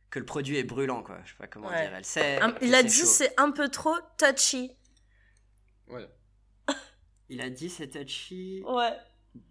[0.09, 1.19] que le produit est brûlant, quoi.
[1.25, 1.81] Je sais pas comment Ouais.
[1.81, 1.95] dire.
[1.95, 2.39] Elle sait.
[2.61, 4.71] Il a dit c'est un peu trop touchy.
[5.87, 6.07] Ouais.
[7.29, 8.93] Il a dit c'est touchy Ouais,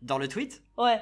[0.03, 0.63] dans le tweet.
[0.79, 1.01] ouais.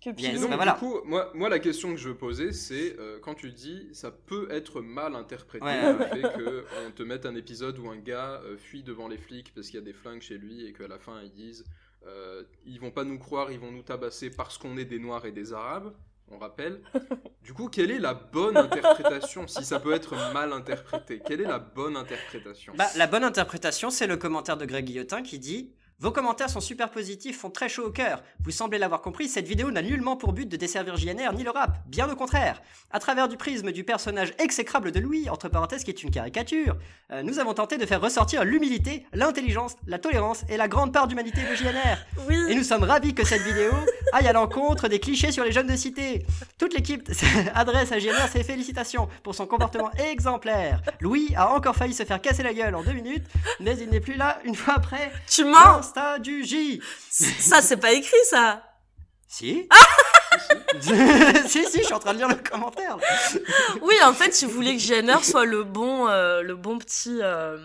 [0.00, 0.72] Que Yes, Donc, bah voilà.
[0.74, 3.88] Du coup, moi, moi, la question que je veux poser, c'est euh, quand tu dis
[3.92, 6.08] ça peut être mal interprété, Ouais, le ouais.
[6.08, 6.22] fait
[6.84, 9.76] qu'on te mette un épisode où un gars euh, fuit devant les flics parce qu'il
[9.76, 11.64] y a des flingues chez lui et qu'à la fin ils disent
[12.06, 15.24] euh, ils vont pas nous croire, ils vont nous tabasser parce qu'on est des noirs
[15.26, 15.92] et des arabes.
[16.30, 16.80] On rappelle.
[17.42, 21.22] Du coup, quelle est la bonne interprétation si ça peut être mal interprété?
[21.24, 22.72] Quelle est la bonne interprétation?
[22.76, 26.60] Bah, la bonne interprétation, c'est le commentaire de Greg Guillotin qui dit Vos commentaires sont
[26.60, 28.22] super positifs, font très chaud au cœur.
[28.44, 31.48] Vous semblez l'avoir compris, cette vidéo n'a nullement pour but de desservir JNR ni le
[31.48, 32.60] rap, bien au contraire.
[32.90, 36.76] À travers du prisme du personnage exécrable de Louis, entre parenthèses qui est une caricature,
[37.12, 41.08] euh, nous avons tenté de faire ressortir l'humilité, l'intelligence, la tolérance et la grande part
[41.08, 41.96] d'humanité de JNR.
[42.28, 42.36] Oui.
[42.50, 43.72] Et nous sommes ravis que cette vidéo
[44.12, 46.26] aille à l'encontre des clichés sur les jeunes de cité.
[46.58, 47.08] Toute l'équipe
[47.54, 50.82] adresse à GNR ses félicitations pour son comportement exemplaire.
[51.00, 53.24] Louis a encore failli se faire casser la gueule en deux minutes,
[53.60, 55.85] mais il n'est plus là une fois après Tu mens
[56.20, 56.80] du J.
[57.10, 58.62] Ça, c'est pas écrit, ça
[59.28, 59.68] Si
[60.80, 62.96] Si, si, je suis en train de lire le commentaire.
[62.96, 63.04] là.
[63.82, 67.18] Oui, en fait, il voulait que Jenner soit le bon, euh, le bon petit...
[67.22, 67.58] euh,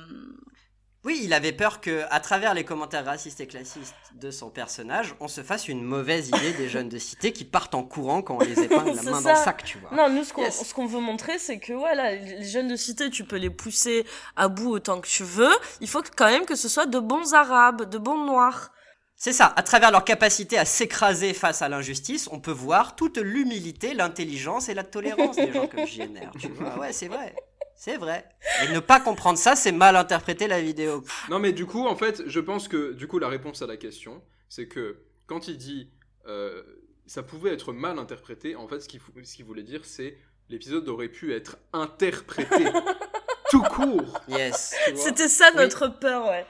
[1.04, 5.16] Oui, il avait peur que, à travers les commentaires racistes et classistes de son personnage,
[5.20, 8.36] on se fasse une mauvaise idée des jeunes de cité qui partent en courant quand
[8.36, 9.34] on les épingle la main ça.
[9.34, 9.90] dans le sac, tu vois.
[9.96, 10.74] Non, nous, ce qu'on Yes.
[10.78, 14.70] veut montrer, c'est que voilà, les jeunes de cité, tu peux les pousser à bout
[14.70, 15.50] autant que tu veux.
[15.80, 18.72] Il faut quand même que ce soit de bons arabes, de bons noirs.
[19.16, 23.18] C'est ça, à travers leur capacité à s'écraser face à l'injustice, on peut voir toute
[23.18, 26.32] l'humilité, l'intelligence et la tolérance des gens comme JNR.
[26.40, 27.36] Tu vois, ouais, c'est vrai.
[27.84, 28.30] C'est vrai.
[28.64, 31.04] Et ne pas comprendre ça, c'est mal interpréter la vidéo.
[31.32, 33.76] Non, mais du coup, en fait, je pense que du coup, la réponse à la
[33.76, 35.90] question, c'est que quand il dit
[36.28, 36.62] euh,
[37.08, 40.16] ça pouvait être mal interprété, en fait, ce qu'il ce voulait dire, c'est
[40.50, 42.66] l'épisode aurait pu être interprété
[43.50, 44.22] tout court.
[44.28, 44.76] Yes.
[44.94, 45.58] C'était ça Oui.
[45.58, 46.46] notre peur, ouais.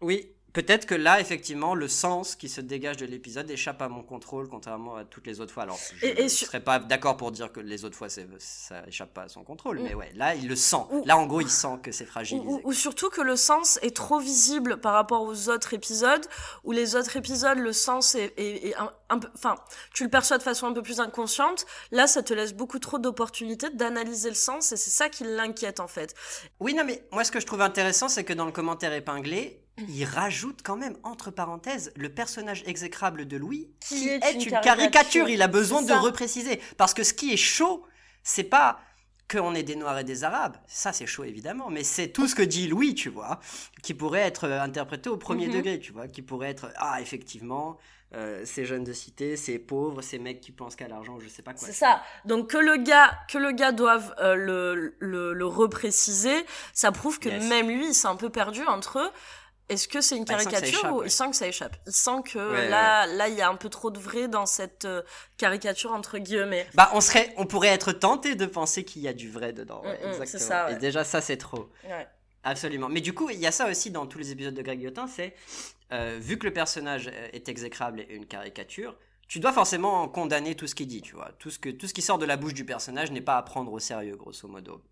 [0.00, 4.02] Oui, peut-être que là, effectivement, le sens qui se dégage de l'épisode échappe à mon
[4.02, 5.64] contrôle, contrairement à toutes les autres fois.
[5.64, 8.22] Alors, je ne sur- serais pas d'accord pour dire que les autres fois, ça
[8.86, 10.76] échappe pas à son contrôle, mais ouais, là, il le sent.
[10.90, 12.46] Ou- Là, en gros, il sent que c'est Ou, fragilisé.
[12.48, 16.24] ou- ou surtout que le sens est trop visible par rapport aux autres épisodes,
[16.62, 19.56] où les autres épisodes, le sens est, est- est un, un peu, enfin,
[19.92, 21.66] tu le perçois de façon un peu plus inconsciente.
[21.90, 25.80] Là, ça te laisse beaucoup trop d'opportunités d'analyser le sens, et c'est ça qui l'inquiète
[25.80, 26.14] en fait.
[26.60, 29.60] Oui, non, mais moi, ce que je trouve intéressant, c'est que dans le commentaire épinglé,
[29.78, 34.32] il rajoute quand même, entre parenthèses, le personnage exécrable de Louis, Qui qui, est est,
[34.34, 34.62] une une caricature.
[34.62, 35.28] caricature.
[35.28, 36.60] Il a besoin de repréciser.
[36.76, 37.84] Parce que ce qui est chaud,
[38.22, 38.80] c'est pas
[39.30, 40.56] qu'on est des Noirs et des Arabes.
[40.66, 41.70] Ça, c'est chaud, évidemment.
[41.70, 43.40] Mais c'est tout ce que dit Louis, tu vois,
[43.82, 45.54] qui pourrait être euh, interprété au premier Mhm.
[45.54, 47.78] degré, tu vois, qui pourrait être, ah, effectivement,
[48.14, 51.42] euh, ces jeunes de cité, ces pauvres, ces mecs qui pensent qu'à l'argent, je sais
[51.42, 51.66] pas quoi.
[51.66, 52.00] C'est ça.
[52.26, 56.44] Donc que le gars, que le gars doive euh, le, le, le repréciser,
[56.74, 57.48] ça prouve que Yes.
[57.48, 59.10] même lui, il s'est un peu perdu entre
[59.68, 61.06] est-ce que c'est une Bah, il sent que ça caricature échappe, ou ouais.
[61.06, 61.76] il sent que ça échappe?
[61.86, 64.46] Il sent que Ouais, là, là, il y a un peu trop de vrai dans
[64.46, 65.02] cette euh,
[65.38, 66.66] caricature entre guillemets.
[66.74, 69.82] Bah, on serait, on pourrait être tenté de penser qu'il y a du vrai dedans.
[69.82, 70.42] Mm, mm, c'est exactement.
[70.42, 70.70] ça.
[70.70, 71.70] Et déjà, ça, c'est trop.
[72.44, 72.90] Absolument.
[72.90, 75.06] Mais du coup, il y a ça aussi dans tous les épisodes de Greg Guillotin,
[75.06, 75.34] c'est
[75.92, 78.96] euh, vu que le personnage euh, est exécrable et une caricature,
[79.28, 81.32] tu dois forcément condamner tout ce qu'il dit, tu vois.
[81.38, 83.42] Tout ce, que, tout ce qui sort de la bouche du personnage n'est pas à
[83.42, 84.82] prendre au sérieux, grosso modo.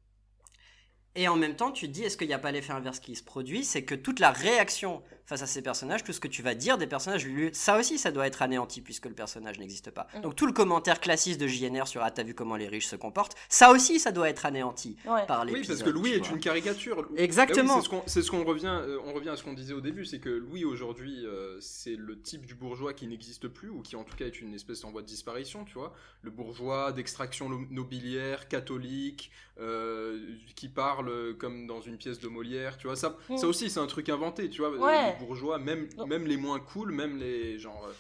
[1.14, 3.14] Et en même temps, tu te dis, est-ce qu'il n'y a pas l'effet inverse qui
[3.16, 6.43] se produit C'est que toute la réaction face à ces personnages, tout ce que tu
[6.43, 9.90] vas dire des personnages, lui- ça aussi, ça doit être anéanti puisque le personnage n'existe
[9.90, 10.09] pas.
[10.16, 10.20] Mm.
[10.22, 12.97] Donc tout le commentaire classiste de JNR sur Ah, t'as vu comment les riches se
[12.97, 15.24] comportent, ça aussi, ça doit être anéanti Ouais.
[15.26, 15.76] par Oui, l'épisode.
[15.78, 16.28] parce que Louis est vois.
[16.30, 17.06] une caricature.
[17.16, 17.74] Exactement.
[17.74, 19.80] Ah oui, c'est ce qu'on- ce revient, euh, on revient à ce qu'on disait au
[19.80, 23.80] début, c'est que Louis aujourd'hui, euh, c'est le type du bourgeois qui n'existe plus ou
[23.80, 25.94] qui en tout cas est une espèce en voie de disparition, tu vois.
[26.22, 29.30] Le bourgeois d'extraction nobiliaire, catholique,
[29.60, 30.18] euh,
[30.56, 32.97] qui parle euh, comme dans une pièce de Molière, tu vois.
[32.97, 33.37] Ça, Mm.
[33.39, 34.70] ça aussi, c'est un truc inventé, tu vois.
[34.70, 35.12] Ouais.
[35.19, 36.07] Les bourgeois, même, Non.
[36.07, 37.85] même les moins cool, même les genre.
[37.89, 37.93] euh,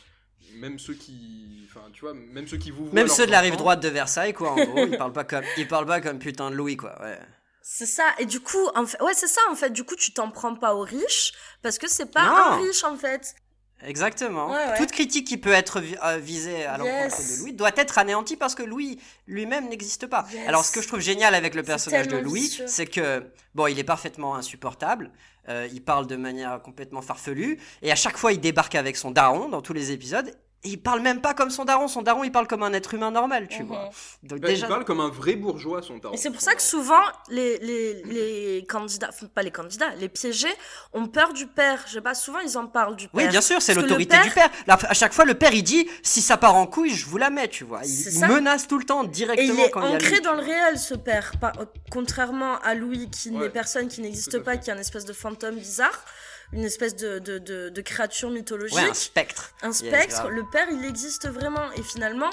[0.56, 3.40] même ceux qui, enfin, tu vois, même ceux qui vous voient Même ceux de la
[3.40, 6.18] rive droite de Versailles, quoi, en gros, ils parlent pas comme, ils parlent pas comme
[6.18, 7.00] putain de Louis, quoi.
[7.00, 7.18] Ouais.
[7.62, 8.02] C'est ça.
[8.18, 9.70] Et du coup, en fait, ouais, c'est ça en fait.
[9.70, 12.34] Du coup, tu t'en prends pas aux riches parce que c'est pas Non.
[12.36, 13.34] un riche en fait.
[13.84, 14.48] Exactement.
[14.50, 14.76] Ouais, ouais.
[14.78, 17.36] Toute critique qui peut être euh, visée à l'encontre Yes.
[17.38, 20.26] de Louis doit être anéantie parce que Louis lui-même n'existe pas.
[20.32, 20.48] Yes.
[20.48, 23.78] Alors, ce que je trouve génial avec le personnage de Louis, c'est que, bon, il
[23.78, 25.10] est parfaitement insupportable.
[25.48, 27.58] euh, il parle de manière complètement farfelue.
[27.82, 30.32] Et à chaque fois, il débarque avec son daron dans tous les épisodes.
[30.64, 31.88] Et il parle même pas comme son daron.
[31.88, 33.68] Son daron, il parle comme un être humain normal, tu Mhm.
[33.68, 33.90] vois.
[34.22, 34.66] Donc, Bah, déjà.
[34.66, 36.14] Il parle comme un vrai bourgeois, son tarot.
[36.14, 40.08] Et c'est pour ça que souvent, les, les, les candidats, enfin, pas les candidats, les
[40.08, 40.54] piégés
[40.92, 41.82] ont peur du père.
[41.88, 43.24] Je sais pas, souvent ils en parlent du père.
[43.24, 44.48] Oui, bien sûr, c'est l'autorité du père.
[44.68, 47.18] Là, à chaque fois, le père, il dit si ça part en couille, je vous
[47.18, 47.80] la mets, tu vois.
[47.84, 50.20] Il, menace tout le temps Et directement il est quand il y a ancré lui,
[50.20, 51.32] dans le réel, ce père.
[51.40, 51.52] Pas-
[51.90, 55.12] contrairement à Louis, qui Ouais, n'est personne, qui n'existe pas, qui est un espèce de
[55.12, 56.04] fantôme bizarre,
[56.52, 58.76] une espèce de, de, de, de créature mythologique.
[58.76, 59.54] Ouais, un spectre.
[59.62, 62.30] un spectre, le père il existe vraiment et finalement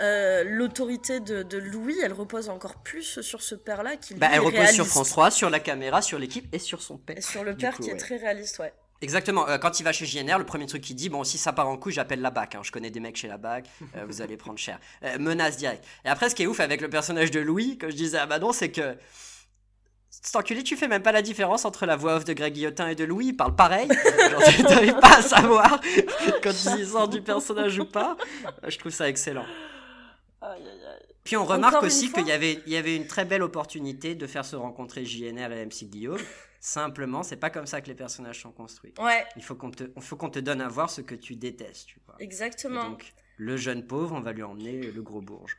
[0.00, 4.28] euh, l'autorité de, de Louis elle repose encore plus sur ce père là qui Bah,
[4.32, 4.74] elle repose réaliste.
[4.74, 7.16] sur France 3, sur la caméra, sur l'équipe et sur son père.
[7.18, 8.72] et sur le père coup, qui est très réaliste ouais
[9.02, 9.46] Exactement.
[9.48, 11.68] euh, quand il va chez JNR, le premier truc qu'il dit, bon, si ça part
[11.68, 12.54] en couille, j'appelle la BAC.
[12.54, 12.60] hein.
[12.62, 14.80] Je connais des mecs chez la BAC, euh, vous allez prendre cher.
[15.20, 15.84] Menace directe.
[16.06, 18.24] Et après, ce qui est ouf avec le personnage de Louis, comme je disais à
[18.26, 18.96] Manon, c'est que.
[20.26, 22.88] Cet enculé, tu fais même pas la différence entre la voix off de Greg Guillotin
[22.88, 23.86] et de Louis, ils parlent pareil.
[24.30, 25.80] Genre, tu n'arrives pas à savoir
[26.42, 28.16] quand ils sortent du personnage ou pas.
[28.44, 29.46] Euh, Je trouve ça excellent.
[31.22, 34.26] Puis on remarque aussi qu'il y avait, il y avait une très belle opportunité de
[34.26, 36.18] faire se rencontrer JNR et MC Guillaume.
[36.58, 38.94] Simplement, c'est pas comme ça que les personnages sont construits.
[38.98, 41.36] ouais Il faut qu'on te, il faut qu'on te donne à voir ce que tu
[41.36, 42.16] détestes, tu vois.
[42.18, 45.56] Et exactement donc, le jeune pauvre, on va lui emmener le gros bourge.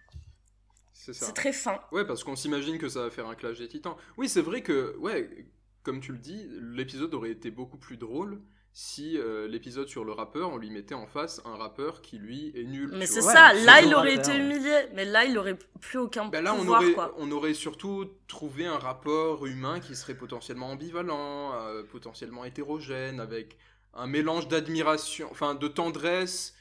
[1.07, 1.27] C'est ça.
[1.27, 3.95] c'est très fin Ouais, parce qu'on s'imagine que ça va faire un clash des titans.
[4.17, 5.47] Oui, c'est vrai que, ouais,
[5.83, 8.41] comme tu le dis, l'épisode aurait été beaucoup plus drôle
[8.73, 12.51] si euh, l'épisode sur le rappeur, on lui mettait en face un rappeur qui, lui,
[12.55, 12.91] est nul.
[12.93, 13.31] mais c'est vois.
[13.31, 16.43] ça Ouais, là il aurait rappeur, été humilié mais là il aurait plus aucun Ben
[16.43, 20.71] là, on pouvoir aurait, quoi on aurait surtout trouvé un rapport humain qui serait potentiellement
[20.71, 23.57] ambivalent, euh, potentiellement hétérogène, avec
[23.93, 26.53] un mélange d'admiration, enfin de tendresse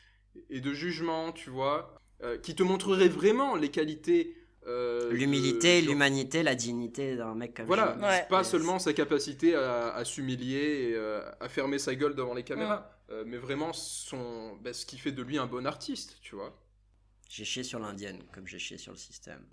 [0.49, 4.37] et de jugement, tu vois, euh, qui te montrerait vraiment les qualités.
[4.67, 7.97] euh, L'humilité, de- l'humanité, la dignité d'un mec comme Voilà.
[7.99, 8.27] Ouais.
[8.29, 8.51] pas Yes.
[8.51, 12.91] seulement sa capacité à, à s'humilier et euh, à fermer sa gueule devant les caméras,
[13.11, 16.53] euh, mais vraiment son, ben, ce qui fait de lui un bon artiste, tu vois.
[17.29, 19.45] J'ai chié sur l'indienne, comme j'ai chié sur le système.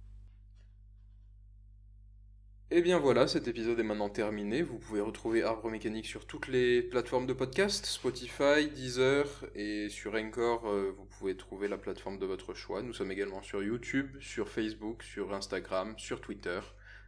[2.75, 4.63] Et bien voilà, cet épisode est maintenant terminé.
[4.63, 10.15] Vous pouvez retrouver Arbre Mécanique sur toutes les plateformes de podcast, Spotify, Deezer et sur
[10.15, 12.81] Encore, euh, vous pouvez trouver la plateforme de votre choix.
[12.81, 16.61] Nous sommes également sur YouTube, sur Facebook, sur Instagram, sur Twitter.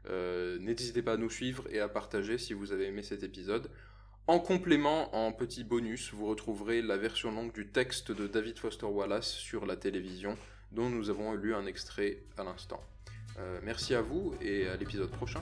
[0.08, 3.72] Euh, N'hésitez pas à nous suivre et à partager si vous avez aimé cet épisode.
[4.28, 8.86] En complément, en petit bonus, vous retrouverez la version longue du texte de David Foster
[8.86, 10.38] Wallace sur la télévision,
[10.72, 12.84] dont nous avons lu un extrait à l'instant.
[13.38, 15.42] Euh, merci à vous et à l'épisode prochain.